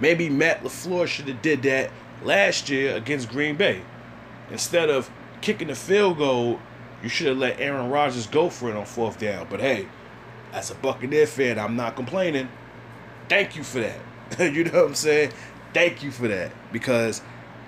Maybe 0.00 0.30
Matt 0.30 0.62
LaFleur 0.62 1.06
should 1.06 1.28
have 1.28 1.42
did 1.42 1.62
that 1.64 1.90
last 2.22 2.70
year 2.70 2.96
against 2.96 3.28
Green 3.28 3.56
Bay. 3.56 3.82
Instead 4.50 4.90
of 4.90 5.10
kicking 5.40 5.68
the 5.68 5.74
field 5.74 6.18
goal, 6.18 6.60
you 7.02 7.08
should 7.08 7.28
have 7.28 7.38
let 7.38 7.60
Aaron 7.60 7.90
Rodgers 7.90 8.26
go 8.26 8.50
for 8.50 8.70
it 8.70 8.76
on 8.76 8.84
fourth 8.84 9.18
down. 9.18 9.46
But 9.48 9.60
hey, 9.60 9.88
as 10.52 10.70
a 10.70 10.74
Buccaneer 10.74 11.26
fan, 11.26 11.58
I'm 11.58 11.76
not 11.76 11.96
complaining. 11.96 12.48
Thank 13.28 13.56
you 13.56 13.62
for 13.62 13.80
that. 13.80 14.00
you 14.38 14.64
know 14.64 14.82
what 14.82 14.88
I'm 14.88 14.94
saying? 14.94 15.32
Thank 15.74 16.02
you 16.02 16.10
for 16.10 16.28
that 16.28 16.50
because 16.72 17.22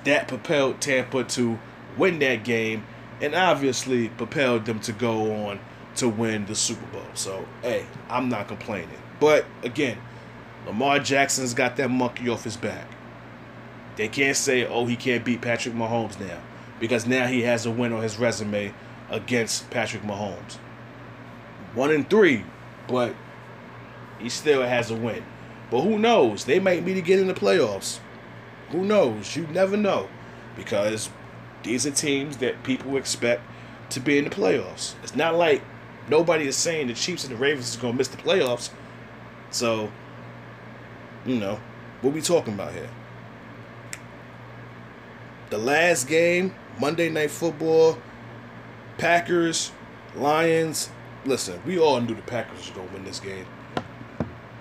that 0.05 0.28
propelled 0.28 0.81
Tampa 0.81 1.24
to 1.24 1.59
win 1.99 2.18
that 2.20 2.45
game 2.45 2.85
and 3.20 3.35
obviously 3.35 4.09
propelled 4.09 4.64
them 4.64 4.81
to 4.81 4.93
go 4.93 5.47
on 5.47 5.61
to 5.97 6.09
win 6.09 6.47
the 6.47 6.55
Super 6.55 6.87
Bowl. 6.87 7.03
So, 7.14 7.47
hey, 7.62 7.85
I'm 8.09 8.28
not 8.31 8.49
complaining. 8.49 8.89
But 9.20 9.45
again, 9.62 9.99
Lamar 10.66 10.99
Jackson's 10.99 11.53
got 11.53 11.76
that 11.76 11.91
monkey 11.91 12.28
off 12.31 12.45
his 12.45 12.57
back. 12.57 12.89
They 13.97 14.09
can't 14.09 14.37
say, 14.37 14.66
oh, 14.66 14.87
he 14.87 14.97
can't 14.97 15.24
beat 15.24 15.43
Patrick 15.43 15.74
Mahomes 15.74 16.18
now 16.18 16.41
because 16.81 17.07
now 17.07 17.26
he 17.26 17.43
has 17.43 17.66
a 17.66 17.70
win 17.70 17.93
on 17.93 18.03
his 18.03 18.18
resume 18.18 18.74
against 19.11 19.70
Patrick 19.70 20.03
Mahomes. 20.03 20.57
One 21.74 21.93
in 21.93 22.05
three, 22.05 22.45
but 22.89 23.14
he 24.18 24.28
still 24.28 24.62
has 24.62 24.91
a 24.91 24.97
win. 24.97 25.22
But 25.70 25.83
who 25.83 25.99
knows? 25.99 26.45
They 26.45 26.59
might 26.59 26.85
be 26.85 26.95
to 26.95 27.03
get 27.03 27.20
in 27.20 27.28
the 27.28 27.35
playoffs. 27.35 28.01
Who 28.70 28.85
knows? 28.85 29.37
You 29.37 29.47
never 29.49 29.76
know. 29.76 30.09
Because 30.57 31.11
these 31.62 31.87
are 31.87 31.91
teams 31.91 32.39
that 32.39 32.62
people 32.64 32.97
expect 32.97 33.43
to 33.91 34.01
be 34.01 34.18
in 34.18 34.24
the 34.24 34.31
playoffs. 34.31 34.95
It's 35.03 35.14
not 35.14 35.37
like 35.37 35.62
nobody 36.09 36.47
is 36.47 36.57
saying 36.57 36.89
the 36.89 36.95
Chiefs 36.95 37.24
and 37.24 37.33
the 37.33 37.39
Ravens 37.39 37.68
is 37.68 37.76
going 37.76 37.95
to 37.95 37.99
miss 37.99 38.09
the 38.09 38.16
playoffs. 38.16 38.70
So, 39.51 39.91
you 41.24 41.37
know, 41.37 41.61
what 42.01 42.14
we 42.14 42.20
talking 42.20 42.55
about 42.55 42.72
here? 42.72 42.91
The 45.51 45.59
last 45.59 46.09
game, 46.09 46.55
Monday 46.81 47.11
Night 47.11 47.31
Football, 47.31 47.99
Packers, 48.97 49.70
Lions. 50.16 50.89
Listen, 51.26 51.61
we 51.66 51.78
all 51.78 52.01
knew 52.01 52.14
the 52.14 52.22
Packers 52.22 52.59
was 52.59 52.70
going 52.70 52.89
to 52.89 52.95
win 52.95 53.05
this 53.05 53.20
game. 53.20 53.45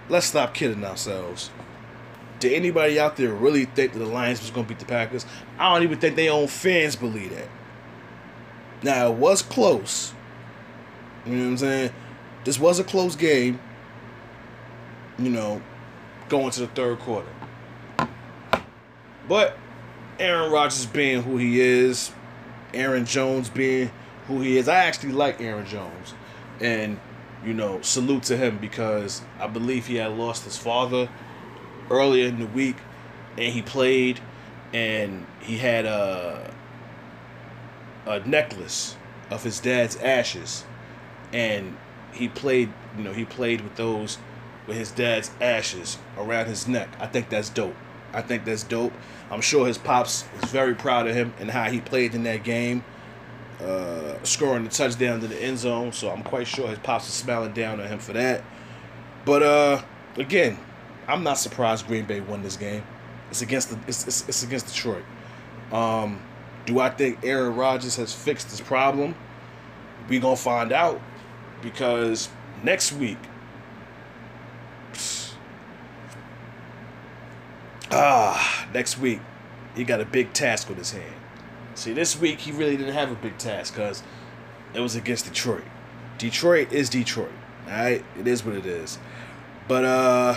Let's 0.10 0.26
stop 0.26 0.54
kidding 0.54 0.84
ourselves. 0.84 1.50
Did 2.40 2.54
anybody 2.54 3.00
out 3.00 3.16
there 3.16 3.34
really 3.34 3.66
think 3.66 3.94
that 3.94 4.00
the 4.00 4.06
Lions 4.06 4.42
was 4.42 4.52
going 4.52 4.66
to 4.66 4.70
beat 4.70 4.80
the 4.80 4.86
Packers? 4.86 5.26
I 5.58 5.74
don't 5.74 5.84
even 5.84 6.00
think 6.00 6.18
their 6.18 6.32
own 6.32 6.48
fans 6.48 6.96
believe 6.96 7.32
that. 7.32 7.48
Now, 8.84 9.12
it 9.12 9.16
was 9.16 9.42
close. 9.42 10.14
You 11.26 11.34
know 11.34 11.44
what 11.44 11.50
I'm 11.52 11.58
saying? 11.58 11.92
This 12.44 12.60
was 12.60 12.80
a 12.80 12.84
close 12.84 13.16
game. 13.16 13.60
You 15.18 15.30
know, 15.30 15.62
going 16.28 16.52
to 16.52 16.62
the 16.62 16.68
third 16.68 17.00
quarter. 17.00 17.30
But 19.28 19.58
Aaron 20.20 20.52
Rodgers 20.52 20.86
being 20.86 21.24
who 21.24 21.38
he 21.38 21.62
is, 21.62 22.12
Aaron 22.74 23.06
Jones 23.06 23.50
being 23.50 23.92
who 24.28 24.42
he 24.42 24.58
is, 24.58 24.68
I 24.68 24.76
actually 24.76 25.14
like 25.14 25.40
Aaron 25.42 25.66
Jones. 25.66 26.14
And, 26.60 27.00
you 27.46 27.54
know, 27.54 27.82
salute 27.82 28.24
to 28.24 28.38
him 28.38 28.58
because 28.58 29.22
I 29.40 29.48
believe 29.48 29.88
he 29.88 29.96
had 29.96 30.12
lost 30.18 30.44
his 30.44 30.58
father 30.58 31.10
earlier 31.90 32.28
in 32.28 32.40
the 32.40 32.46
week, 32.46 32.76
and 33.38 33.54
he 33.54 33.62
played, 33.62 34.20
and 34.74 35.26
he 35.42 35.58
had 35.58 35.86
a 35.86 36.54
a 38.06 38.20
necklace 38.22 38.96
of 39.30 39.44
his 39.44 39.60
dad's 39.60 39.96
ashes, 39.98 40.66
and 41.32 41.78
he 42.12 42.28
played. 42.28 42.72
You 42.98 43.04
know, 43.04 43.14
he 43.14 43.24
played 43.24 43.62
with 43.62 43.76
those 43.76 44.18
with 44.68 44.78
his 44.78 44.92
dad's 44.92 45.32
ashes 45.40 45.98
around 46.18 46.48
his 46.48 46.68
neck. 46.68 46.90
I 47.00 47.08
think 47.08 47.30
that's 47.30 47.50
dope. 47.50 47.76
I 48.14 48.22
think 48.22 48.46
that's 48.46 48.64
dope. 48.64 48.94
I'm 49.32 49.42
sure 49.42 49.68
his 49.68 49.78
pops 49.78 50.26
is 50.42 50.52
very 50.52 50.76
proud 50.76 51.08
of 51.08 51.16
him 51.16 51.34
and 51.40 51.50
how 51.50 51.70
he 51.70 51.80
played 51.80 52.16
in 52.16 52.24
that 52.24 52.44
game, 52.44 52.84
uh, 53.62 54.16
scoring 54.24 54.64
the 54.64 54.70
touchdown 54.70 55.20
to 55.22 55.28
the 55.28 55.42
end 55.42 55.60
zone. 55.60 55.92
So 55.92 56.10
I'm 56.10 56.24
quite 56.24 56.48
sure 56.48 56.68
his 56.68 56.80
pops 56.80 57.08
is 57.08 57.14
smiling 57.14 57.54
down 57.54 57.80
on 57.80 57.88
him 57.88 58.00
for 58.00 58.14
that. 58.14 58.44
But 59.26 59.44
uh, 59.44 59.82
again, 60.18 60.58
I'm 61.08 61.24
not 61.24 61.38
surprised 61.38 61.88
Green 61.88 62.06
Bay 62.06 62.22
won 62.22 62.42
this 62.42 62.58
game. 62.58 62.84
It's 63.30 63.42
against 63.42 63.70
the 63.70 63.80
it's, 63.88 64.08
it's, 64.08 64.28
it's 64.28 64.44
against 64.44 64.68
Detroit. 64.68 65.04
Um, 65.72 66.22
do 66.66 66.80
I 66.80 66.90
think 66.90 67.20
Aaron 67.24 67.56
Rodgers 67.56 67.96
has 67.98 68.14
fixed 68.14 68.50
this 68.50 68.62
problem? 68.62 69.16
We 70.08 70.20
gonna 70.20 70.36
find 70.36 70.72
out 70.72 71.00
because 71.62 72.30
next 72.64 72.94
week. 72.94 73.18
Ah, 77.92 78.68
next 78.74 78.98
week 78.98 79.20
he 79.76 79.84
got 79.84 80.00
a 80.00 80.06
big 80.06 80.34
task 80.34 80.70
on 80.70 80.76
his 80.76 80.92
hand. 80.92 81.16
See, 81.76 81.94
this 81.94 82.20
week 82.20 82.40
he 82.40 82.52
really 82.52 82.78
didn't 82.78 82.94
have 82.94 83.12
a 83.12 83.16
big 83.16 83.38
task 83.38 83.74
because 83.74 84.04
it 84.74 84.80
was 84.80 84.96
against 84.96 85.26
Detroit. 85.26 85.64
Detroit 86.18 86.72
is 86.72 86.90
Detroit. 86.90 87.32
All 87.66 87.74
right, 87.74 88.04
it 88.20 88.28
is 88.28 88.44
what 88.44 88.56
it 88.56 88.66
is. 88.66 89.00
But 89.68 89.86
uh 89.86 90.36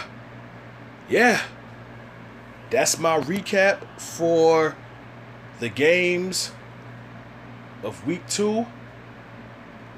yeah, 1.09 1.43
that's 2.71 2.99
my 2.99 3.19
recap 3.21 3.85
for 4.01 4.77
the 5.61 5.69
games 5.69 6.53
of 7.83 8.07
week 8.07 8.27
two. 8.29 8.67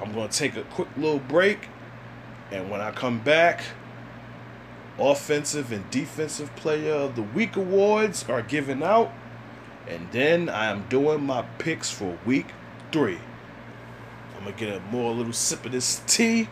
I'm 0.01 0.13
to 0.13 0.29
take 0.29 0.57
a 0.57 0.63
quick 0.63 0.89
little 0.97 1.21
break. 1.21 1.69
And 2.51 2.71
when 2.71 2.81
I 2.81 2.91
come 2.91 3.21
back, 3.21 3.63
offensive 4.99 5.73
and 5.73 5.89
defensive 5.91 6.55
player 6.57 6.93
of 6.93 7.17
the 7.17 7.23
week 7.23 7.57
awards 7.57 8.25
are 8.29 8.43
given 8.43 8.83
out. 8.83 9.13
And 9.89 10.11
then 10.13 10.49
I 10.49 10.67
am 10.67 10.87
doing 10.89 11.25
my 11.25 11.43
picks 11.59 11.91
for 11.91 12.19
week 12.25 12.47
three. 12.93 13.19
I'm 14.37 14.45
going 14.45 14.55
to 14.55 14.65
get 14.65 14.77
a 14.77 14.81
more 14.91 15.13
little 15.13 15.33
sip 15.33 15.65
of 15.67 15.73
this 15.73 16.03
tea. 16.07 16.49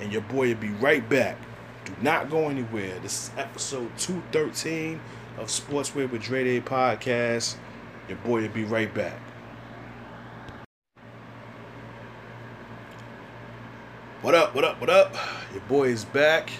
And 0.00 0.12
your 0.12 0.22
boy 0.22 0.48
will 0.48 0.60
be 0.60 0.70
right 0.70 1.06
back. 1.08 1.36
Do 1.84 1.92
not 2.00 2.30
go 2.30 2.48
anywhere. 2.48 2.98
This 3.00 3.24
is 3.24 3.30
episode 3.36 3.90
213 3.98 5.00
of 5.38 5.48
Sportswear 5.48 6.10
with 6.10 6.22
Dre 6.22 6.44
Day 6.44 6.60
podcast. 6.60 7.56
Your 8.08 8.18
boy 8.18 8.42
will 8.42 8.48
be 8.48 8.64
right 8.64 8.92
back. 8.92 9.18
What 14.20 14.34
up, 14.34 14.54
what 14.54 14.64
up, 14.64 14.80
what 14.80 14.90
up? 14.90 15.14
Your 15.52 15.62
boy 15.62 15.88
is 15.88 16.04
back. 16.04 16.50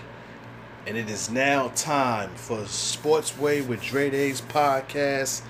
And 0.88 0.96
it 0.96 1.10
is 1.10 1.28
now 1.28 1.68
time 1.74 2.30
for 2.34 2.60
Sportsway 2.60 3.60
with 3.64 3.82
Dre 3.82 4.08
Days 4.08 4.40
podcast. 4.40 5.42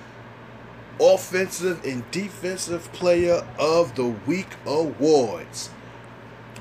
Offensive 1.00 1.84
and 1.84 2.02
Defensive 2.10 2.92
Player 2.92 3.46
of 3.56 3.94
the 3.94 4.06
Week 4.26 4.48
Awards. 4.66 5.70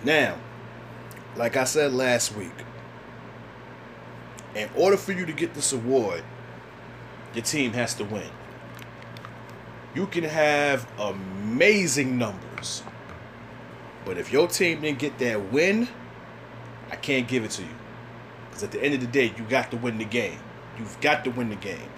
Now, 0.03 0.37
like 1.35 1.57
I 1.57 1.63
said 1.63 1.91
last 1.91 2.35
week, 2.35 2.51
in 4.53 4.69
order 4.75 4.95
for 4.95 5.11
you 5.11 5.25
to 5.25 5.33
get 5.33 5.55
this 5.55 5.73
award, 5.73 6.23
your 7.33 7.43
team 7.43 7.73
has 7.73 7.95
to 7.95 8.05
win. 8.05 8.29
You 9.95 10.05
can 10.05 10.23
have 10.23 10.87
amazing 10.99 12.19
numbers, 12.19 12.83
but 14.05 14.19
if 14.19 14.31
your 14.31 14.47
team 14.47 14.81
didn't 14.81 14.99
get 14.99 15.17
that 15.17 15.51
win, 15.51 15.87
I 16.91 16.95
can't 16.95 17.27
give 17.27 17.43
it 17.43 17.49
to 17.51 17.63
you. 17.63 17.69
Because 18.57 18.69
at 18.69 18.71
the 18.71 18.83
end 18.83 18.95
of 18.95 19.01
the 19.01 19.05
day, 19.05 19.31
you 19.37 19.43
got 19.43 19.69
to 19.69 19.77
win 19.77 19.99
the 19.99 20.03
game. 20.03 20.39
You've 20.79 20.99
got 20.99 21.23
to 21.25 21.29
win 21.29 21.49
the 21.49 21.55
game. 21.55 21.91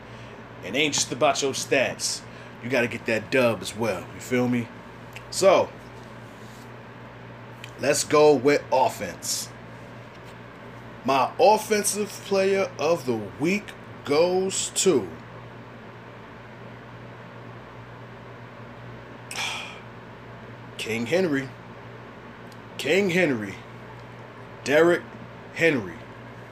It 0.65 0.75
ain't 0.75 0.93
just 0.93 1.09
about 1.09 1.41
your 1.41 1.53
stats. 1.53 2.19
You 2.61 2.69
got 2.69 2.81
to 2.81 2.89
get 2.89 3.05
that 3.05 3.31
dub 3.31 3.61
as 3.61 3.73
well. 3.73 4.01
You 4.13 4.19
feel 4.19 4.49
me? 4.49 4.67
So, 5.31 5.69
let's 7.79 8.03
go 8.03 8.33
with 8.33 8.61
offense. 8.73 9.47
My 11.05 11.31
offensive 11.39 12.09
player 12.09 12.69
of 12.77 13.05
the 13.05 13.21
week 13.39 13.71
goes 14.03 14.71
to 14.75 15.07
King 20.77 21.05
Henry. 21.05 21.47
King 22.77 23.11
Henry. 23.11 23.55
Derrick 24.65 25.03
Henry 25.53 25.98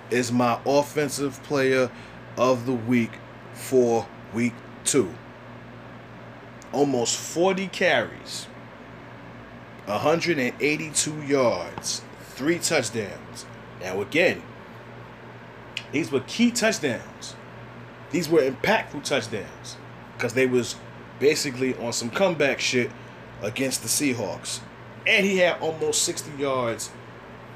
is 0.10 0.32
my 0.32 0.60
offensive 0.66 1.42
player 1.44 1.90
of 2.38 2.66
the 2.66 2.74
week 2.74 3.12
for 3.54 4.08
week 4.34 4.54
two. 4.84 5.14
Almost 6.72 7.18
40 7.18 7.68
carries, 7.68 8.48
182 9.86 11.22
yards, 11.24 12.02
three 12.22 12.60
touchdowns. 12.60 13.46
Now, 13.82 14.02
again, 14.02 14.42
these 15.92 16.12
were 16.12 16.20
key 16.22 16.52
touchdowns. 16.52 17.36
These 18.12 18.30
were 18.30 18.42
impactful 18.42 19.04
touchdowns 19.04 19.78
because 20.16 20.34
they 20.34 20.46
was 20.46 20.76
basically 21.20 21.76
on 21.78 21.94
some 21.94 22.10
comeback 22.10 22.60
shit 22.60 22.92
against 23.42 23.82
the 23.82 23.88
Seahawks. 23.88 24.60
And 25.06 25.26
he 25.26 25.38
had 25.38 25.60
almost 25.62 26.04
60 26.04 26.32
yards 26.42 26.92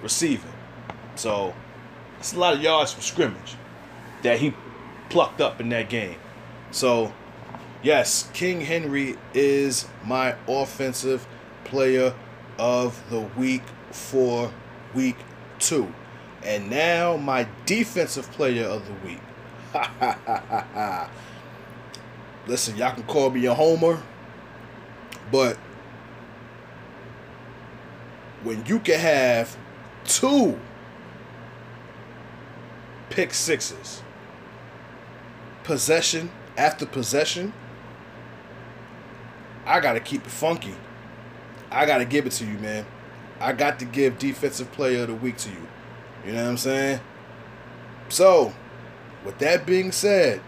receiving. 0.01 0.53
So, 1.15 1.53
it's 2.21 2.33
a 2.33 2.39
lot 2.39 2.53
of 2.53 2.61
yards 2.61 2.93
from 2.93 3.01
scrimmage 3.01 3.55
that 4.21 4.37
he 4.37 4.53
plucked 5.09 5.41
up 5.41 5.59
in 5.59 5.69
that 5.69 5.89
game. 5.89 6.17
So, 6.69 7.11
yes, 7.81 8.29
King 8.31 8.61
Henry 8.61 9.17
is 9.33 9.87
my 10.05 10.35
offensive 10.47 11.25
player 11.63 12.13
of 12.59 13.03
the 13.09 13.21
week 13.21 13.63
for 13.89 14.53
week 14.93 15.15
two. 15.57 15.91
And 16.43 16.69
now 16.69 17.17
my 17.17 17.47
defensive 17.65 18.31
player 18.33 18.65
of 18.65 18.85
the 18.85 18.93
week. 19.03 19.19
Listen, 22.45 22.77
y'all 22.77 22.93
can 22.93 23.01
call 23.03 23.31
me 23.31 23.47
a 23.47 23.55
homer, 23.55 23.99
but 25.31 25.57
when 28.43 28.63
you 28.67 28.77
can 28.77 28.99
have 28.99 29.57
two 30.05 30.59
pick 33.11 33.33
sixes, 33.33 34.01
possession 35.63 36.31
after 36.57 36.85
possession, 36.85 37.53
I 39.65 39.79
got 39.79 39.93
to 39.93 39.99
keep 39.99 40.25
it 40.25 40.31
funky. 40.31 40.73
I 41.69 41.85
got 41.85 41.99
to 41.99 42.05
give 42.05 42.25
it 42.25 42.31
to 42.33 42.45
you, 42.45 42.57
man. 42.57 42.85
I 43.39 43.53
got 43.53 43.79
to 43.79 43.85
give 43.85 44.17
defensive 44.17 44.71
player 44.71 45.03
of 45.03 45.07
the 45.07 45.15
week 45.15 45.37
to 45.37 45.49
you. 45.49 45.67
You 46.25 46.33
know 46.33 46.43
what 46.43 46.49
I'm 46.49 46.57
saying? 46.57 46.99
So, 48.09 48.53
with 49.23 49.37
that 49.39 49.65
being 49.65 49.91
said, 49.91 50.41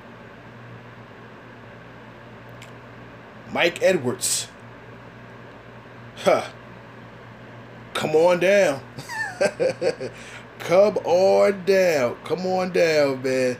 Mike 3.51 3.81
Edwards. 3.81 4.47
Huh. 6.17 6.45
Come 7.93 8.15
on 8.15 8.39
down. 8.39 8.81
Come 10.63 10.97
on 10.99 11.65
down. 11.65 12.15
Come 12.23 12.45
on 12.45 12.71
down, 12.71 13.21
man. 13.21 13.57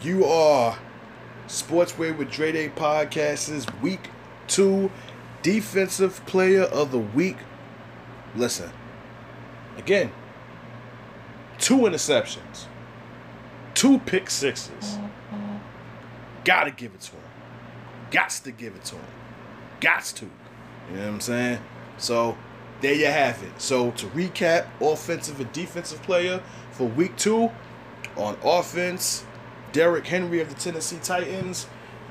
You 0.00 0.24
are 0.24 0.76
Sportsway 1.46 2.16
with 2.16 2.28
Dre 2.28 2.50
Day 2.50 2.68
Podcast's 2.70 3.66
week 3.80 4.10
two 4.48 4.90
defensive 5.42 6.26
player 6.26 6.62
of 6.62 6.90
the 6.90 6.98
week. 6.98 7.36
Listen, 8.34 8.72
again, 9.76 10.10
two 11.58 11.78
interceptions, 11.78 12.64
two 13.74 14.00
pick 14.00 14.28
sixes. 14.28 14.98
Gotta 16.44 16.72
give 16.72 16.94
it 16.94 17.00
to 17.02 17.12
him. 17.12 17.22
Gots 18.10 18.42
to 18.42 18.50
give 18.50 18.74
it 18.74 18.84
to 18.86 18.96
him. 18.96 19.04
Gots 19.80 20.12
to. 20.16 20.24
You 20.24 20.96
know 20.96 21.02
what 21.02 21.08
I'm 21.10 21.20
saying? 21.20 21.60
So 21.96 22.36
there 22.84 22.94
you 22.94 23.06
have 23.06 23.42
it. 23.42 23.60
So 23.60 23.92
to 23.92 24.06
recap, 24.08 24.66
offensive 24.80 25.40
and 25.40 25.50
defensive 25.52 26.02
player 26.02 26.42
for 26.70 26.86
week 26.86 27.16
two. 27.16 27.50
On 28.16 28.36
offense, 28.44 29.24
Derrick 29.72 30.06
Henry 30.06 30.40
of 30.40 30.50
the 30.50 30.54
Tennessee 30.54 30.98
Titans. 31.02 31.66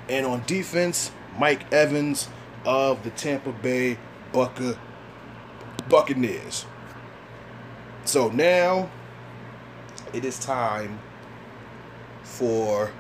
And 0.10 0.26
on 0.26 0.44
defense, 0.48 1.12
Mike 1.38 1.72
Evans 1.72 2.28
of 2.66 3.04
the 3.04 3.12
Tampa 3.12 3.52
Bay 3.52 3.98
Bucca, 4.32 4.80
Buccaneers. 5.90 6.66
So 8.06 8.30
now 8.30 8.90
it 10.12 10.26
is 10.26 10.40
time 10.40 11.00
for 12.24 12.92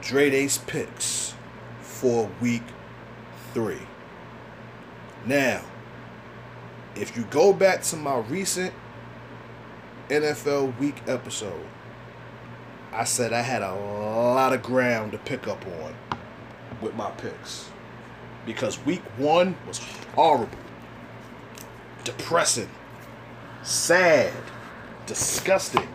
Dre 0.00 0.30
Day's 0.30 0.58
picks 0.58 1.34
for 1.80 2.28
week 2.40 2.64
three. 3.54 3.86
Now, 5.24 5.62
if 6.96 7.16
you 7.16 7.24
go 7.24 7.52
back 7.52 7.82
to 7.82 7.96
my 7.96 8.18
recent 8.18 8.72
NFL 10.08 10.78
week 10.78 10.96
episode, 11.06 11.66
I 12.92 13.04
said 13.04 13.32
I 13.32 13.40
had 13.40 13.62
a 13.62 13.74
lot 13.74 14.52
of 14.52 14.62
ground 14.62 15.12
to 15.12 15.18
pick 15.18 15.48
up 15.48 15.64
on 15.66 15.94
with 16.82 16.94
my 16.94 17.10
picks. 17.12 17.70
Because 18.44 18.84
week 18.84 19.02
one 19.16 19.56
was 19.66 19.78
horrible, 20.14 20.58
depressing, 22.04 22.68
sad, 23.62 24.32
disgusting. 25.06 25.88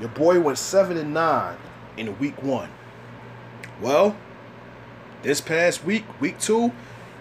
Your 0.00 0.10
boy 0.10 0.40
went 0.40 0.58
7 0.58 0.96
and 0.96 1.14
9 1.14 1.56
in 1.96 2.18
week 2.18 2.42
one. 2.42 2.68
Well, 3.80 4.16
this 5.22 5.40
past 5.40 5.84
week, 5.84 6.04
week 6.20 6.38
two, 6.38 6.72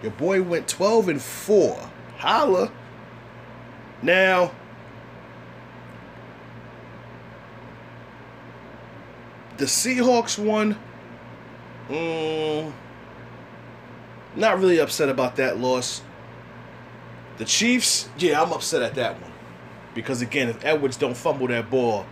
your 0.01 0.11
boy 0.11 0.41
went 0.41 0.67
12 0.67 1.09
and 1.09 1.21
4. 1.21 1.89
Holla. 2.23 2.71
Now, 4.01 4.53
the 9.57 9.65
Seahawks 9.65 10.39
won. 10.39 10.77
Mm, 11.89 12.71
not 14.37 14.57
really 14.57 14.77
upset 14.77 15.09
about 15.09 15.35
that 15.35 15.59
loss. 15.59 16.01
The 17.39 17.43
Chiefs, 17.43 18.07
yeah, 18.17 18.41
I'm 18.41 18.53
upset 18.53 18.81
at 18.81 18.95
that 18.95 19.21
one. 19.21 19.33
Because 19.93 20.21
again, 20.21 20.47
if 20.47 20.63
Edwards 20.63 20.95
don't 20.95 21.17
fumble 21.17 21.47
that 21.47 21.69
ball, 21.69 22.05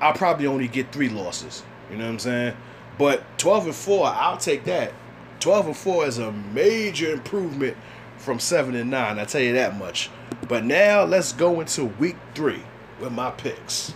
I'll 0.00 0.14
probably 0.14 0.48
only 0.48 0.66
get 0.66 0.90
three 0.90 1.10
losses. 1.10 1.62
You 1.92 1.96
know 1.98 2.06
what 2.06 2.10
I'm 2.10 2.18
saying? 2.18 2.56
But 2.98 3.22
12 3.38 3.66
and 3.66 3.74
4, 3.74 4.06
I'll 4.08 4.36
take 4.36 4.64
that. 4.64 4.92
12 5.38 5.66
and 5.68 5.76
4 5.76 6.06
is 6.06 6.18
a 6.18 6.32
major 6.32 7.12
improvement 7.12 7.76
from 8.18 8.38
7 8.38 8.74
and 8.74 8.90
9, 8.90 9.18
I 9.18 9.24
tell 9.24 9.40
you 9.40 9.54
that 9.54 9.78
much. 9.78 10.10
But 10.48 10.64
now 10.64 11.04
let's 11.04 11.32
go 11.32 11.60
into 11.60 11.86
week 11.86 12.16
3 12.34 12.60
with 13.00 13.12
my 13.12 13.30
picks. 13.30 13.94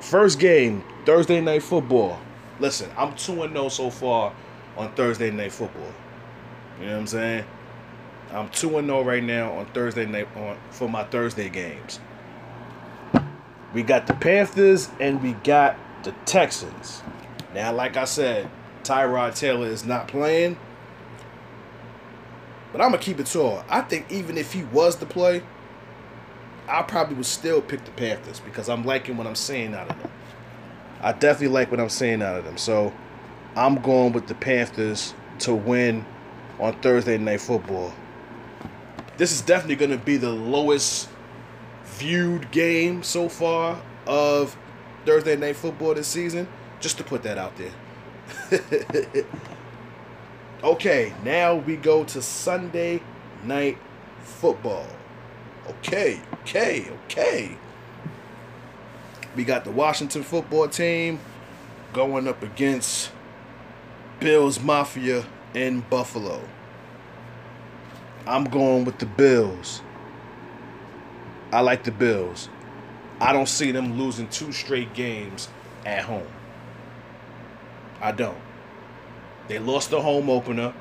First 0.00 0.40
game, 0.40 0.82
Thursday 1.06 1.40
night 1.40 1.62
football. 1.62 2.18
Listen, 2.58 2.90
I'm 2.96 3.14
2 3.14 3.42
and 3.44 3.52
0 3.52 3.68
so 3.68 3.90
far 3.90 4.32
on 4.76 4.92
Thursday 4.94 5.30
night 5.30 5.52
football. 5.52 5.92
You 6.80 6.86
know 6.86 6.92
what 6.92 7.00
I'm 7.00 7.06
saying? 7.06 7.44
I'm 8.32 8.48
2 8.48 8.78
and 8.78 8.88
0 8.88 9.02
right 9.04 9.22
now 9.22 9.52
on 9.52 9.66
Thursday 9.66 10.06
night 10.06 10.28
on 10.36 10.58
for 10.70 10.88
my 10.88 11.04
Thursday 11.04 11.48
games. 11.48 12.00
We 13.74 13.82
got 13.82 14.06
the 14.06 14.14
Panthers 14.14 14.90
and 15.00 15.22
we 15.22 15.32
got 15.32 15.76
the 16.02 16.12
Texans. 16.26 17.02
Now, 17.54 17.72
like 17.72 17.96
I 17.96 18.04
said, 18.04 18.50
Tyrod 18.82 19.34
Taylor 19.36 19.66
is 19.66 19.84
not 19.84 20.08
playing. 20.08 20.58
But 22.72 22.80
I'm 22.80 22.90
gonna 22.90 23.02
keep 23.02 23.20
it 23.20 23.26
tall. 23.26 23.62
I 23.68 23.82
think 23.82 24.10
even 24.10 24.38
if 24.38 24.52
he 24.52 24.64
was 24.64 24.96
to 24.96 25.06
play, 25.06 25.42
I 26.68 26.82
probably 26.82 27.16
would 27.16 27.26
still 27.26 27.60
pick 27.60 27.84
the 27.84 27.90
Panthers 27.92 28.40
because 28.40 28.68
I'm 28.68 28.84
liking 28.84 29.16
what 29.16 29.26
I'm 29.26 29.34
seeing 29.34 29.74
out 29.74 29.90
of 29.90 29.98
them. 30.00 30.10
I 31.02 31.12
definitely 31.12 31.48
like 31.48 31.70
what 31.70 31.80
I'm 31.80 31.88
seeing 31.88 32.22
out 32.22 32.36
of 32.36 32.44
them. 32.44 32.56
So 32.56 32.92
I'm 33.56 33.76
going 33.82 34.12
with 34.12 34.26
the 34.26 34.34
Panthers 34.34 35.14
to 35.40 35.54
win 35.54 36.06
on 36.58 36.80
Thursday 36.80 37.18
night 37.18 37.40
football. 37.40 37.92
This 39.18 39.32
is 39.32 39.42
definitely 39.42 39.86
to 39.88 39.98
be 39.98 40.16
the 40.16 40.30
lowest 40.30 41.08
viewed 41.84 42.50
game 42.50 43.02
so 43.02 43.28
far 43.28 43.80
of 44.06 44.56
Thursday 45.04 45.36
night 45.36 45.56
football 45.56 45.94
this 45.94 46.08
season. 46.08 46.48
Just 46.80 46.96
to 46.98 47.04
put 47.04 47.22
that 47.24 47.36
out 47.36 47.52
there. 47.56 47.72
okay, 50.62 51.12
now 51.24 51.56
we 51.56 51.76
go 51.76 52.04
to 52.04 52.22
Sunday 52.22 53.02
night 53.44 53.78
football. 54.20 54.86
Okay, 55.68 56.20
okay, 56.40 56.88
okay. 57.04 57.56
We 59.34 59.44
got 59.44 59.64
the 59.64 59.70
Washington 59.70 60.22
football 60.22 60.68
team 60.68 61.20
going 61.92 62.28
up 62.28 62.42
against 62.42 63.10
Bills 64.20 64.60
Mafia 64.60 65.24
in 65.54 65.80
Buffalo. 65.80 66.42
I'm 68.26 68.44
going 68.44 68.84
with 68.84 68.98
the 68.98 69.06
Bills. 69.06 69.82
I 71.50 71.60
like 71.60 71.84
the 71.84 71.90
Bills. 71.90 72.48
I 73.20 73.32
don't 73.32 73.48
see 73.48 73.72
them 73.72 73.98
losing 73.98 74.28
two 74.28 74.52
straight 74.52 74.94
games 74.94 75.48
at 75.84 76.04
home. 76.04 76.26
I 78.00 78.12
don't. 78.12 78.51
They 79.48 79.58
lost 79.58 79.90
the 79.90 80.00
home 80.00 80.30
opener. 80.30 80.74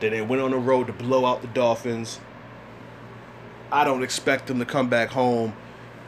Then 0.00 0.12
they 0.12 0.22
went 0.22 0.42
on 0.42 0.50
the 0.50 0.58
road 0.58 0.86
to 0.88 0.92
blow 0.92 1.24
out 1.24 1.42
the 1.42 1.48
Dolphins. 1.48 2.20
I 3.72 3.84
don't 3.84 4.02
expect 4.02 4.46
them 4.46 4.58
to 4.58 4.64
come 4.64 4.88
back 4.88 5.10
home 5.10 5.54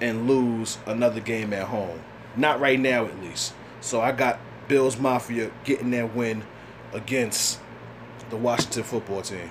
and 0.01 0.29
lose 0.29 0.79
another 0.87 1.21
game 1.21 1.53
at 1.53 1.69
home. 1.69 2.01
Not 2.37 2.61
right 2.61 2.79
now, 2.79 3.07
at 3.07 3.21
least. 3.21 3.55
So 3.81 4.01
I 4.01 4.13
got 4.13 4.39
Bills 4.69 4.99
Mafia 4.99 5.51
getting 5.65 5.91
that 5.93 6.15
win 6.15 6.45
against 6.93 7.61
the 8.31 8.37
Washington 8.37 8.83
football 8.83 9.23
team. 9.23 9.51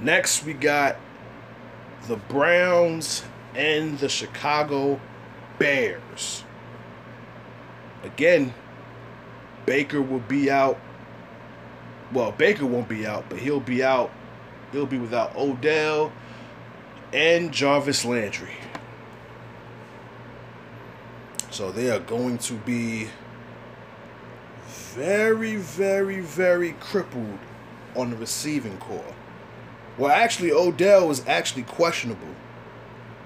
Next, 0.00 0.44
we 0.44 0.52
got 0.52 0.96
the 2.06 2.16
Browns 2.16 3.22
and 3.54 3.98
the 3.98 4.08
Chicago 4.08 5.00
Bears. 5.58 6.44
Again, 8.02 8.52
Baker 9.66 10.00
will 10.00 10.20
be 10.20 10.50
out. 10.50 10.78
Well, 12.12 12.32
Baker 12.32 12.64
won't 12.64 12.88
be 12.88 13.06
out, 13.06 13.28
but 13.28 13.38
he'll 13.38 13.60
be 13.60 13.82
out. 13.82 14.12
He'll 14.72 14.86
be 14.86 14.98
without 14.98 15.36
Odell 15.36 16.12
and 17.12 17.52
Jarvis 17.52 18.04
Landry. 18.04 18.54
So 21.50 21.72
they 21.72 21.90
are 21.90 22.00
going 22.00 22.38
to 22.38 22.54
be 22.54 23.08
very, 24.66 25.56
very, 25.56 26.20
very 26.20 26.72
crippled 26.72 27.38
on 27.94 28.10
the 28.10 28.16
receiving 28.16 28.78
corps. 28.78 29.14
Well, 29.98 30.10
actually, 30.10 30.52
Odell 30.52 31.10
is 31.10 31.26
actually 31.26 31.62
questionable, 31.62 32.34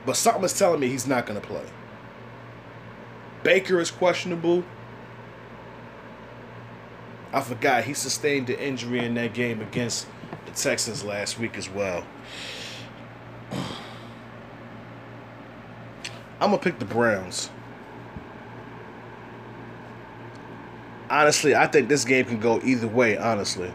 but 0.07 0.17
something 0.17 0.45
is 0.45 0.57
telling 0.57 0.81
me 0.81 0.89
he's 0.89 1.07
not 1.07 1.27
going 1.27 1.41
to 1.41 1.47
play. 1.47 1.65
Baker 3.43 3.81
is 3.81 3.91
questionable. 3.91 4.65
I 7.33 7.41
forgot 7.41 7.85
he 7.85 7.95
sustained 7.95 8.51
an 8.51 8.59
injury 8.59 9.05
in 9.05 9.15
that 9.15 9.35
game 9.35 9.61
against 9.61 10.07
the 10.47 10.53
Texans 10.53 11.05
last 11.05 11.39
week 11.39 11.57
as 11.57 11.71
well. 11.71 12.05
I'm 16.41 16.51
gonna 16.51 16.59
pick 16.59 16.79
the 16.79 16.85
Browns. 16.85 17.51
Honestly, 21.09 21.55
I 21.55 21.67
think 21.67 21.89
this 21.89 22.05
game 22.05 22.25
can 22.25 22.41
go 22.41 22.61
either 22.63 22.89
way, 22.89 23.17
honestly. 23.17 23.73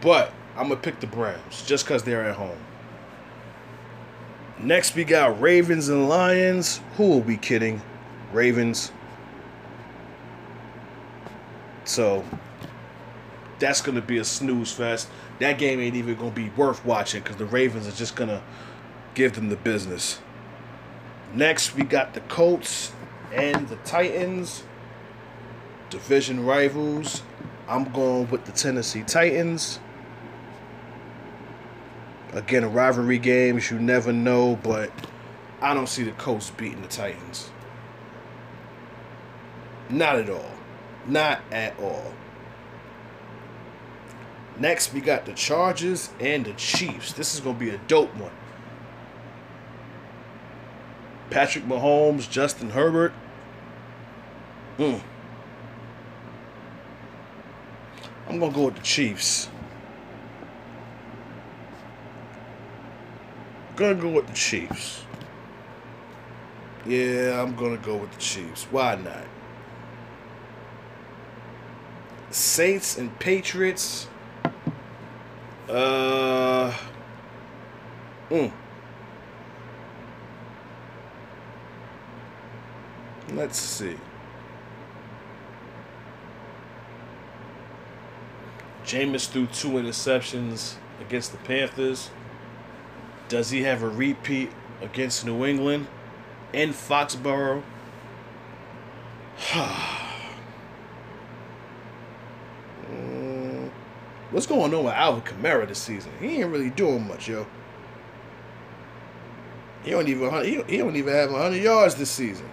But 0.00 0.32
I'm 0.56 0.68
gonna 0.68 0.80
pick 0.80 1.00
the 1.00 1.06
Browns 1.06 1.62
just 1.66 1.84
because 1.84 2.02
they're 2.02 2.24
at 2.24 2.36
home. 2.36 2.58
Next, 4.58 4.94
we 4.94 5.04
got 5.04 5.40
Ravens 5.40 5.88
and 5.88 6.08
Lions. 6.08 6.80
Who 6.96 7.14
are 7.14 7.20
we 7.20 7.36
kidding? 7.36 7.82
Ravens. 8.32 8.90
So 11.86 12.24
that's 13.58 13.80
gonna 13.80 14.02
be 14.02 14.18
a 14.18 14.24
snooze 14.24 14.72
fest. 14.72 15.08
That 15.38 15.58
game 15.58 15.80
ain't 15.80 15.96
even 15.96 16.16
gonna 16.16 16.30
be 16.30 16.50
worth 16.50 16.84
watching 16.84 17.22
because 17.22 17.36
the 17.36 17.46
Ravens 17.46 17.86
are 17.86 17.92
just 17.92 18.16
gonna 18.16 18.42
give 19.14 19.34
them 19.34 19.48
the 19.48 19.56
business. 19.56 20.18
Next, 21.32 21.74
we 21.74 21.84
got 21.84 22.14
the 22.14 22.20
Colts 22.20 22.92
and 23.32 23.68
the 23.68 23.76
Titans, 23.76 24.64
division 25.88 26.44
rivals. 26.44 27.22
I'm 27.68 27.90
going 27.92 28.30
with 28.30 28.44
the 28.44 28.52
Tennessee 28.52 29.02
Titans. 29.02 29.80
Again, 32.32 32.64
a 32.64 32.68
rivalry 32.68 33.18
games, 33.18 33.70
you 33.70 33.78
never 33.78 34.12
know, 34.12 34.56
but 34.62 34.90
I 35.62 35.72
don't 35.72 35.88
see 35.88 36.02
the 36.02 36.12
Colts 36.12 36.50
beating 36.50 36.82
the 36.82 36.88
Titans. 36.88 37.50
Not 39.88 40.16
at 40.16 40.28
all. 40.28 40.55
Not 41.06 41.40
at 41.52 41.78
all. 41.78 42.12
Next, 44.58 44.92
we 44.92 45.00
got 45.00 45.26
the 45.26 45.32
Chargers 45.32 46.10
and 46.18 46.44
the 46.44 46.54
Chiefs. 46.54 47.12
This 47.12 47.34
is 47.34 47.40
going 47.40 47.56
to 47.56 47.60
be 47.60 47.70
a 47.70 47.78
dope 47.78 48.14
one. 48.16 48.32
Patrick 51.30 51.64
Mahomes, 51.64 52.30
Justin 52.30 52.70
Herbert. 52.70 53.12
Hmm. 54.78 54.96
I'm 58.28 58.38
going 58.38 58.52
to 58.52 58.56
go 58.56 58.64
with 58.66 58.76
the 58.76 58.82
Chiefs. 58.82 59.48
Gonna 63.76 63.94
go 63.94 64.08
with 64.08 64.26
the 64.26 64.32
Chiefs. 64.32 65.02
Yeah, 66.86 67.42
I'm 67.42 67.54
gonna 67.56 67.76
go 67.76 67.96
with 67.96 68.10
the 68.10 68.18
Chiefs. 68.18 68.64
Why 68.70 68.94
not? 68.94 69.26
Saints 72.36 72.98
and 72.98 73.18
Patriots. 73.18 74.08
Uh. 75.70 76.70
Mm. 78.28 78.52
Let's 83.32 83.58
see. 83.58 83.96
Jameis 88.84 89.30
threw 89.30 89.46
two 89.46 89.70
interceptions 89.70 90.74
against 91.00 91.32
the 91.32 91.38
Panthers. 91.38 92.10
Does 93.28 93.48
he 93.48 93.62
have 93.62 93.82
a 93.82 93.88
repeat 93.88 94.52
against 94.82 95.24
New 95.24 95.46
England 95.46 95.86
in 96.52 96.74
Foxborough? 96.74 97.62
what's 104.36 104.46
going 104.46 104.74
on 104.74 104.84
with 104.84 104.92
Alvin 104.92 105.22
Kamara 105.22 105.66
this 105.66 105.78
season? 105.78 106.12
He 106.20 106.42
ain't 106.42 106.50
really 106.50 106.68
doing 106.68 107.08
much, 107.08 107.26
yo. 107.26 107.46
He 109.82 109.92
don't 109.92 110.06
even 110.06 110.44
he 110.44 110.76
don't, 110.76 110.94
even 110.94 111.14
have 111.14 111.32
100 111.32 111.56
yards 111.56 111.94
this 111.94 112.10
season. 112.10 112.46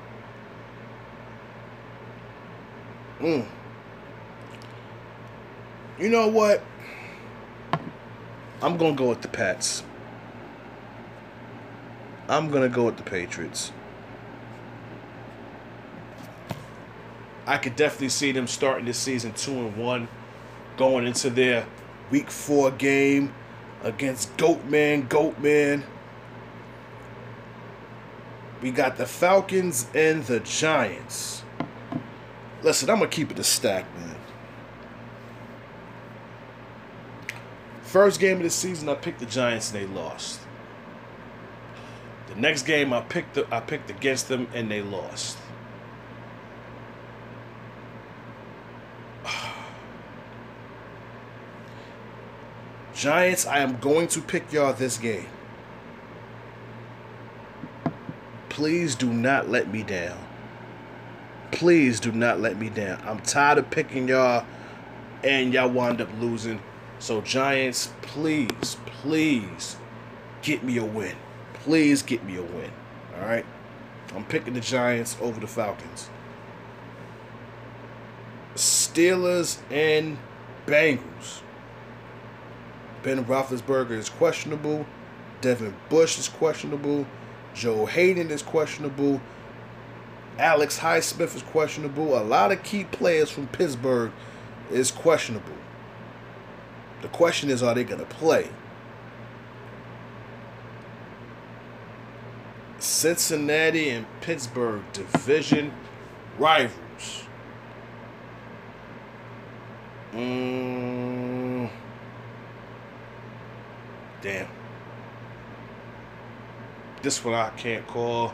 Mm. 3.19 3.45
You 5.99 6.07
know 6.07 6.29
what? 6.29 6.63
I'm 8.61 8.77
gonna 8.77 8.95
go 8.95 9.09
with 9.09 9.21
the 9.21 9.27
Pats. 9.27 9.83
I'm 12.29 12.49
gonna 12.49 12.69
go 12.69 12.85
with 12.85 12.95
the 12.95 13.03
Patriots. 13.03 13.73
I 17.45 17.57
could 17.57 17.75
definitely 17.75 18.07
see 18.07 18.31
them 18.31 18.47
starting 18.47 18.85
this 18.85 18.97
season 18.97 19.33
two 19.33 19.51
and 19.51 19.75
one, 19.75 20.07
going 20.77 21.05
into 21.07 21.29
their 21.29 21.65
week 22.09 22.29
four 22.31 22.71
game 22.71 23.33
against 23.83 24.35
Goatman, 24.37 25.07
Goatman. 25.07 25.83
We 28.61 28.71
got 28.71 28.97
the 28.97 29.05
Falcons 29.05 29.87
and 29.93 30.23
the 30.23 30.39
Giants. 30.39 31.43
Listen, 32.61 32.89
I'm 32.89 32.99
gonna 32.99 33.09
keep 33.09 33.29
it 33.29 33.39
a 33.39 33.43
stack, 33.43 33.85
man. 33.97 34.15
First 37.81 38.19
game 38.19 38.37
of 38.37 38.43
the 38.43 38.49
season, 38.49 38.89
I 38.89 38.95
picked 38.95 39.19
the 39.19 39.25
Giants 39.25 39.71
and 39.71 39.81
they 39.81 39.93
lost. 39.93 40.39
The 42.27 42.35
next 42.35 42.63
game 42.63 42.93
I 42.93 43.01
picked 43.01 43.35
the, 43.35 43.45
I 43.53 43.59
picked 43.59 43.89
against 43.89 44.29
them 44.29 44.47
and 44.53 44.71
they 44.71 44.81
lost. 44.81 45.37
Giants, 53.03 53.45
I 53.45 53.59
am 53.59 53.79
going 53.79 54.07
to 54.07 54.21
pick 54.21 54.53
y'all 54.53 54.71
this 54.71 54.97
game. 54.97 55.27
Please 58.47 58.95
do 58.95 59.11
not 59.11 59.49
let 59.49 59.69
me 59.69 59.83
down. 59.83 60.17
Please 61.51 61.99
do 61.99 62.13
not 62.13 62.39
let 62.39 62.57
me 62.57 62.69
down. 62.69 63.03
I'm 63.05 63.19
tired 63.19 63.57
of 63.57 63.69
picking 63.69 64.07
y'all 64.07 64.45
and 65.21 65.53
y'all 65.53 65.69
wind 65.69 65.99
up 65.99 66.07
losing. 66.21 66.61
So 66.99 67.19
Giants, 67.19 67.91
please, 68.01 68.77
please 68.85 69.75
get 70.41 70.63
me 70.63 70.77
a 70.77 70.85
win. 70.85 71.17
Please 71.55 72.03
get 72.03 72.23
me 72.23 72.37
a 72.37 72.41
win. 72.41 72.71
All 73.19 73.27
right? 73.27 73.45
I'm 74.15 74.23
picking 74.23 74.53
the 74.53 74.61
Giants 74.61 75.17
over 75.19 75.41
the 75.41 75.47
Falcons. 75.47 76.09
Steelers 78.55 79.59
and 79.69 80.17
Bengals. 80.65 81.42
Ben 83.03 83.23
Roethlisberger 83.25 83.91
is 83.91 84.09
questionable. 84.09 84.85
Devin 85.41 85.75
Bush 85.89 86.17
is 86.17 86.29
questionable. 86.29 87.05
Joe 87.53 87.85
Haden 87.85 88.31
is 88.31 88.41
questionable. 88.41 89.21
Alex 90.39 90.79
Highsmith 90.79 91.35
is 91.35 91.43
questionable. 91.43 92.17
A 92.17 92.23
lot 92.23 92.51
of 92.51 92.63
key 92.63 92.85
players 92.85 93.29
from 93.29 93.47
Pittsburgh 93.47 94.11
is 94.71 94.89
questionable. 94.89 95.53
The 97.01 97.09
question 97.09 97.49
is, 97.49 97.61
are 97.61 97.75
they 97.75 97.83
going 97.83 97.99
to 97.99 98.05
play? 98.05 98.49
Cincinnati 102.79 103.89
and 103.89 104.05
Pittsburgh 104.21 104.81
division 104.93 105.73
rivals. 106.37 107.23
Mm, 110.13 111.22
damn. 114.23 114.47
This 117.03 117.23
one 117.23 117.35
I 117.35 117.49
can't 117.49 117.85
call. 117.85 118.33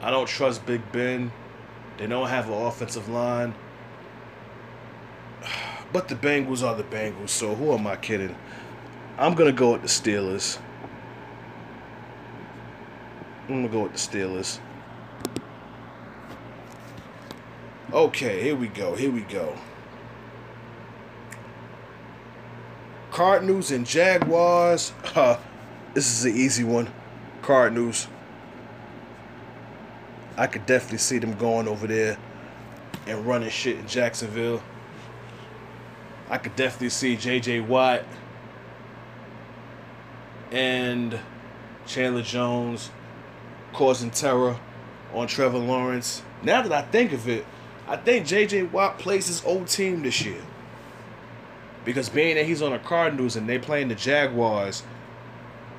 I 0.00 0.10
don't 0.10 0.26
trust 0.26 0.64
Big 0.66 0.80
Ben. 0.90 1.30
They 1.98 2.06
don't 2.06 2.28
have 2.28 2.48
an 2.48 2.54
offensive 2.54 3.08
line. 3.08 3.54
But 5.92 6.08
the 6.08 6.16
Bengals 6.16 6.66
are 6.66 6.74
the 6.74 6.82
Bengals, 6.82 7.28
so 7.28 7.54
who 7.54 7.72
am 7.72 7.86
I 7.86 7.94
kidding? 7.94 8.34
I'm 9.16 9.34
gonna 9.34 9.52
go 9.52 9.74
with 9.74 9.82
the 9.82 9.86
Steelers. 9.86 10.58
I'm 13.42 13.62
gonna 13.62 13.68
go 13.68 13.82
with 13.82 13.92
the 13.92 13.98
Steelers. 13.98 14.58
Okay, 17.92 18.42
here 18.42 18.56
we 18.56 18.66
go. 18.66 18.96
Here 18.96 19.12
we 19.12 19.20
go. 19.20 19.56
Cardinals 23.14 23.70
and 23.70 23.86
Jaguars. 23.86 24.92
Huh, 25.04 25.38
this 25.94 26.10
is 26.10 26.24
an 26.24 26.36
easy 26.36 26.64
one. 26.64 26.92
Cardinals. 27.42 28.08
I 30.36 30.48
could 30.48 30.66
definitely 30.66 30.98
see 30.98 31.18
them 31.18 31.34
going 31.34 31.68
over 31.68 31.86
there 31.86 32.18
and 33.06 33.24
running 33.24 33.50
shit 33.50 33.78
in 33.78 33.86
Jacksonville. 33.86 34.60
I 36.28 36.38
could 36.38 36.56
definitely 36.56 36.88
see 36.88 37.16
J.J. 37.16 37.60
Watt 37.60 38.02
and 40.50 41.16
Chandler 41.86 42.22
Jones 42.22 42.90
causing 43.72 44.10
terror 44.10 44.58
on 45.12 45.28
Trevor 45.28 45.58
Lawrence. 45.58 46.24
Now 46.42 46.62
that 46.62 46.72
I 46.72 46.82
think 46.82 47.12
of 47.12 47.28
it, 47.28 47.46
I 47.86 47.96
think 47.96 48.26
J.J. 48.26 48.64
Watt 48.64 48.98
plays 48.98 49.28
his 49.28 49.44
old 49.44 49.68
team 49.68 50.02
this 50.02 50.24
year. 50.24 50.42
Because 51.84 52.08
being 52.08 52.36
that 52.36 52.46
he's 52.46 52.62
on 52.62 52.72
the 52.72 52.78
Cardinals 52.78 53.36
and 53.36 53.48
they're 53.48 53.60
playing 53.60 53.88
the 53.88 53.94
Jaguars, 53.94 54.82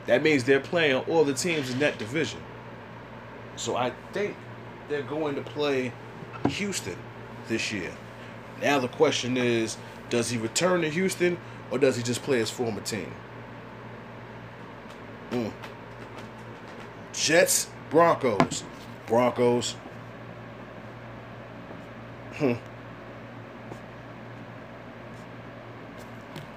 that 0.05 0.21
means 0.21 0.43
they're 0.43 0.59
playing 0.59 1.03
all 1.05 1.23
the 1.23 1.33
teams 1.33 1.71
in 1.71 1.79
that 1.79 1.97
division. 1.97 2.39
So 3.55 3.75
I 3.75 3.91
think 4.13 4.35
they're 4.87 5.01
going 5.01 5.35
to 5.35 5.41
play 5.41 5.91
Houston 6.49 6.97
this 7.47 7.71
year. 7.71 7.91
Now 8.61 8.79
the 8.79 8.87
question 8.87 9.37
is, 9.37 9.77
does 10.09 10.29
he 10.29 10.37
return 10.37 10.81
to 10.81 10.89
Houston 10.89 11.37
or 11.71 11.79
does 11.79 11.95
he 11.95 12.03
just 12.03 12.21
play 12.21 12.37
his 12.37 12.51
former 12.51 12.81
team? 12.81 13.11
Mm. 15.31 15.51
Jets, 17.13 17.69
Broncos. 17.89 18.63
Broncos. 19.07 19.75
Hmm. 22.35 22.53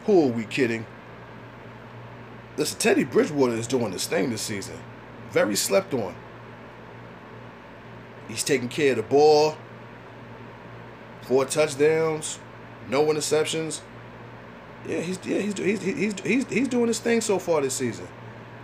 Who 0.09 0.25
are 0.25 0.33
we 0.33 0.45
kidding? 0.45 0.87
Listen, 2.57 2.79
Teddy 2.79 3.05
Bridgewater 3.05 3.53
is 3.53 3.67
doing 3.67 3.91
this 3.91 4.07
thing 4.07 4.31
this 4.31 4.41
season. 4.41 4.79
Very 5.33 5.55
slept 5.55 5.93
on. 5.93 6.15
He's 8.27 8.43
taking 8.43 8.71
care 8.71 8.93
of 8.93 8.97
the 8.97 9.03
ball. 9.03 9.59
Four 11.21 11.45
touchdowns, 11.45 12.39
no 12.89 13.05
interceptions. 13.05 13.83
Yeah, 14.87 15.01
he's 15.01 15.19
yeah 15.27 15.41
he's 15.41 15.59
he's 15.59 15.83
he's 15.83 16.21
he's 16.21 16.47
he's 16.49 16.69
doing 16.69 16.87
his 16.87 17.01
thing 17.01 17.21
so 17.21 17.39
far 17.39 17.61
this 17.61 17.75
season. 17.75 18.09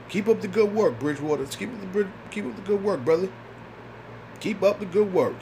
Keep 0.08 0.28
up 0.28 0.40
the 0.40 0.48
good 0.48 0.74
work, 0.74 0.98
Bridgewater. 0.98 1.44
Keep 1.44 1.74
up 1.74 1.92
the 1.92 2.08
keep 2.30 2.46
up 2.46 2.56
the 2.56 2.62
good 2.62 2.82
work, 2.82 3.04
brother. 3.04 3.28
Keep 4.40 4.62
up 4.62 4.80
the 4.80 4.86
good 4.86 5.12
work. 5.12 5.36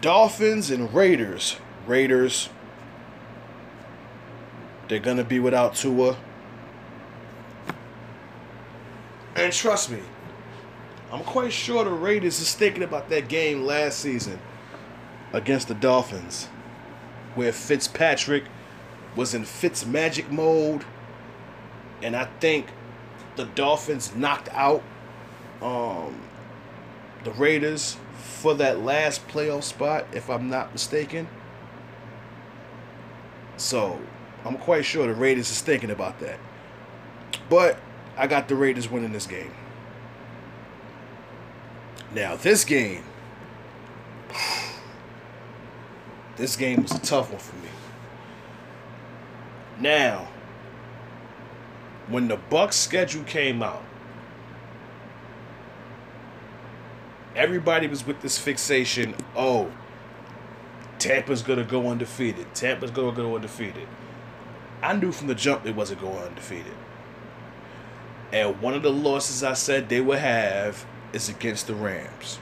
Dolphins 0.00 0.70
and 0.70 0.94
Raiders. 0.94 1.56
Raiders. 1.86 2.48
They're 4.88 4.98
gonna 4.98 5.24
be 5.24 5.38
without 5.38 5.74
Tua. 5.74 6.16
And 9.36 9.52
trust 9.52 9.90
me, 9.90 10.00
I'm 11.12 11.22
quite 11.24 11.52
sure 11.52 11.84
the 11.84 11.90
Raiders 11.90 12.40
is 12.40 12.54
thinking 12.54 12.82
about 12.82 13.08
that 13.10 13.28
game 13.28 13.64
last 13.64 14.00
season 14.00 14.38
against 15.32 15.68
the 15.68 15.74
Dolphins, 15.74 16.46
where 17.34 17.52
Fitzpatrick 17.52 18.44
was 19.14 19.34
in 19.34 19.44
Fitz 19.44 19.86
magic 19.86 20.30
mode, 20.30 20.84
and 22.02 22.16
I 22.16 22.24
think 22.40 22.66
the 23.36 23.44
Dolphins 23.44 24.14
knocked 24.14 24.48
out 24.52 24.82
um, 25.62 26.20
the 27.24 27.30
Raiders 27.32 27.96
for 28.16 28.54
that 28.54 28.80
last 28.80 29.26
playoff 29.28 29.64
spot, 29.64 30.06
if 30.12 30.28
I'm 30.28 30.48
not 30.48 30.72
mistaken. 30.72 31.28
So 33.56 34.00
I'm 34.44 34.56
quite 34.58 34.84
sure 34.84 35.06
the 35.06 35.14
Raiders 35.14 35.50
is 35.50 35.60
thinking 35.60 35.90
about 35.90 36.20
that. 36.20 36.38
But 37.48 37.78
I 38.16 38.26
got 38.26 38.48
the 38.48 38.54
Raiders 38.54 38.90
winning 38.90 39.12
this 39.12 39.26
game. 39.26 39.52
Now, 42.14 42.36
this 42.36 42.64
game, 42.64 43.04
this 46.36 46.56
game 46.56 46.82
was 46.82 46.92
a 46.92 47.00
tough 47.00 47.30
one 47.30 47.38
for 47.38 47.56
me. 47.56 47.68
Now, 49.78 50.28
when 52.08 52.28
the 52.28 52.36
Bucks 52.36 52.76
schedule 52.76 53.24
came 53.24 53.62
out, 53.62 53.84
everybody 57.36 57.86
was 57.86 58.06
with 58.06 58.20
this 58.20 58.38
fixation, 58.38 59.14
oh, 59.36 59.70
Tampa's 60.98 61.42
gonna 61.42 61.64
go 61.64 61.88
undefeated. 61.88 62.52
Tampa's 62.54 62.90
gonna 62.90 63.14
go 63.14 63.36
undefeated. 63.36 63.86
I 64.82 64.94
knew 64.94 65.12
from 65.12 65.26
the 65.26 65.34
jump 65.34 65.64
they 65.64 65.72
wasn't 65.72 66.00
going 66.00 66.18
undefeated. 66.18 66.74
And 68.32 68.60
one 68.60 68.74
of 68.74 68.82
the 68.82 68.92
losses 68.92 69.42
I 69.42 69.54
said 69.54 69.88
they 69.88 70.00
would 70.00 70.18
have 70.18 70.84
is 71.12 71.28
against 71.28 71.66
the 71.66 71.74
Rams. 71.74 72.38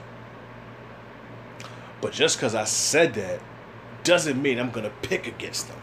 But 2.01 2.11
just 2.13 2.37
because 2.37 2.53
I 2.53 2.65
said 2.65 3.13
that 3.15 3.39
doesn't 4.03 4.41
mean 4.41 4.59
I'm 4.59 4.71
going 4.71 4.83
to 4.83 5.07
pick 5.07 5.27
against 5.27 5.67
them. 5.67 5.79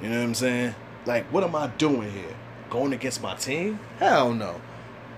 You 0.00 0.08
know 0.08 0.18
what 0.18 0.24
I'm 0.24 0.34
saying? 0.34 0.74
Like, 1.04 1.24
what 1.26 1.44
am 1.44 1.54
I 1.54 1.66
doing 1.66 2.10
here? 2.10 2.34
Going 2.70 2.92
against 2.92 3.22
my 3.22 3.34
team? 3.34 3.78
Hell 3.98 4.32
no. 4.32 4.60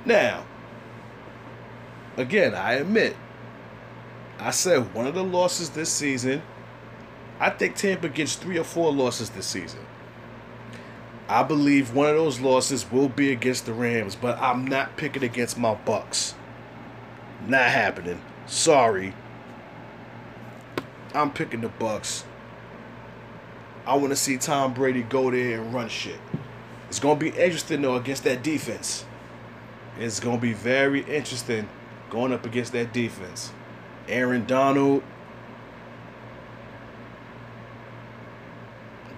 Now, 0.05 0.45
again, 2.17 2.55
I 2.55 2.75
admit, 2.75 3.17
I 4.39 4.51
said 4.51 4.93
one 4.95 5.07
of 5.07 5.15
the 5.15 5.25
losses 5.25 5.71
this 5.71 5.91
season, 5.91 6.43
I 7.39 7.51
think 7.51 7.77
Tampa 7.77 8.09
gets 8.09 8.35
three 8.35 8.59
or 8.59 8.65
four 8.65 8.93
losses 8.93 9.31
this 9.31 9.47
season. 9.47 9.81
I 11.29 11.43
believe 11.43 11.95
one 11.95 12.11
of 12.11 12.17
those 12.17 12.41
losses 12.41 12.91
will 12.91 13.09
be 13.09 13.33
against 13.33 13.67
the 13.67 13.73
Rams, 13.73 14.15
but 14.15 14.39
I'm 14.39 14.67
not 14.67 14.97
picking 14.97 15.25
against 15.25 15.59
my 15.59 15.75
Bucks. 15.75 16.35
Not 17.47 17.71
happening. 17.71 18.21
Sorry. 18.47 19.15
I'm 21.15 21.31
picking 21.31 21.63
the 21.63 21.69
Bucks. 21.69 22.25
I 23.87 23.97
want 23.97 24.11
to 24.11 24.17
see 24.17 24.37
Tom 24.37 24.75
Brady 24.75 25.03
go 25.03 25.31
there 25.31 25.61
and 25.61 25.73
run 25.73 25.89
shit. 25.89 26.19
It's 26.89 26.99
going 26.99 27.19
to 27.19 27.25
be 27.25 27.31
interesting 27.31 27.83
though 27.83 27.97
against 27.97 28.25
that 28.25 28.43
defense. 28.43 29.05
It's 29.99 30.21
going 30.21 30.37
to 30.39 30.43
be 30.43 30.53
very 30.53 31.03
interesting 31.03 31.69
going 32.11 32.33
up 32.33 32.45
against 32.45 32.73
that 32.73 32.93
defense. 32.93 33.53
Aaron 34.09 34.45
Donald, 34.47 35.03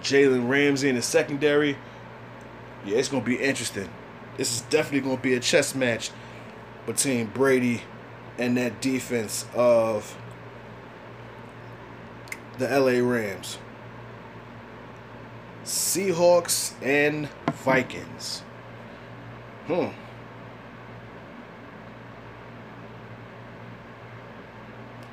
Jalen 0.01 0.49
Ramsey 0.49 0.89
in 0.89 0.95
the 0.95 1.01
secondary. 1.01 1.77
Yeah, 2.85 2.97
it's 2.97 3.09
to 3.23 3.29
be 3.29 3.37
interesting. 3.37 3.89
This 4.37 4.53
is 4.53 4.61
definitely 4.61 5.01
to 5.17 5.21
be 5.23 5.33
a 5.33 5.39
chess 5.39 5.75
match 5.75 6.11
between 6.85 7.27
Brady 7.27 7.81
and 8.37 8.55
that 8.57 8.81
defense 8.81 9.45
of 9.53 10.15
the 12.57 12.67
LA 12.67 13.05
Rams. 13.05 13.57
Seahawks 15.63 16.73
and 16.81 17.27
Vikings. 17.63 18.43
Hmm. 19.67 19.87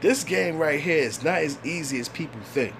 This 0.00 0.22
game 0.22 0.58
right 0.58 0.78
here 0.78 1.02
is 1.02 1.24
not 1.24 1.38
as 1.38 1.58
easy 1.64 1.98
as 1.98 2.08
people 2.08 2.40
think. 2.42 2.74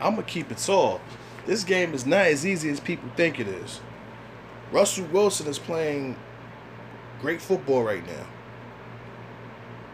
I'm 0.00 0.16
to 0.16 0.22
keep 0.22 0.50
it 0.50 0.58
tall. 0.58 1.00
This 1.46 1.64
game 1.64 1.94
is 1.94 2.06
not 2.06 2.26
as 2.26 2.46
easy 2.46 2.70
as 2.70 2.80
people 2.80 3.08
think 3.16 3.40
it 3.40 3.48
is. 3.48 3.80
Russell 4.70 5.06
Wilson 5.06 5.46
is 5.46 5.58
playing 5.58 6.16
great 7.20 7.40
football 7.40 7.82
right 7.82 8.06
now. 8.06 8.26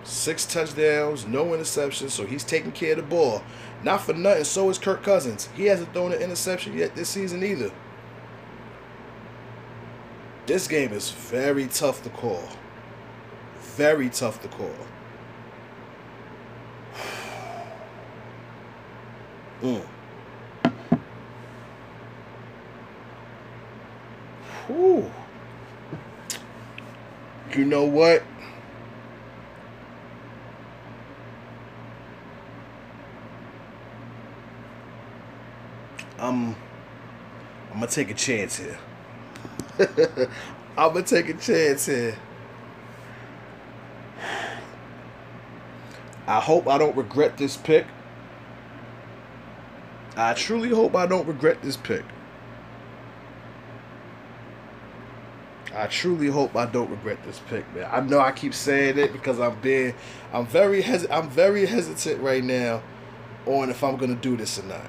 Six 0.03 0.45
touchdowns, 0.45 1.27
no 1.27 1.47
interceptions, 1.47 2.11
so 2.11 2.27
he's 2.27 2.45
taking 2.45 2.73
care 2.73 2.91
of 2.93 2.99
the 2.99 3.03
ball. 3.05 3.43
Not 3.83 4.03
for 4.03 4.13
nothing, 4.13 4.45
so 4.45 4.69
is 4.69 4.79
Kirk 4.79 5.03
Cousins. 5.03 5.49
He 5.55 5.65
hasn't 5.65 5.93
thrown 5.95 6.13
an 6.13 6.21
interception 6.21 6.77
yet 6.77 6.95
this 6.95 7.09
season 7.09 7.43
either. 7.43 7.71
This 10.47 10.69
game 10.69 10.93
is 10.93 11.11
very 11.11 11.67
tough 11.69 12.03
to 12.03 12.11
call. 12.11 12.47
Very 13.77 14.11
tough 14.11 14.43
to 14.43 14.49
call. 14.49 14.75
mm. 19.63 19.87
Whew. 24.67 25.11
You 27.65 27.71
know 27.71 27.85
what? 27.85 28.23
I'm 36.19 36.55
I'm 37.71 37.81
gonna 37.81 37.87
take 37.87 38.11
a 38.11 38.15
chance 38.15 38.59
here. 38.59 38.79
I'm 40.77 40.93
gonna 40.93 41.03
take 41.03 41.31
a 41.31 41.35
chance 41.35 41.87
here. 41.87 42.17
I 46.27 46.41
hope 46.41 46.69
I 46.69 46.77
don't 46.77 46.97
regret 46.97 47.39
this 47.39 47.57
pick. 47.57 47.87
I 50.17 50.35
truly 50.35 50.69
hope 50.69 50.95
I 50.95 51.07
don't 51.07 51.27
regret 51.27 51.63
this 51.63 51.79
pick. 51.79 52.05
I 55.75 55.87
truly 55.89 56.29
hope 56.29 56.57
I 56.57 56.67
don't 56.67 56.91
regret 56.91 57.19
this 57.25 57.41
pick, 57.49 57.73
man. 57.75 57.89
I 57.91 58.01
know 58.01 58.21
I 58.21 58.33
keep 58.33 58.55
saying 58.55 58.99
it 58.99 59.13
because 59.13 59.41
I'm 59.41 59.59
being, 59.61 59.95
I'm 60.33 60.47
very 60.47 60.83
hes- 60.83 61.07
I'm 61.11 61.29
very 61.29 61.67
hesitant 61.67 62.21
right 62.23 62.45
now 62.45 62.83
on 63.47 63.71
if 63.71 63.83
I'm 63.83 63.97
gonna 63.97 64.15
do 64.15 64.37
this 64.37 64.59
or 64.59 64.65
not. 64.65 64.87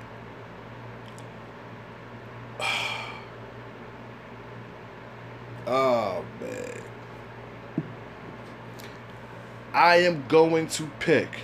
Oh 5.68 6.24
man. 6.40 6.82
I 9.74 9.96
am 9.96 10.24
going 10.28 10.68
to 10.68 10.86
pick 11.00 11.40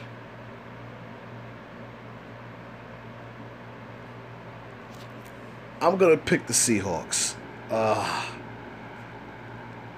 I'm 5.82 5.98
gonna 5.98 6.16
pick 6.18 6.46
the 6.46 6.54
Seahawks. 6.54 7.34
Uh, 7.72 8.26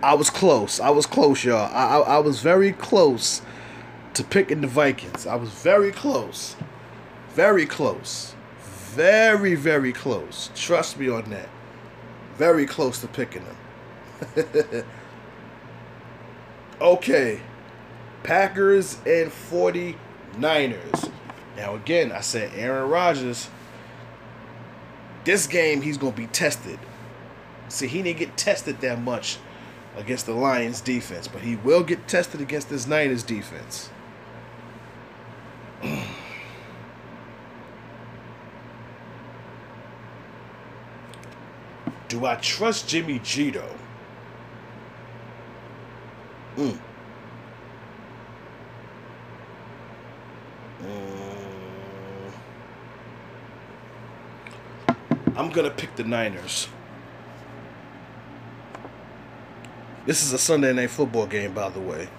I 0.04 0.16
was 0.16 0.30
close. 0.30 0.82
I 0.82 0.89
was 0.89 1.06
close, 1.06 1.45
y'all. 1.45 1.74
I, 1.74 1.86
I 1.86 2.16
I 2.16 2.18
was 2.20 2.41
very 2.41 2.74
close 2.74 3.41
to 4.16 4.24
picking 4.24 4.60
the 4.60 4.68
Vikings. 4.68 5.26
I 5.26 5.36
was 5.36 5.49
very 5.49 5.93
close. 5.93 6.58
Very 7.30 7.66
close. 7.66 8.36
Very, 8.60 9.56
very 9.56 9.93
close. 9.93 10.51
Trust 10.56 10.99
me 10.99 11.10
on 11.10 11.30
that. 11.30 11.47
Very 12.36 12.66
close 12.66 12.99
to 12.99 13.08
picking 13.08 13.43
them. 13.45 14.86
okay. 16.82 17.39
Packers 18.24 18.95
and 19.06 19.32
49ers. 19.32 21.12
Now, 21.56 21.76
again, 21.76 22.12
I 22.12 22.20
said 22.20 22.51
Aaron 22.56 22.89
Rodgers. 22.89 23.49
This 25.24 25.47
game, 25.47 25.82
he's 25.82 25.97
going 25.97 26.14
to 26.14 26.22
be 26.22 26.28
tested. 26.28 26.78
See, 27.70 27.88
he 27.88 28.04
didn't 28.04 28.20
get 28.20 28.38
tested 28.38 28.82
that 28.82 29.01
much 29.01 29.39
against 29.95 30.25
the 30.25 30.33
Lions 30.33 30.81
defense, 30.81 31.27
but 31.27 31.41
he 31.41 31.55
will 31.57 31.83
get 31.83 32.07
tested 32.07 32.41
against 32.41 32.69
this 32.69 32.87
Niners 32.87 33.23
defense. 33.23 33.89
Do 42.07 42.25
I 42.25 42.35
trust 42.35 42.87
Jimmy 42.87 43.19
G 43.19 43.49
though? 43.51 43.75
Mm. 46.57 46.77
Mm. 50.83 51.33
I'm 55.35 55.49
gonna 55.49 55.71
pick 55.71 55.95
the 55.95 56.03
Niners. 56.03 56.67
This 60.06 60.22
is 60.22 60.34
a 60.34 60.38
Sunday 60.38 60.74
night 60.74 60.89
football 60.89 61.26
game, 61.26 61.54
by 61.54 61.70
the 61.70 61.80
way. 61.80 62.10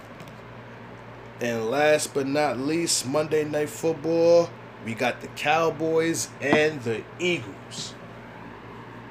And 1.40 1.70
last 1.70 2.14
but 2.14 2.26
not 2.26 2.58
least, 2.58 3.06
Monday 3.06 3.44
night 3.44 3.68
football, 3.68 4.48
we 4.86 4.94
got 4.94 5.20
the 5.20 5.26
Cowboys 5.28 6.28
and 6.40 6.80
the 6.82 7.02
Eagles. 7.18 7.94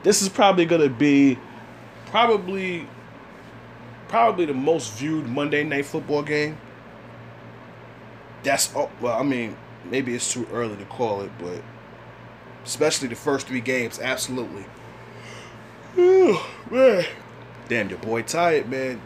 This 0.02 0.24
is 0.24 0.30
probably 0.30 0.66
gonna 0.66 0.90
be 0.90 1.38
probably 2.08 2.88
probably 4.08 4.46
the 4.46 4.54
most 4.56 4.94
viewed 4.94 5.28
Monday 5.28 5.64
night 5.64 5.86
football 5.86 6.24
game. 6.24 6.58
That's 8.42 8.76
oh, 8.76 8.90
well, 9.00 9.20
I 9.20 9.24
mean, 9.24 9.56
maybe 9.86 10.16
it's 10.16 10.34
too 10.34 10.48
early 10.52 10.78
to 10.78 10.86
call 10.86 11.22
it, 11.22 11.32
but 11.38 11.62
especially 12.66 13.08
the 13.08 13.16
first 13.16 13.46
three 13.46 13.62
games, 13.62 14.00
absolutely. 14.00 14.66
Man. 15.96 17.06
Damn, 17.70 17.90
your 17.90 18.00
boy 18.00 18.24
tired, 18.24 18.70
man. 18.70 19.02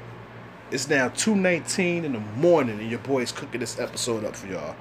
It's 0.71 0.89
now 0.89 1.09
2.19 1.09 2.03
in 2.03 2.13
the 2.13 2.19
morning 2.19 2.79
and 2.79 2.89
your 2.89 2.99
boy's 2.99 3.31
cooking 3.31 3.59
this 3.59 3.79
episode 3.79 4.25
up 4.25 4.35
for 4.35 4.47
y'all. 4.47 4.75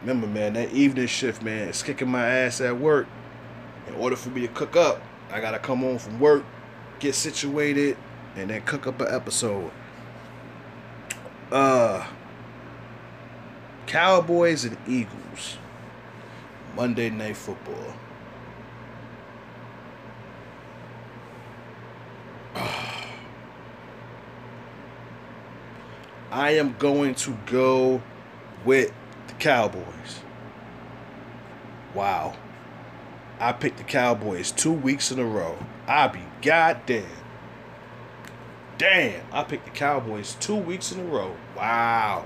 Remember, 0.00 0.26
man, 0.26 0.54
that 0.54 0.72
evening 0.72 1.06
shift, 1.06 1.42
man, 1.42 1.68
is 1.68 1.82
kicking 1.82 2.08
my 2.08 2.26
ass 2.26 2.60
at 2.60 2.76
work. 2.76 3.06
In 3.86 3.94
order 3.94 4.16
for 4.16 4.30
me 4.30 4.40
to 4.40 4.48
cook 4.48 4.74
up, 4.74 5.00
I 5.30 5.40
gotta 5.40 5.58
come 5.58 5.80
home 5.80 5.98
from 5.98 6.18
work, 6.18 6.44
get 6.98 7.14
situated, 7.14 7.96
and 8.34 8.50
then 8.50 8.62
cook 8.62 8.86
up 8.86 9.00
an 9.00 9.14
episode. 9.14 9.70
Uh 11.50 12.06
Cowboys 13.86 14.64
and 14.64 14.78
Eagles. 14.88 15.58
Monday 16.74 17.10
night 17.10 17.36
football. 17.36 17.94
I 26.32 26.52
am 26.52 26.76
going 26.78 27.14
to 27.16 27.36
go 27.44 28.00
with 28.64 28.90
the 29.26 29.34
Cowboys. 29.34 30.20
Wow. 31.94 32.34
I 33.38 33.52
picked 33.52 33.76
the 33.76 33.84
Cowboys 33.84 34.50
two 34.50 34.72
weeks 34.72 35.12
in 35.12 35.18
a 35.18 35.26
row. 35.26 35.58
I 35.86 36.08
be 36.08 36.20
goddamn. 36.40 37.04
Damn. 38.78 39.26
I 39.30 39.44
picked 39.44 39.66
the 39.66 39.72
Cowboys 39.72 40.38
two 40.40 40.56
weeks 40.56 40.90
in 40.90 41.00
a 41.00 41.04
row. 41.04 41.36
Wow. 41.54 42.24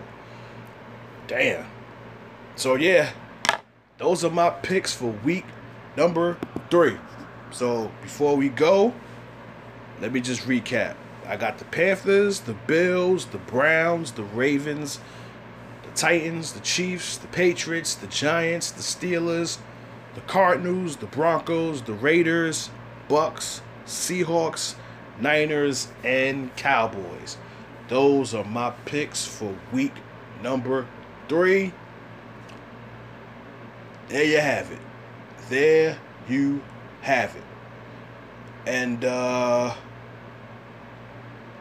Damn. 1.26 1.66
So 2.54 2.76
yeah, 2.76 3.10
those 3.98 4.24
are 4.24 4.30
my 4.30 4.50
picks 4.50 4.94
for 4.94 5.10
week 5.24 5.46
number 5.96 6.38
three. 6.70 6.96
So 7.50 7.90
before 8.02 8.36
we 8.36 8.50
go, 8.50 8.94
let 10.00 10.12
me 10.12 10.20
just 10.20 10.42
recap. 10.42 10.94
I 11.28 11.36
got 11.36 11.58
the 11.58 11.64
Panthers, 11.64 12.40
the 12.40 12.54
Bills, 12.54 13.26
the 13.26 13.38
Browns, 13.38 14.12
the 14.12 14.22
Ravens, 14.22 15.00
the 15.82 15.90
Titans, 15.90 16.52
the 16.52 16.60
Chiefs, 16.60 17.16
the 17.16 17.26
Patriots, 17.28 17.94
the 17.96 18.06
Giants, 18.06 18.70
the 18.70 18.82
Steelers, 18.82 19.58
the 20.14 20.20
Cardinals, 20.22 20.96
the 20.96 21.06
Broncos, 21.06 21.82
the 21.82 21.94
Raiders, 21.94 22.70
Bucs, 23.08 23.60
Seahawks, 23.86 24.76
Niners, 25.20 25.88
and 26.04 26.54
Cowboys. 26.56 27.36
Those 27.88 28.34
are 28.34 28.44
my 28.44 28.70
picks 28.84 29.26
for 29.26 29.54
week 29.72 29.94
number 30.42 30.86
three. 31.28 31.72
There 34.08 34.24
you 34.24 34.38
have 34.38 34.70
it. 34.70 34.78
There 35.48 35.98
you 36.28 36.62
have 37.02 37.34
it. 37.34 37.42
And 38.66 39.04
uh 39.04 39.74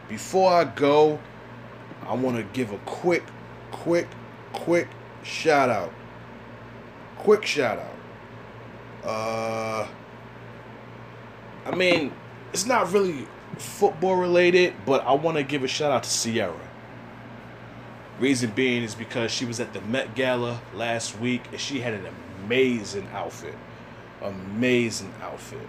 before 0.08 0.52
I 0.52 0.64
go, 0.64 1.18
I 2.06 2.14
want 2.14 2.36
to 2.36 2.42
give 2.42 2.72
a 2.72 2.78
quick, 2.78 3.24
quick, 3.70 4.08
quick 4.52 4.88
shout 5.22 5.68
out. 5.68 5.92
Quick 7.18 7.44
shout 7.44 7.78
out. 7.78 7.94
Uh, 9.04 9.88
I 11.64 11.74
mean, 11.74 12.12
it's 12.52 12.66
not 12.66 12.92
really 12.92 13.26
football 13.58 14.16
related, 14.16 14.74
but 14.84 15.04
I 15.04 15.12
want 15.12 15.36
to 15.36 15.42
give 15.42 15.64
a 15.64 15.68
shout 15.68 15.90
out 15.90 16.04
to 16.04 16.10
Ciara. 16.10 16.56
Reason 18.20 18.50
being 18.50 18.82
is 18.82 18.94
because 18.94 19.30
she 19.30 19.44
was 19.44 19.60
at 19.60 19.72
the 19.72 19.80
Met 19.82 20.14
Gala 20.14 20.60
last 20.74 21.18
week 21.18 21.42
and 21.50 21.60
she 21.60 21.80
had 21.80 21.94
an 21.94 22.06
amazing 22.44 23.08
outfit. 23.12 23.54
Amazing 24.22 25.12
outfit. 25.20 25.68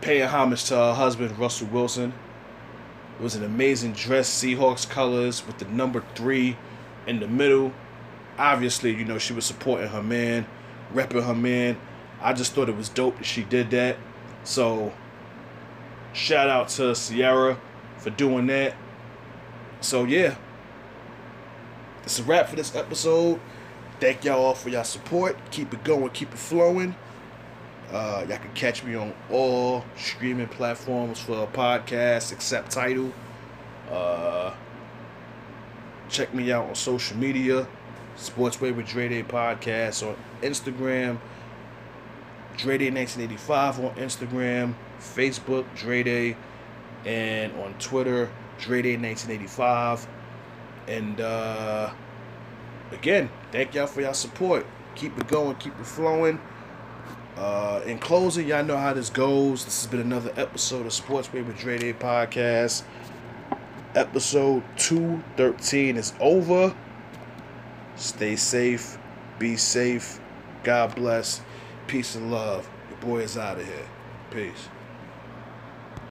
Paying 0.00 0.28
homage 0.28 0.64
to 0.64 0.74
her 0.74 0.94
husband, 0.94 1.38
Russell 1.38 1.68
Wilson 1.68 2.12
it 3.18 3.22
was 3.22 3.36
an 3.36 3.44
amazing 3.44 3.92
dress, 3.92 4.28
Seahawks 4.28 4.88
colors 4.88 5.46
with 5.46 5.58
the 5.58 5.66
number 5.66 6.02
three 6.14 6.56
in 7.06 7.20
the 7.20 7.28
middle. 7.28 7.72
Obviously, 8.38 8.94
you 8.94 9.04
know, 9.04 9.18
she 9.18 9.32
was 9.32 9.44
supporting 9.44 9.88
her 9.88 10.02
man, 10.02 10.46
repping 10.92 11.24
her 11.24 11.34
man. 11.34 11.78
I 12.20 12.32
just 12.32 12.52
thought 12.52 12.68
it 12.68 12.76
was 12.76 12.88
dope 12.88 13.18
that 13.18 13.24
she 13.24 13.44
did 13.44 13.70
that. 13.70 13.96
So, 14.42 14.92
shout 16.12 16.48
out 16.48 16.68
to 16.70 16.94
Ciara 16.94 17.58
for 17.98 18.10
doing 18.10 18.46
that. 18.48 18.74
So, 19.80 20.04
yeah. 20.04 20.36
It's 22.02 22.18
a 22.18 22.22
wrap 22.24 22.48
for 22.48 22.56
this 22.56 22.74
episode. 22.74 23.40
Thank 24.00 24.24
y'all 24.24 24.44
all 24.44 24.54
for 24.54 24.68
y'all 24.68 24.84
support. 24.84 25.36
Keep 25.50 25.72
it 25.72 25.84
going, 25.84 26.10
keep 26.10 26.32
it 26.32 26.38
flowing. 26.38 26.96
Uh, 27.94 28.26
y'all 28.28 28.38
can 28.38 28.52
catch 28.54 28.82
me 28.82 28.96
on 28.96 29.14
all 29.30 29.84
streaming 29.96 30.48
platforms 30.48 31.20
for 31.20 31.44
a 31.44 31.46
podcast 31.46 32.32
except 32.32 32.72
Tidal. 32.72 33.12
Uh, 33.88 34.52
check 36.08 36.34
me 36.34 36.50
out 36.50 36.66
on 36.68 36.74
social 36.74 37.16
media. 37.16 37.68
Sportsway 38.16 38.74
with 38.74 38.86
Dre 38.86 39.08
Day 39.08 39.22
Podcast 39.22 40.04
on 40.04 40.16
Instagram. 40.42 41.20
Dre 42.56 42.78
Day 42.78 42.90
1985 42.90 43.78
on 43.84 43.94
Instagram. 43.94 44.74
Facebook, 44.98 45.64
Dre 45.76 46.02
Day. 46.02 46.36
And 47.04 47.52
on 47.60 47.74
Twitter, 47.74 48.28
Dre 48.58 48.82
Day 48.82 48.96
1985. 48.96 50.08
And 50.88 51.20
uh, 51.20 51.92
again, 52.90 53.30
thank 53.52 53.72
y'all 53.76 53.86
for 53.86 54.00
y'all 54.00 54.14
support. 54.14 54.66
Keep 54.96 55.16
it 55.16 55.28
going, 55.28 55.54
keep 55.56 55.78
it 55.78 55.86
flowing. 55.86 56.40
Uh, 57.36 57.80
in 57.84 57.98
closing, 57.98 58.46
y'all 58.46 58.64
know 58.64 58.76
how 58.76 58.92
this 58.92 59.10
goes. 59.10 59.64
This 59.64 59.82
has 59.82 59.90
been 59.90 60.00
another 60.00 60.32
episode 60.36 60.86
of 60.86 60.92
Sportsway 60.92 61.44
with 61.44 61.58
Dre 61.58 61.78
Day 61.78 61.92
Podcast. 61.92 62.84
Episode 63.94 64.62
213 64.76 65.96
is 65.96 66.12
over. 66.20 66.74
Stay 67.96 68.36
safe. 68.36 68.98
Be 69.38 69.56
safe. 69.56 70.20
God 70.62 70.94
bless. 70.94 71.42
Peace 71.88 72.14
and 72.14 72.30
love. 72.30 72.68
Your 72.88 72.98
boy 72.98 73.20
is 73.20 73.36
out 73.36 73.58
of 73.58 73.66
here. 73.66 73.88
Peace. 74.30 74.68